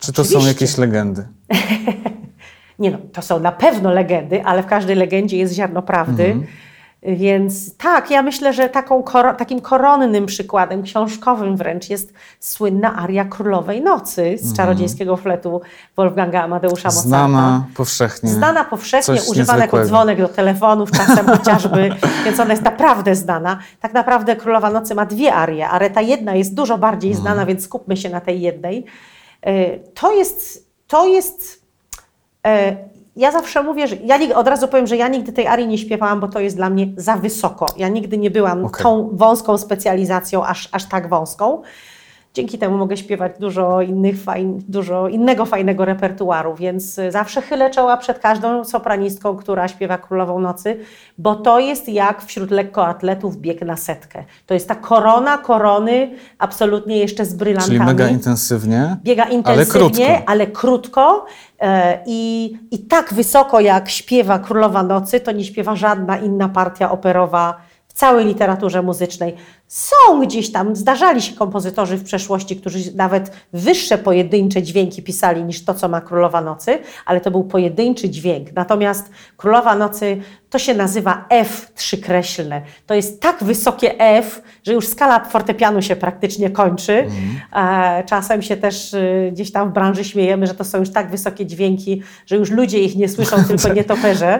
Czy 0.05 0.13
to 0.13 0.25
są 0.25 0.45
jakieś 0.45 0.77
legendy? 0.77 1.27
Nie 2.79 2.91
no, 2.91 2.97
to 3.13 3.21
są 3.21 3.39
na 3.39 3.51
pewno 3.51 3.91
legendy, 3.91 4.43
ale 4.45 4.63
w 4.63 4.65
każdej 4.65 4.95
legendzie 4.95 5.37
jest 5.37 5.53
ziarno 5.53 5.81
prawdy. 5.81 6.35
Więc 7.05 7.77
tak, 7.77 8.11
ja 8.11 8.21
myślę, 8.21 8.53
że 8.53 8.69
taką, 8.69 9.03
takim 9.37 9.61
koronnym 9.61 10.25
przykładem, 10.25 10.83
książkowym 10.83 11.57
wręcz 11.57 11.89
jest 11.89 12.13
słynna 12.39 12.95
aria 12.95 13.25
Królowej 13.25 13.81
Nocy 13.81 14.37
z 14.41 14.57
czarodziejskiego 14.57 15.17
fletu 15.17 15.61
Wolfganga 15.97 16.43
Amadeusza 16.43 16.87
Mozarta. 16.87 17.07
Znana 17.07 17.65
powszechnie. 17.75 18.29
Znana 18.29 18.63
powszechnie, 18.63 19.15
Coś 19.17 19.27
używana 19.27 19.61
jako 19.61 19.85
dzwonek 19.85 20.17
do 20.17 20.27
telefonów 20.27 20.91
czasem 20.91 21.25
chociażby, 21.37 21.89
więc 22.25 22.39
ona 22.39 22.51
jest 22.51 22.63
naprawdę 22.63 23.15
znana. 23.15 23.57
Tak 23.79 23.93
naprawdę 23.93 24.35
Królowa 24.35 24.69
Nocy 24.69 24.95
ma 24.95 25.05
dwie 25.05 25.33
arie, 25.33 25.67
ale 25.69 25.89
ta 25.89 26.01
jedna 26.01 26.35
jest 26.35 26.53
dużo 26.53 26.77
bardziej 26.77 27.11
Mhm. 27.11 27.23
znana, 27.25 27.45
więc 27.45 27.63
skupmy 27.63 27.97
się 27.97 28.09
na 28.09 28.21
tej 28.21 28.41
jednej. 28.41 28.85
E, 29.45 29.79
To 29.79 30.11
jest, 30.11 30.69
to 30.87 31.07
jest 31.07 31.61
e, 32.47 32.75
ja 33.15 33.31
zawsze 33.31 33.63
mówię, 33.63 33.87
że 33.87 33.95
ja 33.95 34.35
od 34.35 34.47
razu 34.47 34.67
powiem, 34.67 34.87
że 34.87 34.97
ja 34.97 35.07
nigdy 35.07 35.33
tej 35.33 35.47
arii 35.47 35.67
nie 35.67 35.77
śpiewałam, 35.77 36.19
bo 36.19 36.27
to 36.27 36.39
jest 36.39 36.55
dla 36.55 36.69
mnie 36.69 36.87
za 36.97 37.15
wysoko. 37.15 37.65
Ja 37.77 37.87
nigdy 37.87 38.17
nie 38.17 38.31
byłam 38.31 38.65
Okej. 38.65 38.83
tą 38.83 39.09
wąską 39.13 39.57
specjalizacją, 39.57 40.45
aż, 40.45 40.69
aż 40.71 40.89
tak 40.89 41.09
wąską. 41.09 41.61
Dzięki 42.33 42.57
temu 42.57 42.77
mogę 42.77 42.97
śpiewać 42.97 43.31
dużo, 43.39 43.81
innych 43.81 44.23
fajn, 44.23 44.61
dużo 44.67 45.07
innego 45.07 45.45
fajnego 45.45 45.85
repertuaru, 45.85 46.55
więc 46.55 46.99
y, 46.99 47.11
zawsze 47.11 47.41
chylę 47.41 47.69
czoła 47.69 47.97
przed 47.97 48.19
każdą 48.19 48.63
sopranistką, 48.65 49.35
która 49.35 49.67
śpiewa 49.67 49.97
Królową 49.97 50.39
Nocy, 50.39 50.79
bo 51.17 51.35
to 51.35 51.59
jest 51.59 51.89
jak 51.89 52.21
wśród 52.25 52.51
lekkoatletów 52.51 53.37
bieg 53.37 53.61
na 53.61 53.77
setkę. 53.77 54.23
To 54.45 54.53
jest 54.53 54.67
ta 54.67 54.75
korona 54.75 55.37
korony, 55.37 56.11
absolutnie 56.39 56.97
jeszcze 56.97 57.25
z 57.25 57.33
brylantami 57.33 57.77
Czyli 57.77 57.85
mega 57.85 58.07
intensywnie, 58.07 58.97
biega 59.03 59.23
ale 59.23 59.33
intensywnie, 59.33 60.05
krótko. 60.07 60.23
ale 60.31 60.47
krótko. 60.47 61.25
e, 61.59 61.99
I, 62.05 62.53
I 62.71 62.79
tak 62.79 63.13
wysoko 63.13 63.59
jak 63.59 63.89
śpiewa 63.89 64.39
Królowa 64.39 64.83
Nocy, 64.83 65.19
to 65.19 65.31
nie 65.31 65.43
śpiewa 65.43 65.75
żadna 65.75 66.17
inna 66.17 66.49
partia 66.49 66.91
operowa 66.91 67.57
w 67.87 67.93
całej 67.93 68.25
literaturze 68.25 68.81
muzycznej. 68.81 69.35
Są 69.77 70.21
gdzieś 70.21 70.51
tam, 70.51 70.75
zdarzali 70.75 71.21
się 71.21 71.35
kompozytorzy 71.35 71.97
w 71.97 72.03
przeszłości, 72.03 72.55
którzy 72.55 72.95
nawet 72.95 73.31
wyższe 73.53 73.97
pojedyncze 73.97 74.63
dźwięki 74.63 75.03
pisali 75.03 75.43
niż 75.43 75.65
to, 75.65 75.73
co 75.73 75.87
ma 75.89 76.01
Królowa 76.01 76.41
Nocy, 76.41 76.79
ale 77.05 77.21
to 77.21 77.31
był 77.31 77.43
pojedynczy 77.43 78.09
dźwięk. 78.09 78.47
Natomiast 78.55 79.09
Królowa 79.37 79.75
Nocy 79.75 80.21
to 80.49 80.59
się 80.59 80.73
nazywa 80.73 81.25
F 81.29 81.71
trzykreślne. 81.75 82.61
To 82.85 82.93
jest 82.93 83.21
tak 83.21 83.43
wysokie 83.43 83.99
F, 83.99 84.41
że 84.63 84.73
już 84.73 84.87
skala 84.87 85.19
fortepianu 85.25 85.81
się 85.81 85.95
praktycznie 85.95 86.49
kończy. 86.49 87.07
E, 87.55 88.03
Czasem 88.05 88.41
się 88.41 88.57
też 88.57 88.93
y, 88.93 89.29
gdzieś 89.33 89.51
tam 89.51 89.69
w 89.69 89.73
branży 89.73 90.03
śmiejemy, 90.03 90.47
że 90.47 90.53
to 90.55 90.63
są 90.63 90.77
już 90.77 90.89
tak 90.91 91.09
wysokie 91.11 91.45
dźwięki, 91.45 92.01
że 92.25 92.35
już 92.35 92.51
ludzie 92.51 92.79
ich 92.79 92.95
nie 92.95 93.09
słyszą, 93.09 93.43
tylko 93.47 93.73
nietoperze. 93.73 94.39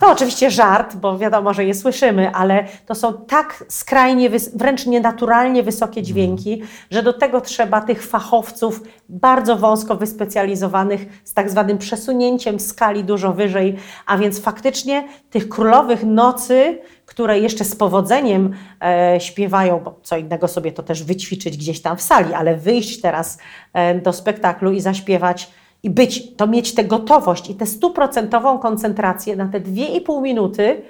To 0.00 0.10
oczywiście 0.12 0.50
żart, 0.50 0.96
bo 0.96 1.18
wiadomo, 1.18 1.54
że 1.54 1.64
je 1.64 1.74
słyszymy, 1.74 2.30
ale 2.34 2.64
to 2.86 2.94
są 2.94 3.12
tak 3.12 3.64
skrajnie, 3.68 4.30
wys- 4.30 4.49
wręcz 4.54 4.86
nienaturalnie 4.86 5.62
wysokie 5.62 6.02
dźwięki, 6.02 6.62
że 6.90 7.02
do 7.02 7.12
tego 7.12 7.40
trzeba 7.40 7.80
tych 7.80 8.06
fachowców 8.06 8.82
bardzo 9.08 9.56
wąsko 9.56 9.96
wyspecjalizowanych 9.96 11.06
z 11.24 11.34
tak 11.34 11.50
zwanym 11.50 11.78
przesunięciem 11.78 12.60
skali 12.60 13.04
dużo 13.04 13.32
wyżej, 13.32 13.76
a 14.06 14.18
więc 14.18 14.40
faktycznie 14.40 15.08
tych 15.30 15.48
królowych 15.48 16.04
nocy, 16.04 16.78
które 17.06 17.38
jeszcze 17.38 17.64
z 17.64 17.76
powodzeniem 17.76 18.54
e, 18.82 19.20
śpiewają, 19.20 19.80
bo 19.84 19.98
co 20.02 20.16
innego 20.16 20.48
sobie 20.48 20.72
to 20.72 20.82
też 20.82 21.04
wyćwiczyć 21.04 21.56
gdzieś 21.56 21.82
tam 21.82 21.96
w 21.96 22.02
sali, 22.02 22.34
ale 22.34 22.56
wyjść 22.56 23.00
teraz 23.00 23.38
e, 23.72 23.94
do 23.94 24.12
spektaklu 24.12 24.72
i 24.72 24.80
zaśpiewać 24.80 25.50
i 25.82 25.90
być, 25.90 26.36
to 26.36 26.46
mieć 26.46 26.74
tę 26.74 26.84
gotowość 26.84 27.50
i 27.50 27.54
tę 27.54 27.66
stuprocentową 27.66 28.58
koncentrację 28.58 29.36
na 29.36 29.48
te 29.48 29.60
dwie 29.60 29.86
i 29.86 30.00
pół 30.00 30.20
minuty, 30.20 30.82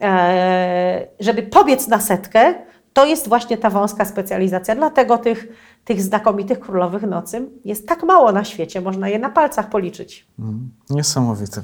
e, 0.00 1.06
żeby 1.20 1.42
pobiec 1.42 1.88
na 1.88 2.00
setkę, 2.00 2.54
to 2.98 3.04
jest 3.06 3.28
właśnie 3.28 3.58
ta 3.58 3.70
wąska 3.70 4.04
specjalizacja. 4.04 4.74
Dlatego 4.74 5.18
tych, 5.18 5.48
tych 5.84 6.02
znakomitych 6.02 6.60
królowych 6.60 7.02
nocy 7.02 7.48
jest 7.64 7.88
tak 7.88 8.02
mało 8.02 8.32
na 8.32 8.44
świecie, 8.44 8.80
można 8.80 9.08
je 9.08 9.18
na 9.18 9.28
palcach 9.28 9.68
policzyć. 9.70 10.26
Mm, 10.38 10.70
Niesamowite. 10.90 11.62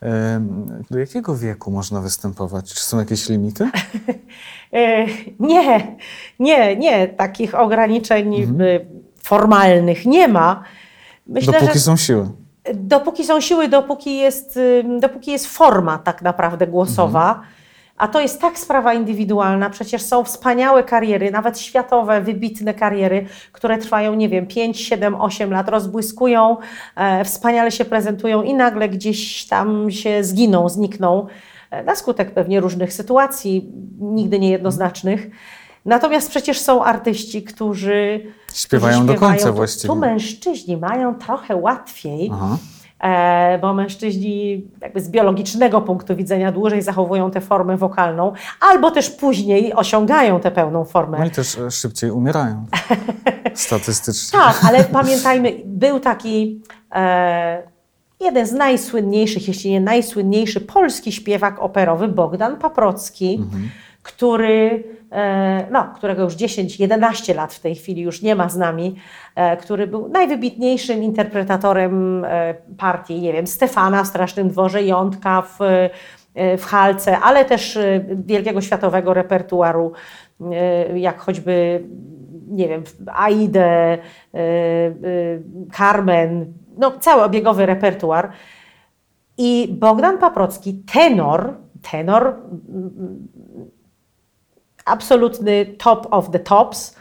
Em, 0.00 0.66
Do 0.90 0.98
jakiego 0.98 1.36
wieku 1.36 1.70
można 1.70 2.00
występować? 2.00 2.74
Czy 2.74 2.80
są 2.80 2.98
jakieś 2.98 3.28
limity? 3.28 3.70
E, 4.72 5.06
Nie, 5.40 5.96
nie, 6.38 6.76
nie, 6.76 7.08
takich 7.08 7.54
ograniczeń 7.54 8.34
y, 8.34 8.86
formalnych 9.22 10.06
nie 10.06 10.28
ma. 10.28 10.62
Myślę, 11.26 11.52
Dopóki 11.52 11.72
że 11.72 11.80
są 11.80 11.96
siły. 11.96 12.28
dopóki 12.74 13.24
są 13.24 13.40
siły, 13.40 13.68
dopóki 13.68 14.16
jest, 14.18 14.58
dopóki 15.00 15.30
jest 15.30 15.46
forma 15.46 15.98
tak 15.98 16.22
naprawdę 16.22 16.66
głosowa, 16.66 17.40
a 17.96 18.08
to 18.08 18.20
jest 18.20 18.40
tak 18.40 18.58
sprawa 18.58 18.94
indywidualna, 18.94 19.70
przecież 19.70 20.02
są 20.02 20.24
wspaniałe 20.24 20.84
kariery, 20.84 21.30
nawet 21.30 21.58
światowe, 21.58 22.20
wybitne 22.20 22.74
kariery, 22.74 23.26
które 23.52 23.78
trwają, 23.78 24.14
nie 24.14 24.28
wiem, 24.28 24.46
5, 24.46 24.80
7, 24.80 25.14
8 25.20 25.50
lat, 25.50 25.68
rozbłyskują, 25.68 26.56
e, 26.96 27.24
wspaniale 27.24 27.70
się 27.70 27.84
prezentują 27.84 28.42
i 28.42 28.54
nagle 28.54 28.88
gdzieś 28.88 29.46
tam 29.46 29.90
się 29.90 30.24
zginą, 30.24 30.68
znikną, 30.68 31.26
e, 31.70 31.82
na 31.84 31.96
skutek 31.96 32.30
pewnie 32.30 32.60
różnych 32.60 32.92
sytuacji, 32.92 33.72
nigdy 34.00 34.38
niejednoznacznych. 34.38 35.30
Natomiast 35.84 36.30
przecież 36.30 36.60
są 36.60 36.84
artyści, 36.84 37.42
którzy 37.42 38.20
Śpiewają 38.54 38.98
którzy 38.98 39.14
do 39.14 39.20
końca 39.20 39.34
śpiewają. 39.34 39.52
Tu- 39.52 39.56
właściwie. 39.56 39.88
Tu 39.94 39.96
mężczyźni 40.00 40.76
mają 40.76 41.14
trochę 41.14 41.56
łatwiej, 41.56 42.30
Aha. 42.32 42.56
E, 43.00 43.58
bo 43.58 43.74
mężczyźni 43.74 44.64
jakby 44.80 45.00
z 45.00 45.08
biologicznego 45.08 45.80
punktu 45.80 46.16
widzenia 46.16 46.52
dłużej 46.52 46.82
zachowują 46.82 47.30
tę 47.30 47.40
formę 47.40 47.76
wokalną, 47.76 48.32
albo 48.60 48.90
też 48.90 49.10
później 49.10 49.74
osiągają 49.74 50.40
tę 50.40 50.50
pełną 50.50 50.84
formę. 50.84 51.18
No 51.18 51.26
i 51.26 51.30
też 51.30 51.58
e, 51.58 51.70
szybciej 51.70 52.10
umierają. 52.10 52.66
Statystycznie. 53.54 54.38
Tak, 54.38 54.60
ale 54.68 54.84
pamiętajmy, 54.84 55.52
był 55.64 56.00
taki 56.00 56.62
e, 56.94 57.62
jeden 58.20 58.46
z 58.46 58.52
najsłynniejszych, 58.52 59.48
jeśli 59.48 59.70
nie 59.70 59.80
najsłynniejszy 59.80 60.60
polski 60.60 61.12
śpiewak 61.12 61.58
operowy, 61.58 62.08
Bogdan 62.08 62.56
Paprocki, 62.56 63.44
który, 64.06 64.84
e, 65.12 65.66
no, 65.70 65.92
którego 65.94 66.22
już 66.22 66.34
10-11 66.34 67.34
lat 67.34 67.54
w 67.54 67.60
tej 67.60 67.74
chwili 67.74 68.02
już 68.02 68.22
nie 68.22 68.34
ma 68.34 68.48
z 68.48 68.56
nami, 68.56 68.96
e, 69.34 69.56
który 69.56 69.86
był 69.86 70.08
najwybitniejszym 70.08 71.02
interpretatorem 71.02 72.24
e, 72.24 72.54
partii, 72.78 73.20
nie 73.20 73.32
wiem, 73.32 73.46
Stefana 73.46 74.04
w 74.04 74.06
Strasznym 74.06 74.48
Dworze, 74.48 74.82
Jątka 74.82 75.42
w, 75.42 75.58
w 76.58 76.64
Halce, 76.64 77.18
ale 77.18 77.44
też 77.44 77.78
wielkiego 78.26 78.60
światowego 78.60 79.14
repertuaru, 79.14 79.92
jak 80.94 81.18
choćby 81.18 81.84
nie 82.48 82.68
wiem, 82.68 82.82
Aidę, 83.06 83.98
Carmen, 85.76 86.52
no 86.78 86.90
cały 87.00 87.22
obiegowy 87.22 87.66
repertuar. 87.66 88.32
I 89.38 89.76
Bogdan 89.80 90.18
Paprocki, 90.18 90.74
tenor, 90.92 91.54
tenor, 91.90 92.34
absolutny 94.86 95.66
top 95.78 96.06
of 96.10 96.30
the 96.30 96.38
tops, 96.38 96.96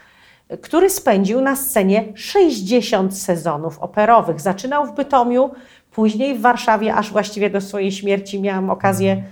który 0.62 0.90
spędził 0.90 1.42
na 1.42 1.56
scenie 1.56 2.14
60 2.16 3.18
sezonów 3.18 3.80
operowych. 3.80 4.42
Zaczynał 4.42 4.86
w 4.86 4.96
Bytomiu, 4.96 5.52
później 5.92 6.38
w 6.38 6.42
Warszawie, 6.42 6.96
aż 6.96 7.12
właściwie 7.12 7.50
do 7.50 7.62
swojej 7.62 7.92
śmierci 7.92 8.42
miałam 8.42 8.70
okazję 8.70 9.24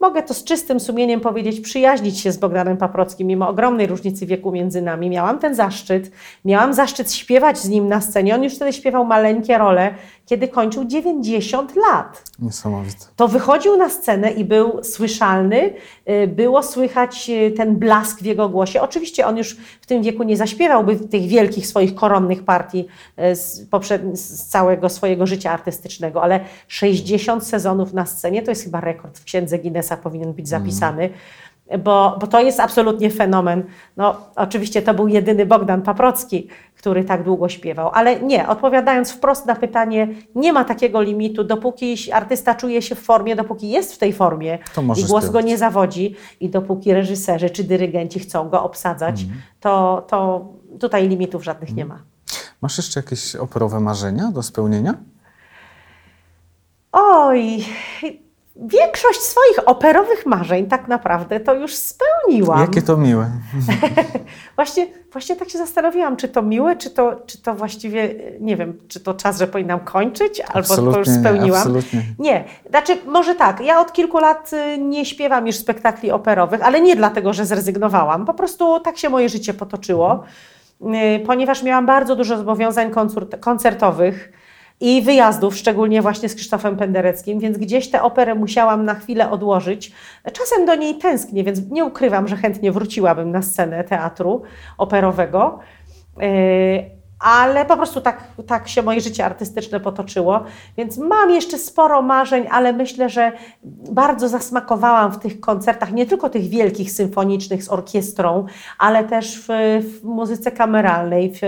mogę 0.00 0.22
to 0.22 0.34
z 0.34 0.44
czystym 0.44 0.80
sumieniem 0.80 1.20
powiedzieć, 1.20 1.60
przyjaźnić 1.60 2.20
się 2.20 2.32
z 2.32 2.36
Bogdanem 2.36 2.76
Paprockim, 2.76 3.26
mimo 3.26 3.48
ogromnej 3.48 3.86
różnicy 3.86 4.26
wieku 4.26 4.52
między 4.52 4.82
nami. 4.82 5.10
Miałam 5.10 5.38
ten 5.38 5.54
zaszczyt, 5.54 6.10
miałam 6.44 6.74
zaszczyt 6.74 7.12
śpiewać 7.12 7.58
z 7.58 7.68
nim 7.68 7.88
na 7.88 8.00
scenie. 8.00 8.34
On 8.34 8.44
już 8.44 8.54
wtedy 8.54 8.72
śpiewał 8.72 9.04
maleńkie 9.04 9.58
role, 9.58 9.94
kiedy 10.26 10.48
kończył 10.48 10.84
90 10.84 11.76
lat. 11.76 12.24
Niesamowite. 12.38 13.06
To 13.16 13.28
wychodził 13.28 13.76
na 13.76 13.88
scenę 13.88 14.30
i 14.30 14.44
był 14.44 14.84
słyszalny, 14.84 15.74
y, 16.10 16.26
było 16.26 16.62
słychać 16.62 17.30
y, 17.30 17.50
ten 17.50 17.76
blask 17.76 18.20
w 18.20 18.24
jego 18.24 18.48
głosie. 18.48 18.80
Oczywiście 18.80 19.26
on 19.26 19.36
już 19.36 19.56
w 19.80 19.86
tym 19.86 20.02
wieku 20.02 20.22
nie 20.22 20.36
zaśpiewałby 20.36 20.96
tych 20.96 21.22
wielkich 21.22 21.66
swoich 21.66 21.94
koronnych 21.94 22.44
partii 22.44 22.86
y, 23.32 23.36
z, 23.36 23.68
z 24.14 24.46
całego 24.46 24.88
swojego 24.88 25.26
życia 25.26 25.50
artystycznego, 25.50 26.22
ale 26.22 26.40
60 26.68 27.46
sezonów 27.46 27.92
na 27.92 28.06
scenie 28.06 28.42
to 28.42 28.50
jest 28.50 28.64
chyba 28.64 28.80
rekord 28.80 29.18
w 29.18 29.24
księdze 29.24 29.58
Guinnessa 29.58 29.89
powinien 29.96 30.32
być 30.32 30.48
zapisany. 30.48 31.02
Mm 31.02 31.18
bo, 31.78 32.16
bo 32.20 32.26
to 32.26 32.40
jest 32.40 32.60
absolutnie 32.60 33.10
fenomen. 33.10 33.64
No, 33.96 34.16
oczywiście 34.36 34.82
to 34.82 34.94
był 34.94 35.08
jedyny 35.08 35.46
Bogdan 35.46 35.82
Paprocki, 35.82 36.48
który 36.76 37.04
tak 37.04 37.24
długo 37.24 37.48
śpiewał, 37.48 37.90
ale 37.94 38.20
nie, 38.20 38.48
odpowiadając 38.48 39.12
wprost 39.12 39.46
na 39.46 39.54
pytanie, 39.54 40.08
nie 40.34 40.52
ma 40.52 40.64
takiego 40.64 41.02
limitu, 41.02 41.44
dopóki 41.44 42.12
artysta 42.12 42.54
czuje 42.54 42.82
się 42.82 42.94
w 42.94 43.00
formie, 43.00 43.36
dopóki 43.36 43.70
jest 43.70 43.94
w 43.94 43.98
tej 43.98 44.12
formie 44.12 44.58
i 44.78 44.82
głos 44.82 44.98
śpiewać. 45.04 45.30
go 45.30 45.40
nie 45.40 45.58
zawodzi 45.58 46.16
i 46.40 46.48
dopóki 46.48 46.94
reżyserzy 46.94 47.50
czy 47.50 47.64
dyrygenci 47.64 48.20
chcą 48.20 48.48
go 48.48 48.62
obsadzać, 48.62 49.22
mm. 49.22 49.34
to, 49.60 50.06
to 50.08 50.48
tutaj 50.80 51.08
limitów 51.08 51.44
żadnych 51.44 51.68
mm. 51.70 51.76
nie 51.76 51.84
ma. 51.84 51.98
Masz 52.60 52.76
jeszcze 52.76 53.00
jakieś 53.00 53.36
operowe 53.36 53.80
marzenia 53.80 54.30
do 54.32 54.42
spełnienia? 54.42 54.94
Oj, 56.92 57.64
większość 58.60 59.20
swoich 59.20 59.68
operowych 59.68 60.26
marzeń 60.26 60.66
tak 60.66 60.88
naprawdę 60.88 61.40
to 61.40 61.54
już 61.54 61.74
spełniłam. 61.74 62.60
Jakie 62.60 62.82
to 62.82 62.96
miłe. 62.96 63.30
właśnie, 64.56 64.86
właśnie 65.12 65.36
tak 65.36 65.50
się 65.50 65.58
zastanowiłam, 65.58 66.16
czy 66.16 66.28
to 66.28 66.42
miłe, 66.42 66.76
czy 66.76 66.90
to, 66.90 67.20
czy 67.26 67.42
to 67.42 67.54
właściwie, 67.54 68.14
nie 68.40 68.56
wiem, 68.56 68.78
czy 68.88 69.00
to 69.00 69.14
czas, 69.14 69.38
że 69.38 69.46
powinnam 69.46 69.80
kończyć, 69.80 70.40
albo 70.40 70.58
absolutnie, 70.58 70.92
to 70.92 70.98
już 70.98 71.20
spełniłam. 71.20 71.60
Absolutnie. 71.60 72.02
Nie, 72.18 72.44
znaczy 72.70 72.96
może 73.06 73.34
tak, 73.34 73.60
ja 73.60 73.80
od 73.80 73.92
kilku 73.92 74.18
lat 74.18 74.50
y, 74.52 74.78
nie 74.78 75.04
śpiewam 75.04 75.46
już 75.46 75.56
spektakli 75.56 76.10
operowych, 76.10 76.62
ale 76.62 76.80
nie 76.80 76.96
dlatego, 76.96 77.32
że 77.32 77.46
zrezygnowałam, 77.46 78.26
po 78.26 78.34
prostu 78.34 78.80
tak 78.80 78.98
się 78.98 79.08
moje 79.08 79.28
życie 79.28 79.54
potoczyło, 79.54 80.24
mhm. 80.80 81.26
ponieważ 81.26 81.62
miałam 81.62 81.86
bardzo 81.86 82.16
dużo 82.16 82.36
zobowiązań 82.36 82.90
koncertowych, 83.40 84.32
i 84.80 85.02
wyjazdów, 85.02 85.56
szczególnie 85.56 86.02
właśnie 86.02 86.28
z 86.28 86.34
Krzysztofem 86.34 86.76
Pendereckim, 86.76 87.38
więc 87.38 87.58
gdzieś 87.58 87.90
tę 87.90 88.02
operę 88.02 88.34
musiałam 88.34 88.84
na 88.84 88.94
chwilę 88.94 89.30
odłożyć. 89.30 89.92
Czasem 90.32 90.66
do 90.66 90.74
niej 90.74 90.94
tęsknię, 90.94 91.44
więc 91.44 91.70
nie 91.70 91.84
ukrywam, 91.84 92.28
że 92.28 92.36
chętnie 92.36 92.72
wróciłabym 92.72 93.30
na 93.30 93.42
scenę 93.42 93.84
teatru 93.84 94.42
operowego. 94.78 95.58
Ale 97.20 97.64
po 97.64 97.76
prostu 97.76 98.00
tak, 98.00 98.24
tak 98.46 98.68
się 98.68 98.82
moje 98.82 99.00
życie 99.00 99.24
artystyczne 99.24 99.80
potoczyło, 99.80 100.44
więc 100.76 100.98
mam 100.98 101.30
jeszcze 101.30 101.58
sporo 101.58 102.02
marzeń, 102.02 102.46
ale 102.50 102.72
myślę, 102.72 103.08
że 103.08 103.32
bardzo 103.90 104.28
zasmakowałam 104.28 105.12
w 105.12 105.18
tych 105.18 105.40
koncertach, 105.40 105.92
nie 105.92 106.06
tylko 106.06 106.30
tych 106.30 106.48
wielkich 106.48 106.92
symfonicznych 106.92 107.64
z 107.64 107.68
orkiestrą, 107.68 108.46
ale 108.78 109.04
też 109.04 109.40
w, 109.40 109.48
w 109.80 110.04
muzyce 110.04 110.50
kameralnej. 110.50 111.32
W, 111.34 111.40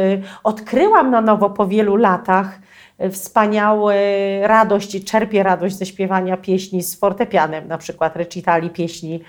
odkryłam 0.44 1.10
na 1.10 1.20
nowo 1.20 1.50
po 1.50 1.66
wielu 1.66 1.96
latach 1.96 2.58
wspaniałe 3.10 3.96
radość, 4.42 5.04
czerpie 5.04 5.42
radość 5.42 5.76
ze 5.76 5.86
śpiewania 5.86 6.36
pieśni 6.36 6.82
z 6.82 6.98
fortepianem, 6.98 7.68
na 7.68 7.78
przykład 7.78 8.16
recitali 8.16 8.70
pieśni. 8.70 9.20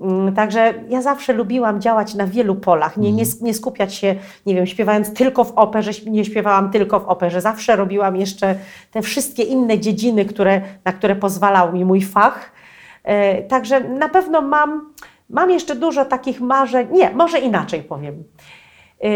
Mm, 0.00 0.34
także 0.34 0.74
ja 0.88 1.02
zawsze 1.02 1.32
lubiłam 1.32 1.80
działać 1.80 2.14
na 2.14 2.26
wielu 2.26 2.54
polach, 2.54 2.96
nie, 2.96 3.12
nie, 3.12 3.22
mhm. 3.22 3.44
nie, 3.44 3.54
skupiać 3.54 3.94
się, 3.94 4.14
nie 4.46 4.54
wiem, 4.54 4.66
śpiewając 4.66 5.14
tylko 5.14 5.44
w 5.44 5.52
operze, 5.52 5.90
nie 6.06 6.24
śpiewałam 6.24 6.70
tylko 6.70 7.00
w 7.00 7.08
operze. 7.08 7.40
Zawsze 7.40 7.76
robiłam 7.76 8.16
jeszcze 8.16 8.54
te 8.90 9.02
wszystkie 9.02 9.42
inne 9.42 9.78
dziedziny, 9.78 10.24
które, 10.24 10.60
na 10.84 10.92
które 10.92 11.16
pozwalał 11.16 11.72
mi 11.72 11.84
mój 11.84 12.02
fach. 12.02 12.52
E, 13.04 13.42
także 13.42 13.80
na 13.80 14.08
pewno 14.08 14.42
mam, 14.42 14.92
mam 15.30 15.50
jeszcze 15.50 15.76
dużo 15.76 16.04
takich 16.04 16.40
marzeń. 16.40 16.88
Nie, 16.90 17.10
może 17.10 17.38
inaczej 17.38 17.82
powiem. 17.82 18.24
E, 19.04 19.08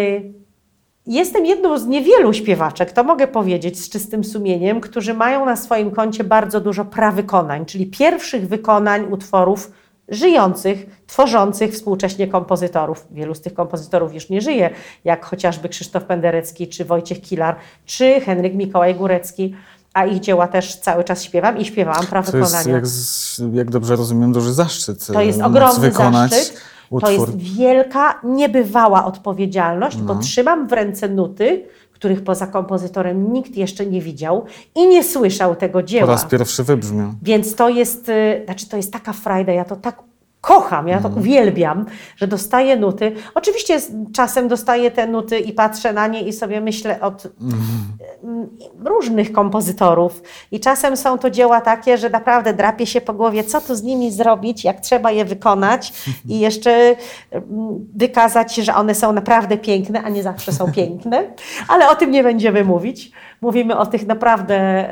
Jestem 1.06 1.46
jedną 1.46 1.78
z 1.78 1.86
niewielu 1.86 2.32
śpiewaczek, 2.32 2.92
to 2.92 3.04
mogę 3.04 3.26
powiedzieć 3.26 3.78
z 3.78 3.90
czystym 3.90 4.24
sumieniem, 4.24 4.80
którzy 4.80 5.14
mają 5.14 5.46
na 5.46 5.56
swoim 5.56 5.90
koncie 5.90 6.24
bardzo 6.24 6.60
dużo 6.60 6.84
prawykonań, 6.84 7.66
czyli 7.66 7.86
pierwszych 7.86 8.48
wykonań 8.48 9.12
utworów 9.12 9.72
żyjących, 10.10 10.86
tworzących 11.06 11.72
współcześnie 11.72 12.28
kompozytorów. 12.28 13.06
Wielu 13.10 13.34
z 13.34 13.40
tych 13.40 13.54
kompozytorów 13.54 14.14
już 14.14 14.28
nie 14.28 14.40
żyje, 14.40 14.70
jak 15.04 15.24
chociażby 15.24 15.68
Krzysztof 15.68 16.04
Penderecki, 16.04 16.68
czy 16.68 16.84
Wojciech 16.84 17.20
Kilar, 17.20 17.56
czy 17.86 18.20
Henryk 18.20 18.54
Mikołaj 18.54 18.94
Górecki, 18.94 19.54
a 19.94 20.06
ich 20.06 20.20
dzieła 20.20 20.48
też 20.48 20.76
cały 20.76 21.04
czas 21.04 21.22
śpiewam 21.22 21.58
i 21.58 21.64
śpiewałam 21.64 22.06
prawykonania. 22.06 22.64
To 22.64 22.70
jest, 22.70 23.38
jak, 23.38 23.54
jak 23.54 23.70
dobrze 23.70 23.96
rozumiem, 23.96 24.32
duży 24.32 24.52
zaszczyt. 24.52 25.06
To 25.06 25.22
jest 25.22 25.42
ogromny 25.42 25.80
wykonać. 25.80 26.30
zaszczyt 26.30 26.60
Utwór. 26.90 27.10
To 27.10 27.10
jest 27.10 27.36
wielka, 27.36 28.20
niebywała 28.24 29.04
odpowiedzialność, 29.04 29.98
no. 29.98 30.04
bo 30.04 30.20
trzymam 30.20 30.68
w 30.68 30.72
ręce 30.72 31.08
nuty, 31.08 31.64
których 32.00 32.24
poza 32.24 32.46
kompozytorem 32.46 33.32
nikt 33.32 33.56
jeszcze 33.56 33.86
nie 33.86 34.00
widział 34.00 34.44
i 34.74 34.88
nie 34.88 35.04
słyszał 35.04 35.56
tego 35.56 35.82
dzieła. 35.82 36.06
Po 36.06 36.12
raz 36.12 36.24
pierwszy 36.24 36.64
wybrzmiał. 36.64 37.10
Więc 37.22 37.54
to 37.54 37.68
jest, 37.68 38.08
y, 38.08 38.42
znaczy 38.44 38.68
to 38.68 38.76
jest 38.76 38.92
taka 38.92 39.12
frajda, 39.12 39.52
ja 39.52 39.64
to 39.64 39.76
tak 39.76 40.02
kocham, 40.40 40.88
ja 40.88 41.00
to 41.00 41.08
mm. 41.08 41.18
uwielbiam, 41.18 41.86
że 42.16 42.26
dostaję 42.26 42.76
nuty. 42.76 43.12
Oczywiście 43.34 43.80
czasem 44.14 44.48
dostaję 44.48 44.90
te 44.90 45.06
nuty 45.06 45.38
i 45.38 45.52
patrzę 45.52 45.92
na 45.92 46.06
nie 46.06 46.22
i 46.22 46.32
sobie 46.32 46.60
myślę 46.60 47.00
od 47.00 47.26
mm. 47.40 48.48
różnych 48.84 49.32
kompozytorów. 49.32 50.22
I 50.52 50.60
czasem 50.60 50.96
są 50.96 51.18
to 51.18 51.30
dzieła 51.30 51.60
takie, 51.60 51.98
że 51.98 52.10
naprawdę 52.10 52.54
drapie 52.54 52.86
się 52.86 53.00
po 53.00 53.14
głowie, 53.14 53.44
co 53.44 53.60
tu 53.60 53.74
z 53.74 53.82
nimi 53.82 54.12
zrobić, 54.12 54.64
jak 54.64 54.80
trzeba 54.80 55.10
je 55.10 55.24
wykonać 55.24 55.92
i 56.28 56.40
jeszcze 56.40 56.96
mm, 57.30 57.88
wykazać, 57.94 58.54
że 58.54 58.74
one 58.74 58.94
są 58.94 59.12
naprawdę 59.12 59.58
piękne, 59.58 60.02
a 60.02 60.08
nie 60.08 60.22
zawsze 60.22 60.52
są 60.52 60.72
piękne. 60.72 61.22
Ale 61.72 61.88
o 61.88 61.94
tym 61.94 62.10
nie 62.10 62.22
będziemy 62.22 62.64
mówić. 62.64 63.10
Mówimy 63.40 63.78
o 63.78 63.86
tych 63.86 64.06
naprawdę... 64.06 64.88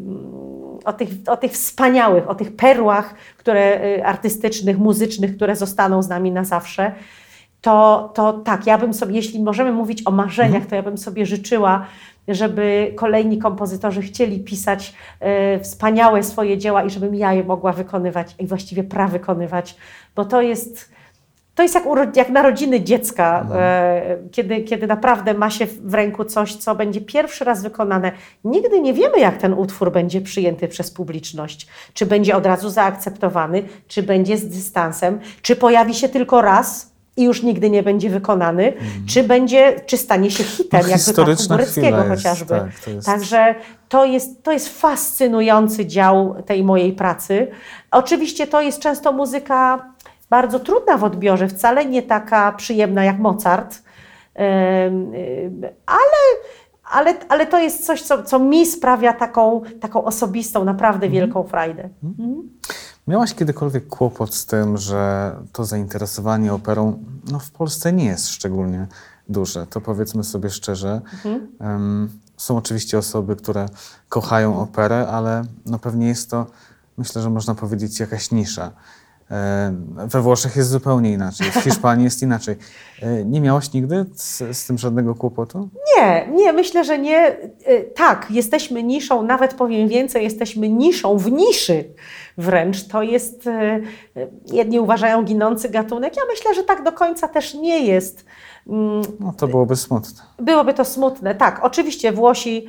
Yy, 0.00 0.51
o 0.84 0.92
tych, 0.92 1.08
o 1.26 1.36
tych 1.36 1.52
wspaniałych, 1.52 2.30
o 2.30 2.34
tych 2.34 2.56
perłach 2.56 3.14
które, 3.42 3.84
y, 3.84 4.04
artystycznych, 4.06 4.78
muzycznych, 4.78 5.36
które 5.36 5.56
zostaną 5.56 6.02
z 6.02 6.08
nami 6.08 6.32
na 6.32 6.44
zawsze, 6.44 6.92
to, 7.60 8.10
to 8.14 8.32
tak, 8.32 8.66
ja 8.66 8.78
bym 8.78 8.94
sobie, 8.94 9.14
jeśli 9.14 9.42
możemy 9.42 9.72
mówić 9.72 10.02
o 10.06 10.10
marzeniach, 10.10 10.66
to 10.66 10.74
ja 10.74 10.82
bym 10.82 10.98
sobie 10.98 11.26
życzyła, 11.26 11.86
żeby 12.28 12.92
kolejni 12.96 13.38
kompozytorzy 13.38 14.02
chcieli 14.02 14.40
pisać 14.40 14.94
e, 15.20 15.60
wspaniałe 15.60 16.22
swoje 16.22 16.58
dzieła 16.58 16.84
i 16.84 16.90
żebym 16.90 17.14
ja 17.14 17.32
je 17.32 17.44
mogła 17.44 17.72
wykonywać 17.72 18.34
i 18.38 18.46
właściwie 18.46 18.84
prawykonywać, 18.84 19.76
bo 20.16 20.24
to 20.24 20.42
jest 20.42 20.92
to 21.54 21.62
jest 21.62 21.74
jak, 21.74 22.16
jak 22.16 22.30
narodziny 22.30 22.80
dziecka, 22.80 23.40
mhm. 23.40 23.60
e, 23.62 24.16
kiedy, 24.30 24.60
kiedy 24.60 24.86
naprawdę 24.86 25.34
ma 25.34 25.50
się 25.50 25.66
w 25.66 25.94
ręku 25.94 26.24
coś, 26.24 26.56
co 26.56 26.74
będzie 26.74 27.00
pierwszy 27.00 27.44
raz 27.44 27.62
wykonane. 27.62 28.12
Nigdy 28.44 28.80
nie 28.80 28.94
wiemy, 28.94 29.18
jak 29.18 29.36
ten 29.36 29.54
utwór 29.54 29.92
będzie 29.92 30.20
przyjęty 30.20 30.68
przez 30.68 30.90
publiczność. 30.90 31.66
Czy 31.94 32.06
będzie 32.06 32.36
od 32.36 32.46
razu 32.46 32.70
zaakceptowany, 32.70 33.62
czy 33.88 34.02
będzie 34.02 34.38
z 34.38 34.48
dystansem, 34.48 35.20
czy 35.42 35.56
pojawi 35.56 35.94
się 35.94 36.08
tylko 36.08 36.42
raz 36.42 36.92
i 37.16 37.22
już 37.24 37.42
nigdy 37.42 37.70
nie 37.70 37.82
będzie 37.82 38.10
wykonany, 38.10 38.66
mhm. 38.66 39.06
czy 39.08 39.22
będzie, 39.22 39.80
czy 39.86 39.96
stanie 39.96 40.30
się 40.30 40.44
hitem, 40.44 40.80
no, 40.82 40.88
jak 40.88 41.00
w 41.00 41.06
wypadku 41.06 41.48
Góreckiego 41.48 42.04
chociażby. 42.08 42.48
Tak, 42.48 42.80
to 42.84 42.90
jest... 42.90 43.06
Także 43.06 43.54
to 43.88 44.04
jest, 44.04 44.42
to 44.42 44.52
jest 44.52 44.80
fascynujący 44.80 45.86
dział 45.86 46.42
tej 46.46 46.64
mojej 46.64 46.92
pracy. 46.92 47.46
Oczywiście 47.90 48.46
to 48.46 48.60
jest 48.60 48.80
często 48.80 49.12
muzyka 49.12 49.92
bardzo 50.32 50.60
trudna 50.60 50.98
w 50.98 51.04
odbiorze, 51.04 51.48
wcale 51.48 51.86
nie 51.86 52.02
taka 52.02 52.52
przyjemna 52.52 53.04
jak 53.04 53.18
Mozart, 53.18 53.82
ale, 55.86 56.20
ale, 56.90 57.14
ale 57.28 57.46
to 57.46 57.58
jest 57.58 57.86
coś, 57.86 58.02
co, 58.02 58.22
co 58.22 58.38
mi 58.38 58.66
sprawia 58.66 59.12
taką, 59.12 59.62
taką 59.80 60.04
osobistą, 60.04 60.64
naprawdę 60.64 61.06
mhm. 61.06 61.12
wielką 61.12 61.42
frajdę. 61.42 61.88
Mhm. 62.04 62.50
Miałaś 63.06 63.34
kiedykolwiek 63.34 63.88
kłopot 63.88 64.34
z 64.34 64.46
tym, 64.46 64.76
że 64.76 65.32
to 65.52 65.64
zainteresowanie 65.64 66.52
operą 66.52 67.04
no, 67.32 67.38
w 67.38 67.50
Polsce 67.50 67.92
nie 67.92 68.04
jest 68.04 68.28
szczególnie 68.28 68.86
duże? 69.28 69.66
To 69.66 69.80
powiedzmy 69.80 70.24
sobie 70.24 70.50
szczerze. 70.50 71.00
Mhm. 71.12 71.48
Um, 71.60 72.10
są 72.36 72.56
oczywiście 72.56 72.98
osoby, 72.98 73.36
które 73.36 73.68
kochają 74.08 74.60
operę, 74.60 75.08
ale 75.08 75.44
no 75.66 75.78
pewnie 75.78 76.08
jest 76.08 76.30
to, 76.30 76.46
myślę, 76.98 77.22
że 77.22 77.30
można 77.30 77.54
powiedzieć, 77.54 78.00
jakaś 78.00 78.30
nisza. 78.30 78.72
E, 79.32 79.72
we 79.96 80.20
Włoszech 80.20 80.56
jest 80.56 80.70
zupełnie 80.70 81.12
inaczej, 81.12 81.50
w 81.50 81.54
Hiszpanii 81.54 82.04
jest 82.04 82.22
inaczej. 82.22 82.56
E, 83.02 83.24
nie 83.24 83.40
miałaś 83.40 83.72
nigdy 83.72 84.06
z, 84.14 84.56
z 84.56 84.66
tym 84.66 84.78
żadnego 84.78 85.14
kłopotu? 85.14 85.68
Nie, 85.96 86.28
nie, 86.32 86.52
myślę, 86.52 86.84
że 86.84 86.98
nie. 86.98 87.18
E, 87.64 87.80
tak, 87.80 88.26
jesteśmy 88.30 88.82
niszą, 88.82 89.22
nawet 89.22 89.54
powiem 89.54 89.88
więcej, 89.88 90.24
jesteśmy 90.24 90.68
niszą 90.68 91.18
w 91.18 91.32
niszy 91.32 91.84
wręcz. 92.38 92.88
To 92.88 93.02
jest, 93.02 93.48
jedni 94.52 94.80
uważają 94.80 95.22
ginący 95.22 95.68
gatunek. 95.68 96.16
Ja 96.16 96.22
myślę, 96.28 96.54
że 96.54 96.64
tak 96.64 96.82
do 96.84 96.92
końca 96.92 97.28
też 97.28 97.54
nie 97.54 97.86
jest. 97.86 98.24
Mm, 98.66 99.02
no 99.20 99.32
to 99.32 99.48
byłoby 99.48 99.76
smutne. 99.76 100.22
Byłoby 100.38 100.74
to 100.74 100.84
smutne, 100.84 101.34
tak. 101.34 101.60
Oczywiście 101.62 102.12
Włosi 102.12 102.66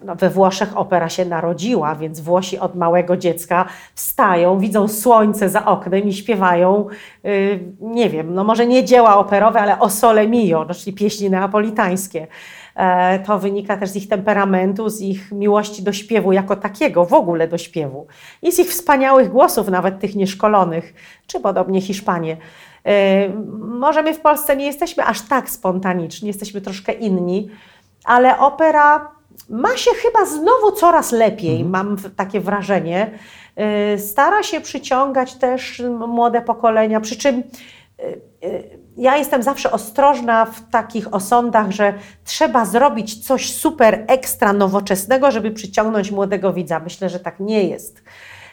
no 0.00 0.16
we 0.16 0.30
Włoszech 0.30 0.76
opera 0.76 1.08
się 1.08 1.24
narodziła, 1.24 1.94
więc 1.94 2.20
Włosi 2.20 2.58
od 2.58 2.74
małego 2.74 3.16
dziecka 3.16 3.64
wstają, 3.94 4.58
widzą 4.58 4.88
słońce 4.88 5.48
za 5.48 5.66
oknem 5.66 6.08
i 6.08 6.12
śpiewają, 6.12 6.86
yy, 7.24 7.60
nie 7.80 8.10
wiem, 8.10 8.34
no 8.34 8.44
może 8.44 8.66
nie 8.66 8.84
dzieła 8.84 9.16
operowe, 9.16 9.60
ale 9.60 9.78
o 9.78 9.90
sole 9.90 10.28
mio, 10.28 10.64
no, 10.68 10.74
czyli 10.74 10.96
pieśni 10.96 11.30
neapolitańskie. 11.30 12.26
E, 12.78 13.18
to 13.18 13.38
wynika 13.38 13.76
też 13.76 13.90
z 13.90 13.96
ich 13.96 14.08
temperamentu, 14.08 14.88
z 14.88 15.00
ich 15.00 15.32
miłości 15.32 15.82
do 15.82 15.92
śpiewu 15.92 16.32
jako 16.32 16.56
takiego, 16.56 17.04
w 17.04 17.12
ogóle 17.12 17.48
do 17.48 17.58
śpiewu. 17.58 18.06
I 18.42 18.52
z 18.52 18.58
ich 18.58 18.70
wspaniałych 18.70 19.28
głosów, 19.28 19.68
nawet 19.68 20.00
tych 20.00 20.16
nieszkolonych, 20.16 20.94
czy 21.26 21.40
podobnie 21.40 21.80
Hiszpanie. 21.80 22.36
E, 22.86 23.28
może 23.58 24.02
my 24.02 24.14
w 24.14 24.20
Polsce 24.20 24.56
nie 24.56 24.66
jesteśmy 24.66 25.04
aż 25.04 25.22
tak 25.22 25.50
spontaniczni, 25.50 26.28
jesteśmy 26.28 26.60
troszkę 26.60 26.92
inni, 26.92 27.48
ale 28.04 28.38
opera 28.38 29.17
ma 29.48 29.76
się 29.76 29.90
chyba 30.02 30.26
znowu 30.26 30.72
coraz 30.72 31.12
lepiej, 31.12 31.60
mhm. 31.60 31.70
mam 31.70 31.96
takie 32.16 32.40
wrażenie. 32.40 33.18
Y, 33.94 33.98
stara 33.98 34.42
się 34.42 34.60
przyciągać 34.60 35.34
też 35.34 35.82
młode 36.08 36.40
pokolenia, 36.42 37.00
przy 37.00 37.16
czym 37.16 37.42
y, 38.00 38.20
y, 38.44 38.78
ja 38.96 39.16
jestem 39.16 39.42
zawsze 39.42 39.72
ostrożna 39.72 40.44
w 40.44 40.70
takich 40.70 41.14
osądach, 41.14 41.70
że 41.70 41.94
trzeba 42.24 42.64
zrobić 42.64 43.26
coś 43.26 43.52
super 43.52 44.04
ekstra 44.06 44.52
nowoczesnego, 44.52 45.30
żeby 45.30 45.50
przyciągnąć 45.50 46.10
młodego 46.10 46.52
widza. 46.52 46.80
Myślę, 46.80 47.08
że 47.08 47.20
tak 47.20 47.40
nie 47.40 47.64
jest 47.64 48.02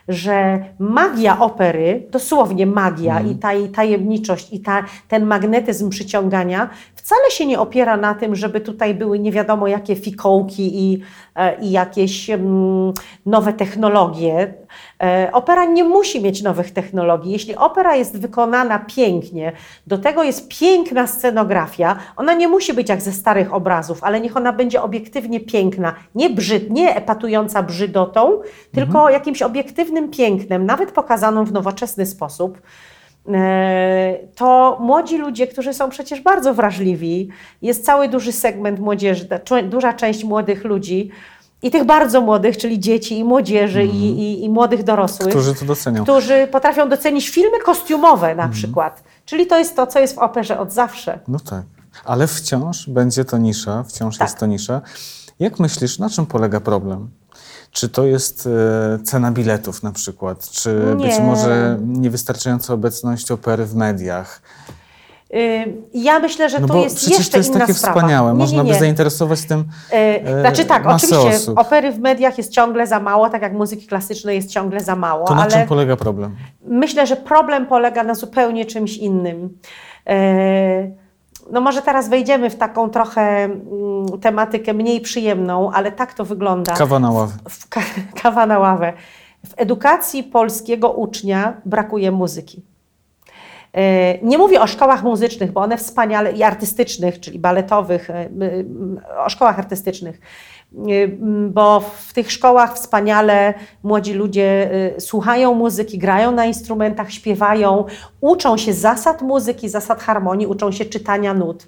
że 0.08 0.66
magia 0.80 1.40
opery, 1.40 2.08
dosłownie 2.12 2.66
magia 2.66 3.20
mm. 3.20 3.32
i 3.32 3.36
ta 3.36 3.54
jej 3.54 3.70
tajemniczość 3.70 4.54
i 4.54 4.60
ta, 4.60 4.84
ten 5.08 5.26
magnetyzm 5.26 5.90
przyciągania 5.90 6.70
wcale 6.96 7.32
się 7.32 7.46
nie 7.46 7.60
opiera 7.60 7.98
na 7.98 8.14
tym, 8.14 8.36
żeby 8.36 8.62
tutaj 8.62 8.96
były 8.96 9.20
nie 9.20 9.32
wiadomo 9.32 9.68
jakie 9.68 9.96
fikołki 9.96 10.92
i, 10.92 11.02
e, 11.36 11.62
i 11.62 11.72
jakieś 11.72 12.30
mm, 12.30 12.94
nowe 13.26 13.54
technologie. 13.54 14.54
E, 15.04 15.30
opera 15.34 15.66
nie 15.66 15.84
musi 15.84 16.22
mieć 16.22 16.44
nowych 16.44 16.72
technologii. 16.72 17.32
Jeśli 17.32 17.56
opera 17.56 17.96
jest 17.96 18.20
wykonana 18.20 18.80
pięknie, 18.80 19.52
do 19.88 19.98
tego 19.98 20.24
jest 20.24 20.48
piękna 20.60 21.08
scenografia, 21.08 21.96
ona 22.18 22.34
nie 22.34 22.48
musi 22.48 22.74
być 22.74 22.90
jak 22.90 23.02
ze 23.02 23.12
starych 23.12 23.54
obrazów, 23.54 24.04
ale 24.04 24.22
niech 24.22 24.38
ona 24.38 24.54
będzie 24.54 24.82
obiektywnie 24.82 25.40
piękna, 25.40 25.96
nie, 26.16 26.30
brzyd, 26.30 26.72
nie 26.72 26.96
epatująca 26.96 27.64
brzydotą, 27.64 28.32
mhm. 28.32 28.46
tylko 28.72 29.10
jakimś 29.10 29.42
obiektywnym 29.42 30.12
pięknem, 30.12 30.66
nawet 30.66 30.92
pokazaną 30.92 31.46
w 31.46 31.52
nowoczesny 31.52 32.06
sposób 32.06 32.62
e, 33.34 34.18
to 34.36 34.78
młodzi 34.82 35.18
ludzie, 35.18 35.48
którzy 35.48 35.74
są 35.74 35.90
przecież 35.90 36.22
bardzo 36.22 36.54
wrażliwi, 36.54 37.30
jest 37.62 37.86
cały 37.86 38.08
duży 38.08 38.32
segment 38.32 38.80
młodzieży, 38.80 39.28
duża 39.64 39.94
część 39.94 40.24
młodych 40.24 40.64
ludzi, 40.64 41.12
i 41.64 41.72
tych 41.72 41.86
bardzo 41.86 42.22
młodych, 42.22 42.58
czyli 42.58 42.80
dzieci 42.80 43.20
i 43.20 43.24
młodzieży 43.24 43.82
mm. 43.82 43.96
i, 43.96 44.00
i, 44.00 44.44
i, 44.44 44.50
młodych 44.50 44.84
dorosłych. 44.84 45.30
Którzy 45.30 45.56
to 45.56 45.66
docenią. 45.66 46.04
Którzy 46.04 46.48
potrafią 46.52 46.90
docenić 46.90 47.30
filmy 47.30 47.60
kostiumowe 47.60 48.36
na 48.36 48.44
mm. 48.44 48.52
przykład. 48.52 49.04
Czyli 49.26 49.48
to 49.48 49.58
jest 49.58 49.76
to, 49.76 49.88
co 49.88 50.00
jest 50.00 50.16
w 50.16 50.18
operze 50.18 50.60
od 50.60 50.74
zawsze. 50.74 51.20
No 51.28 51.40
tak. 51.40 51.64
Ale 52.06 52.28
wciąż 52.28 52.90
będzie 52.90 53.26
to 53.26 53.38
nisza, 53.38 53.84
wciąż 53.84 54.18
tak. 54.18 54.28
jest 54.28 54.40
to 54.40 54.46
nisza. 54.46 54.82
Jak 55.40 55.60
myślisz, 55.60 56.00
na 56.00 56.10
czym 56.10 56.26
polega 56.26 56.60
problem? 56.60 57.10
Czy 57.72 57.90
to 57.90 58.06
jest 58.06 58.48
e, 58.48 59.04
cena 59.04 59.32
biletów 59.32 59.84
na 59.84 59.92
przykład? 59.92 60.50
Czy 60.50 60.96
Nie. 60.98 61.06
być 61.06 61.20
może 61.20 61.80
niewystarczająca 61.82 62.74
obecność 62.74 63.32
opery 63.32 63.66
w 63.66 63.76
mediach? 63.76 64.42
Ja 65.94 66.20
myślę, 66.20 66.50
że 66.50 66.60
no 66.60 66.68
tu 66.68 66.78
jest 66.78 67.10
jeszcze 67.10 67.32
to 67.32 67.38
jest 67.38 67.50
inna 67.50 67.60
takie 67.60 67.74
sprawa. 67.74 68.00
wspaniałe. 68.00 68.32
Nie, 68.32 68.38
Można 68.38 68.58
nie, 68.58 68.68
nie. 68.68 68.74
by 68.74 68.80
zainteresować 68.80 69.42
tym. 69.42 69.64
Yy, 70.26 70.42
znaczy 70.42 70.66
tak, 70.66 70.86
oczywiście 70.86 71.36
osób. 71.36 71.60
opery 71.60 71.92
w 71.92 72.00
mediach 72.00 72.38
jest 72.38 72.52
ciągle 72.52 72.88
za 72.88 73.00
mało, 73.00 73.30
tak 73.30 73.42
jak 73.42 73.54
muzyki 73.54 73.88
klasycznej 73.88 74.36
jest 74.36 74.50
ciągle 74.50 74.80
za 74.80 74.96
mało. 74.96 75.28
To 75.28 75.36
na 75.36 75.48
czym 75.48 75.68
polega 75.68 75.96
problem? 75.96 76.36
Myślę, 76.68 77.08
że 77.08 77.16
problem 77.16 77.66
polega 77.66 78.04
na 78.04 78.16
zupełnie 78.16 78.66
czymś 78.66 78.98
innym. 78.98 79.58
Yy, 80.06 80.14
no 81.52 81.62
może 81.62 81.82
teraz 81.82 82.10
wejdziemy 82.10 82.50
w 82.50 82.56
taką 82.56 82.90
trochę 82.90 83.44
mm, 83.44 84.20
tematykę 84.22 84.74
mniej 84.74 85.02
przyjemną, 85.02 85.72
ale 85.72 85.92
tak 85.92 86.14
to 86.14 86.26
wygląda. 86.26 86.74
Kawa 86.74 87.00
na 87.00 87.12
ławę. 87.12 87.34
W, 87.50 87.54
w, 87.54 87.70
kawa 88.22 88.46
na 88.46 88.60
ławę. 88.60 88.94
W 89.46 89.54
edukacji 89.58 90.24
polskiego 90.24 90.92
ucznia 90.92 91.62
brakuje 91.66 92.12
muzyki. 92.12 92.75
E, 93.76 94.18
nie 94.22 94.38
mówię 94.38 94.62
o 94.62 94.68
szkołach 94.68 95.04
muzycznych, 95.04 95.52
bo 95.52 95.62
one 95.62 95.78
wspaniale 95.78 96.32
i 96.32 96.44
artystycznych, 96.44 97.20
czyli 97.20 97.40
baletowych, 97.40 98.10
e, 98.10 98.30
o 99.26 99.30
szkołach 99.30 99.60
artystycznych, 99.60 100.20
e, 100.76 101.08
bo 101.50 101.80
w 101.80 102.14
tych 102.14 102.32
szkołach 102.32 102.76
wspaniale 102.76 103.54
młodzi 103.84 104.14
ludzie 104.14 104.70
słuchają 105.00 105.54
muzyki, 105.54 105.98
grają 105.98 106.32
na 106.32 106.46
instrumentach, 106.46 107.12
śpiewają, 107.12 107.86
uczą 108.22 108.58
się 108.58 108.74
zasad 108.74 109.22
muzyki, 109.22 109.70
zasad 109.70 110.04
harmonii, 110.04 110.48
uczą 110.48 110.72
się 110.72 110.86
czytania 110.86 111.34
nut. 111.34 111.68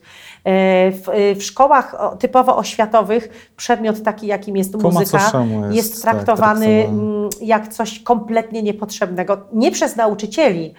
W, 0.92 1.36
w 1.40 1.44
szkołach 1.44 1.96
typowo 2.20 2.58
oświatowych 2.58 3.52
przedmiot 3.58 4.04
taki, 4.04 4.28
jakim 4.28 4.58
jest 4.58 4.84
muzyka, 4.84 5.18
jest, 5.18 5.76
jest 5.76 6.04
tak, 6.04 6.16
traktowany 6.16 6.84
tak, 6.84 7.48
jak 7.48 7.68
coś 7.68 8.00
kompletnie 8.00 8.64
niepotrzebnego. 8.64 9.38
Nie 9.54 9.72
przez 9.72 9.96
nauczycieli, 9.96 10.74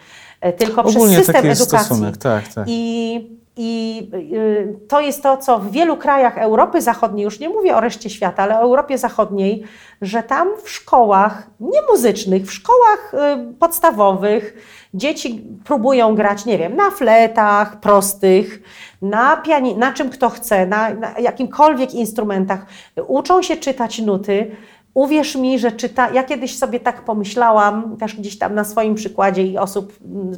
tylko 0.59 0.82
Ogólnie 0.82 1.14
przez 1.14 1.26
system 1.26 1.47
edukacji. 1.47 1.86
Stosunek. 1.86 2.16
Tak, 2.16 2.49
tak. 2.49 2.64
I, 2.68 3.39
I 3.57 4.03
y, 4.34 4.76
to 4.89 5.01
jest 5.01 5.22
to, 5.22 5.36
co 5.36 5.59
w 5.59 5.70
wielu 5.70 5.97
krajach 5.97 6.39
Europy 6.39 6.82
Zachodniej, 6.82 7.24
już 7.24 7.41
nie 7.41 7.49
mówię 7.49 7.76
o 7.76 7.80
reszcie 7.80 8.11
świata, 8.11 8.43
ale 8.43 8.59
o 8.59 8.62
Europie 8.62 8.99
Zachodniej, 8.99 9.64
że 10.03 10.22
tam 10.22 10.49
w 10.64 10.70
szkołach 10.70 11.51
nie 11.61 11.82
muzycznych, 11.91 12.47
w 12.47 12.53
szkołach 12.53 13.14
y, 13.14 13.55
podstawowych 13.55 14.55
dzieci 14.95 15.45
próbują 15.64 16.14
grać, 16.14 16.45
nie 16.45 16.59
wiem, 16.59 16.76
na 16.76 16.91
fletach 16.91 17.80
prostych, 17.80 18.62
na, 19.03 19.43
piani- 19.47 19.76
na 19.76 19.93
czym 19.93 20.11
kto 20.11 20.30
chce, 20.30 20.66
na, 20.66 20.95
na 20.95 21.18
jakimkolwiek 21.18 21.95
instrumentach, 21.95 22.66
uczą 23.07 23.43
się 23.43 23.57
czytać 23.57 23.99
nuty 23.99 24.57
Uwierz 24.99 25.36
mi, 25.36 25.59
że 25.59 25.72
czyta, 25.72 26.11
ja 26.11 26.24
kiedyś 26.24 26.59
sobie 26.59 26.80
tak 26.80 27.05
pomyślałam, 27.05 27.96
też 27.96 28.16
gdzieś 28.16 28.38
tam 28.38 28.55
na 28.55 28.64
swoim 28.64 28.94
przykładzie 28.94 29.42
i 29.42 29.59
osób 29.59 29.92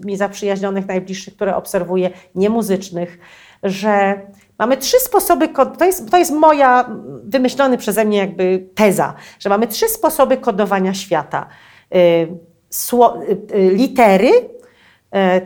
mi 0.04 0.16
zaprzyjaźnionych, 0.16 0.86
najbliższych, 0.86 1.36
które 1.36 1.56
obserwuję, 1.56 2.10
niemuzycznych, 2.34 3.18
że 3.62 4.20
mamy 4.58 4.76
trzy 4.76 5.00
sposoby, 5.00 5.48
to 5.78 5.84
jest, 5.84 6.10
to 6.10 6.18
jest 6.18 6.32
moja 6.32 6.90
wymyślony 7.24 7.78
przeze 7.78 8.04
mnie 8.04 8.18
jakby 8.18 8.68
teza, 8.74 9.14
że 9.38 9.48
mamy 9.48 9.66
trzy 9.66 9.88
sposoby 9.88 10.36
kodowania 10.36 10.94
świata. 10.94 11.46
Y, 11.94 12.28
sło, 12.70 13.22
y, 13.22 13.56
y, 13.56 13.70
litery, 13.70 14.30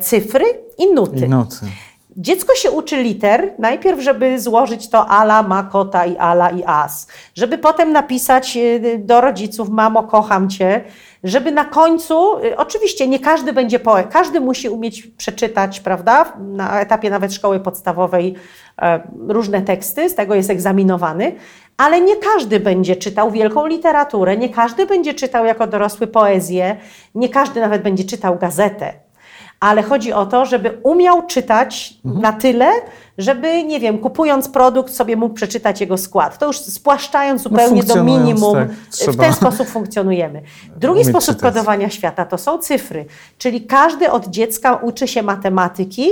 cyfry 0.00 0.44
i 0.78 0.94
nuty. 0.94 1.26
I 1.26 1.28
nuty. 1.28 1.66
Dziecko 2.16 2.54
się 2.54 2.70
uczy 2.70 3.02
liter, 3.02 3.54
najpierw, 3.58 4.00
żeby 4.00 4.40
złożyć 4.40 4.88
to 4.88 5.08
ala, 5.08 5.42
ma 5.42 5.62
kota 5.62 6.06
i 6.06 6.16
ala 6.16 6.50
i 6.50 6.62
as, 6.66 7.06
żeby 7.34 7.58
potem 7.58 7.92
napisać 7.92 8.56
y, 8.56 8.98
do 8.98 9.20
rodziców, 9.20 9.68
mamo, 9.68 10.02
kocham 10.02 10.50
cię, 10.50 10.84
żeby 11.24 11.52
na 11.52 11.64
końcu, 11.64 12.38
y, 12.38 12.56
oczywiście 12.56 13.08
nie 13.08 13.18
każdy 13.18 13.52
będzie 13.52 13.78
poet, 13.78 14.06
każdy 14.10 14.40
musi 14.40 14.68
umieć 14.68 15.06
przeczytać, 15.06 15.80
prawda, 15.80 16.32
na 16.38 16.80
etapie 16.80 17.10
nawet 17.10 17.34
szkoły 17.34 17.60
podstawowej 17.60 18.34
e, 18.82 19.00
różne 19.28 19.62
teksty, 19.62 20.08
z 20.08 20.14
tego 20.14 20.34
jest 20.34 20.50
egzaminowany, 20.50 21.32
ale 21.76 22.00
nie 22.00 22.16
każdy 22.16 22.60
będzie 22.60 22.96
czytał 22.96 23.30
wielką 23.30 23.66
literaturę, 23.66 24.36
nie 24.36 24.48
każdy 24.48 24.86
będzie 24.86 25.14
czytał 25.14 25.44
jako 25.44 25.66
dorosły 25.66 26.06
poezję, 26.06 26.76
nie 27.14 27.28
każdy 27.28 27.60
nawet 27.60 27.82
będzie 27.82 28.04
czytał 28.04 28.38
gazetę 28.38 29.03
ale 29.64 29.82
chodzi 29.82 30.12
o 30.12 30.26
to, 30.26 30.46
żeby 30.46 30.78
umiał 30.82 31.26
czytać 31.26 31.94
mhm. 32.04 32.22
na 32.22 32.32
tyle, 32.32 32.70
żeby, 33.18 33.64
nie 33.64 33.80
wiem, 33.80 33.98
kupując 33.98 34.48
produkt 34.48 34.94
sobie 34.94 35.16
mógł 35.16 35.34
przeczytać 35.34 35.80
jego 35.80 35.98
skład. 35.98 36.38
To 36.38 36.46
już 36.46 36.58
spłaszczając 36.58 37.44
no, 37.44 37.50
zupełnie 37.50 37.82
no 37.88 37.94
do 37.94 38.04
minimum, 38.04 38.54
tak, 38.54 39.14
w 39.14 39.16
ten 39.16 39.32
sposób 39.42 39.68
funkcjonujemy. 39.68 40.42
Drugi 40.76 41.04
sposób 41.04 41.36
czytać. 41.36 41.54
kodowania 41.54 41.90
świata 41.90 42.24
to 42.24 42.38
są 42.38 42.58
cyfry, 42.58 43.06
czyli 43.38 43.66
każdy 43.66 44.10
od 44.10 44.26
dziecka 44.26 44.74
uczy 44.74 45.08
się 45.08 45.22
matematyki, 45.22 46.10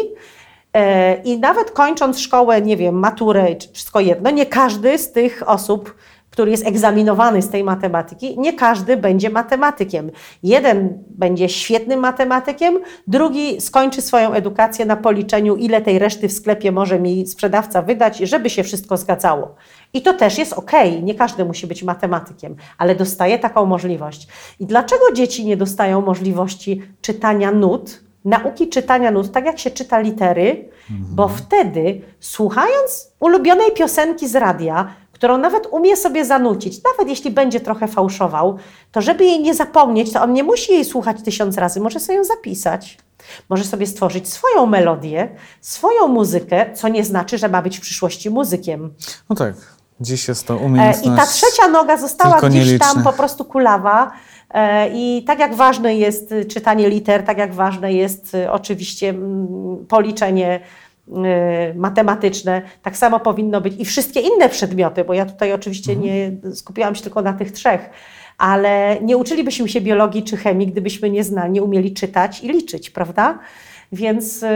e, 0.72 1.14
i 1.14 1.38
nawet 1.38 1.70
kończąc 1.70 2.18
szkołę, 2.18 2.62
nie 2.62 2.76
wiem, 2.76 2.94
maturę, 2.94 3.56
czy 3.56 3.68
wszystko 3.72 4.00
jedno, 4.00 4.30
nie 4.30 4.46
każdy 4.46 4.98
z 4.98 5.12
tych 5.12 5.48
osób 5.48 5.94
który 6.32 6.50
jest 6.50 6.66
egzaminowany 6.66 7.42
z 7.42 7.48
tej 7.48 7.64
matematyki, 7.64 8.40
nie 8.40 8.52
każdy 8.52 8.96
będzie 8.96 9.30
matematykiem. 9.30 10.10
Jeden 10.42 10.98
będzie 11.10 11.48
świetnym 11.48 12.00
matematykiem, 12.00 12.78
drugi 13.06 13.60
skończy 13.60 14.02
swoją 14.02 14.32
edukację 14.32 14.86
na 14.86 14.96
policzeniu, 14.96 15.56
ile 15.56 15.80
tej 15.80 15.98
reszty 15.98 16.28
w 16.28 16.32
sklepie 16.32 16.72
może 16.72 17.00
mi 17.00 17.26
sprzedawca 17.26 17.82
wydać, 17.82 18.18
żeby 18.18 18.50
się 18.50 18.62
wszystko 18.62 18.96
zgadzało. 18.96 19.54
I 19.92 20.02
to 20.02 20.12
też 20.14 20.38
jest 20.38 20.52
ok, 20.52 20.72
nie 21.02 21.14
każdy 21.14 21.44
musi 21.44 21.66
być 21.66 21.82
matematykiem, 21.82 22.56
ale 22.78 22.94
dostaje 22.94 23.38
taką 23.38 23.66
możliwość. 23.66 24.28
I 24.60 24.66
dlaczego 24.66 25.12
dzieci 25.12 25.44
nie 25.44 25.56
dostają 25.56 26.00
możliwości 26.00 26.82
czytania 27.00 27.52
nut, 27.52 28.00
nauki 28.24 28.68
czytania 28.68 29.10
nut, 29.10 29.32
tak 29.32 29.44
jak 29.44 29.58
się 29.58 29.70
czyta 29.70 30.00
litery, 30.00 30.68
bo 31.14 31.28
wtedy 31.28 32.00
słuchając 32.20 33.12
ulubionej 33.20 33.72
piosenki 33.72 34.28
z 34.28 34.36
radia, 34.36 34.94
którą 35.22 35.38
nawet 35.38 35.66
umie 35.70 35.96
sobie 35.96 36.24
zanucić, 36.24 36.80
nawet 36.84 37.08
jeśli 37.08 37.30
będzie 37.30 37.60
trochę 37.60 37.88
fałszował, 37.88 38.58
to 38.92 39.02
żeby 39.02 39.24
jej 39.24 39.40
nie 39.40 39.54
zapomnieć, 39.54 40.12
to 40.12 40.22
on 40.22 40.32
nie 40.32 40.44
musi 40.44 40.72
jej 40.72 40.84
słuchać 40.84 41.16
tysiąc 41.24 41.58
razy, 41.58 41.80
może 41.80 42.00
sobie 42.00 42.18
ją 42.18 42.24
zapisać. 42.24 42.98
Może 43.48 43.64
sobie 43.64 43.86
stworzyć 43.86 44.28
swoją 44.28 44.66
melodię, 44.66 45.28
swoją 45.60 46.08
muzykę, 46.08 46.66
co 46.74 46.88
nie 46.88 47.04
znaczy, 47.04 47.38
że 47.38 47.48
ma 47.48 47.62
być 47.62 47.78
w 47.78 47.80
przyszłości 47.80 48.30
muzykiem. 48.30 48.94
No 49.30 49.36
tak, 49.36 49.54
dziś 50.00 50.28
jest 50.28 50.46
to 50.46 50.54
E, 50.54 50.56
umiejętność. 50.56 51.06
I 51.06 51.16
ta 51.16 51.26
trzecia 51.26 51.68
noga 51.68 51.96
została 51.96 52.40
gdzieś 52.40 52.78
tam 52.78 53.02
po 53.02 53.12
prostu 53.12 53.44
kulawa. 53.44 54.12
E, 54.54 54.88
I 54.88 55.24
tak 55.26 55.38
jak 55.38 55.54
ważne 55.54 55.96
jest 55.96 56.32
y, 56.32 56.44
czytanie 56.44 56.88
liter, 56.88 57.24
tak 57.24 57.38
jak 57.38 57.54
ważne 57.54 57.92
jest 57.92 58.34
y, 58.34 58.50
oczywiście 58.50 59.08
mm, 59.08 59.86
policzenie 59.88 60.60
matematyczne, 61.74 62.62
tak 62.82 62.96
samo 62.96 63.20
powinno 63.20 63.60
być 63.60 63.80
i 63.80 63.84
wszystkie 63.84 64.20
inne 64.20 64.48
przedmioty, 64.48 65.04
bo 65.04 65.14
ja 65.14 65.26
tutaj 65.26 65.52
oczywiście 65.52 65.96
nie 65.96 66.32
skupiałam 66.54 66.94
się 66.94 67.02
tylko 67.02 67.22
na 67.22 67.32
tych 67.32 67.52
trzech, 67.52 67.90
ale 68.38 68.98
nie 69.02 69.16
uczylibyśmy 69.16 69.68
się 69.68 69.80
biologii 69.80 70.22
czy 70.22 70.36
chemii, 70.36 70.66
gdybyśmy 70.66 71.10
nie 71.10 71.24
znali, 71.24 71.52
nie 71.52 71.62
umieli 71.62 71.94
czytać 71.94 72.44
i 72.44 72.48
liczyć, 72.48 72.90
prawda? 72.90 73.38
Więc 73.92 74.42
y, 74.42 74.48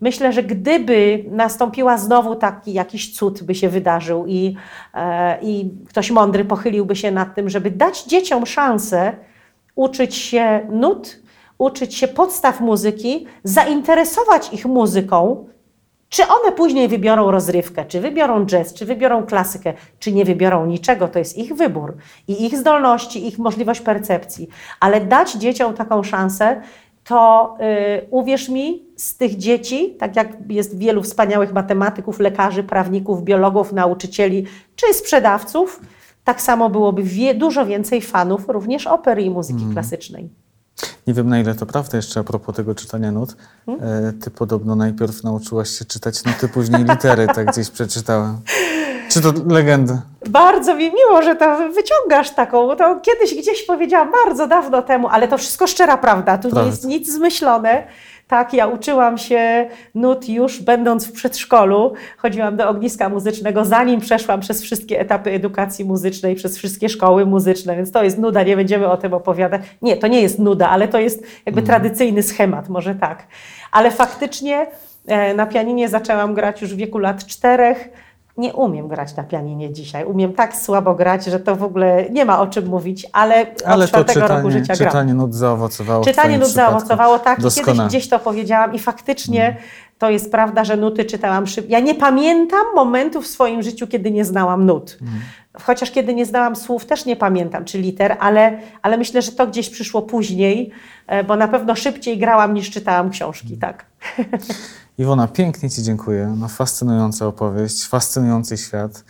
myślę, 0.00 0.32
że 0.32 0.42
gdyby 0.42 1.24
nastąpiła 1.30 1.98
znowu 1.98 2.34
taki 2.34 2.72
jakiś 2.72 3.14
cud 3.14 3.42
by 3.42 3.54
się 3.54 3.68
wydarzył 3.68 4.26
i, 4.26 4.56
e, 4.94 5.38
i 5.42 5.70
ktoś 5.88 6.10
mądry 6.10 6.44
pochyliłby 6.44 6.96
się 6.96 7.10
nad 7.10 7.34
tym, 7.34 7.50
żeby 7.50 7.70
dać 7.70 8.04
dzieciom 8.04 8.46
szansę 8.46 9.12
uczyć 9.74 10.14
się 10.14 10.60
nut, 10.70 11.20
uczyć 11.58 11.94
się 11.94 12.08
podstaw 12.08 12.60
muzyki, 12.60 13.26
zainteresować 13.44 14.52
ich 14.52 14.66
muzyką, 14.66 15.46
czy 16.10 16.22
one 16.22 16.52
później 16.52 16.88
wybiorą 16.88 17.30
rozrywkę, 17.30 17.84
czy 17.84 18.00
wybiorą 18.00 18.46
jazz, 18.46 18.74
czy 18.74 18.86
wybiorą 18.86 19.26
klasykę, 19.26 19.72
czy 19.98 20.12
nie 20.12 20.24
wybiorą 20.24 20.66
niczego, 20.66 21.08
to 21.08 21.18
jest 21.18 21.38
ich 21.38 21.54
wybór 21.54 21.96
i 22.28 22.46
ich 22.46 22.58
zdolności, 22.58 23.26
ich 23.26 23.38
możliwość 23.38 23.80
percepcji. 23.80 24.48
Ale 24.80 25.00
dać 25.00 25.32
dzieciom 25.32 25.74
taką 25.74 26.02
szansę, 26.02 26.60
to 27.04 27.56
y, 27.60 28.06
uwierz 28.10 28.48
mi, 28.48 28.82
z 28.96 29.16
tych 29.16 29.36
dzieci, 29.36 29.96
tak 29.98 30.16
jak 30.16 30.28
jest 30.48 30.78
wielu 30.78 31.02
wspaniałych 31.02 31.52
matematyków, 31.52 32.20
lekarzy, 32.20 32.62
prawników, 32.62 33.24
biologów, 33.24 33.72
nauczycieli 33.72 34.46
czy 34.76 34.94
sprzedawców, 34.94 35.80
tak 36.24 36.42
samo 36.42 36.70
byłoby 36.70 37.02
wie, 37.02 37.34
dużo 37.34 37.66
więcej 37.66 38.00
fanów 38.00 38.48
również 38.48 38.86
opery 38.86 39.22
i 39.22 39.30
muzyki 39.30 39.64
klasycznej. 39.72 40.28
Nie 41.10 41.14
wiem 41.14 41.28
na 41.28 41.40
ile 41.40 41.54
to 41.54 41.66
prawda 41.66 41.96
jeszcze 41.96 42.20
a 42.20 42.24
propos 42.24 42.56
tego 42.56 42.74
czytania 42.74 43.12
nut. 43.12 43.36
Hmm? 43.66 43.84
E, 44.08 44.12
Ty 44.12 44.30
podobno 44.30 44.76
najpierw 44.76 45.24
nauczyłaś 45.24 45.70
się 45.70 45.84
czytać 45.84 46.24
nuty, 46.24 46.48
później 46.48 46.84
litery, 46.84 47.26
tak 47.26 47.46
gdzieś 47.46 47.70
przeczytałem. 47.70 48.36
Czy 49.08 49.20
to 49.20 49.32
legenda? 49.48 50.02
Bardzo 50.28 50.74
mi 50.74 50.84
miło, 50.92 51.22
że 51.22 51.36
to 51.36 51.56
wyciągasz 51.56 52.30
taką. 52.30 52.76
To 52.76 53.00
kiedyś 53.00 53.34
gdzieś 53.34 53.62
powiedziałam 53.62 54.10
bardzo 54.24 54.46
dawno 54.46 54.82
temu, 54.82 55.08
ale 55.08 55.28
to 55.28 55.38
wszystko 55.38 55.66
szczera 55.66 55.96
prawda. 55.96 56.38
Tu 56.38 56.42
Prawda. 56.42 56.60
nie 56.62 56.66
jest 56.70 56.84
nic 56.84 57.12
zmyślone. 57.12 57.82
Tak, 58.30 58.54
ja 58.54 58.66
uczyłam 58.66 59.18
się 59.18 59.68
nut 59.94 60.28
już 60.28 60.62
będąc 60.62 61.06
w 61.06 61.12
przedszkolu. 61.12 61.92
Chodziłam 62.18 62.56
do 62.56 62.68
ogniska 62.68 63.08
muzycznego, 63.08 63.64
zanim 63.64 64.00
przeszłam 64.00 64.40
przez 64.40 64.62
wszystkie 64.62 65.00
etapy 65.00 65.30
edukacji 65.30 65.84
muzycznej, 65.84 66.34
przez 66.34 66.58
wszystkie 66.58 66.88
szkoły 66.88 67.26
muzyczne, 67.26 67.76
więc 67.76 67.92
to 67.92 68.04
jest 68.04 68.18
nuda, 68.18 68.42
nie 68.42 68.56
będziemy 68.56 68.88
o 68.88 68.96
tym 68.96 69.14
opowiadać. 69.14 69.62
Nie, 69.82 69.96
to 69.96 70.06
nie 70.06 70.22
jest 70.22 70.38
nuda, 70.38 70.68
ale 70.68 70.88
to 70.88 70.98
jest 70.98 71.26
jakby 71.46 71.62
tradycyjny 71.62 72.22
schemat, 72.22 72.68
może 72.68 72.94
tak. 72.94 73.26
Ale 73.72 73.90
faktycznie 73.90 74.66
e, 75.06 75.34
na 75.34 75.46
pianinie 75.46 75.88
zaczęłam 75.88 76.34
grać 76.34 76.62
już 76.62 76.74
w 76.74 76.76
wieku 76.76 76.98
lat 76.98 77.26
czterech. 77.26 77.88
Nie 78.36 78.52
umiem 78.52 78.88
grać 78.88 79.16
na 79.16 79.22
pianinie 79.22 79.72
dzisiaj. 79.72 80.04
Umiem 80.04 80.32
tak 80.32 80.56
słabo 80.56 80.94
grać, 80.94 81.24
że 81.24 81.40
to 81.40 81.56
w 81.56 81.62
ogóle 81.62 82.04
nie 82.10 82.24
ma 82.24 82.40
o 82.40 82.46
czym 82.46 82.66
mówić, 82.66 83.06
ale, 83.12 83.46
od 83.66 83.88
czwartego 83.88 84.20
roku 84.20 84.34
czytanie, 84.34 84.50
życia 84.50 84.74
gram. 84.74 84.88
czytanie 84.88 85.14
nut 85.14 85.34
zaowocowało. 85.34 86.04
Czytanie 86.04 86.38
nut 86.38 86.48
zaowocowało, 86.48 87.18
tak. 87.18 87.38
I 87.38 87.42
Kiedyś 87.42 87.56
Doskonale. 87.56 87.88
gdzieś 87.88 88.08
to 88.08 88.18
powiedziałam 88.18 88.74
i 88.74 88.78
faktycznie 88.78 89.56
to 89.98 90.10
jest 90.10 90.30
prawda, 90.30 90.64
że 90.64 90.76
nuty 90.76 91.04
czytałam 91.04 91.46
szybko. 91.46 91.72
Ja 91.72 91.80
nie 91.80 91.94
pamiętam 91.94 92.66
momentu 92.74 93.22
w 93.22 93.26
swoim 93.26 93.62
życiu, 93.62 93.86
kiedy 93.86 94.10
nie 94.10 94.24
znałam 94.24 94.66
nut. 94.66 94.98
Chociaż 95.62 95.90
kiedy 95.90 96.14
nie 96.14 96.26
znałam 96.26 96.56
słów, 96.56 96.86
też 96.86 97.06
nie 97.06 97.16
pamiętam, 97.16 97.64
czy 97.64 97.78
liter, 97.78 98.16
ale, 98.20 98.58
ale 98.82 98.96
myślę, 98.96 99.22
że 99.22 99.32
to 99.32 99.46
gdzieś 99.46 99.70
przyszło 99.70 100.02
później, 100.02 100.70
e, 101.06 101.24
bo 101.24 101.36
na 101.36 101.48
pewno 101.48 101.74
szybciej 101.74 102.18
grałam 102.18 102.54
niż 102.54 102.70
czytałam 102.70 103.10
książki, 103.10 103.58
tak. 103.58 103.86
Iwona, 105.00 105.28
pięknie 105.28 105.70
Ci 105.70 105.82
dziękuję. 105.82 106.34
No, 106.38 106.48
fascynująca 106.48 107.26
opowieść, 107.26 107.86
fascynujący 107.86 108.56
świat. 108.56 109.04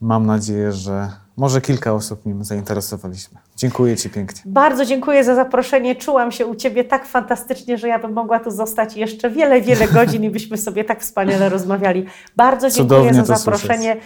Mam 0.00 0.26
nadzieję, 0.26 0.72
że 0.72 1.08
może 1.36 1.60
kilka 1.60 1.92
osób 1.92 2.26
nim 2.26 2.44
zainteresowaliśmy. 2.44 3.38
Dziękuję 3.56 3.96
Ci 3.96 4.10
pięknie. 4.10 4.42
Bardzo 4.44 4.84
dziękuję 4.84 5.24
za 5.24 5.34
zaproszenie. 5.34 5.94
Czułam 5.94 6.32
się 6.32 6.46
u 6.46 6.54
Ciebie 6.54 6.84
tak 6.84 7.06
fantastycznie, 7.06 7.78
że 7.78 7.88
ja 7.88 7.98
bym 7.98 8.12
mogła 8.12 8.40
tu 8.40 8.50
zostać 8.50 8.96
jeszcze 8.96 9.30
wiele, 9.30 9.60
wiele 9.60 9.88
godzin 9.98 10.24
i 10.24 10.30
byśmy 10.30 10.58
sobie 10.58 10.84
tak 10.84 11.00
wspaniale 11.00 11.48
rozmawiali. 11.48 12.06
Bardzo 12.36 12.70
dziękuję 12.70 13.00
Cudownie 13.00 13.24
za 13.24 13.36
zaproszenie. 13.36 13.96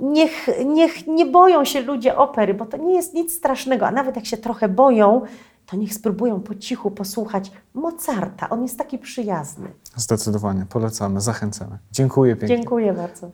Niech, 0.00 0.48
niech 0.66 1.06
nie 1.06 1.26
boją 1.26 1.64
się 1.64 1.80
ludzie 1.80 2.16
opery, 2.16 2.54
bo 2.54 2.66
to 2.66 2.76
nie 2.76 2.94
jest 2.94 3.14
nic 3.14 3.36
strasznego, 3.36 3.86
a 3.86 3.90
nawet 3.90 4.16
jak 4.16 4.26
się 4.26 4.36
trochę 4.36 4.68
boją, 4.68 5.22
to 5.66 5.76
niech 5.76 5.94
spróbują 5.94 6.40
po 6.40 6.54
cichu 6.54 6.90
posłuchać 6.90 7.52
Mozarta. 7.74 8.48
On 8.48 8.62
jest 8.62 8.78
taki 8.78 8.98
przyjazny. 8.98 9.68
Zdecydowanie 9.96 10.66
polecamy, 10.66 11.20
zachęcamy. 11.20 11.78
Dziękuję 11.92 12.36
pięknie. 12.36 12.56
Dziękuję 12.56 12.92
bardzo. 12.92 13.30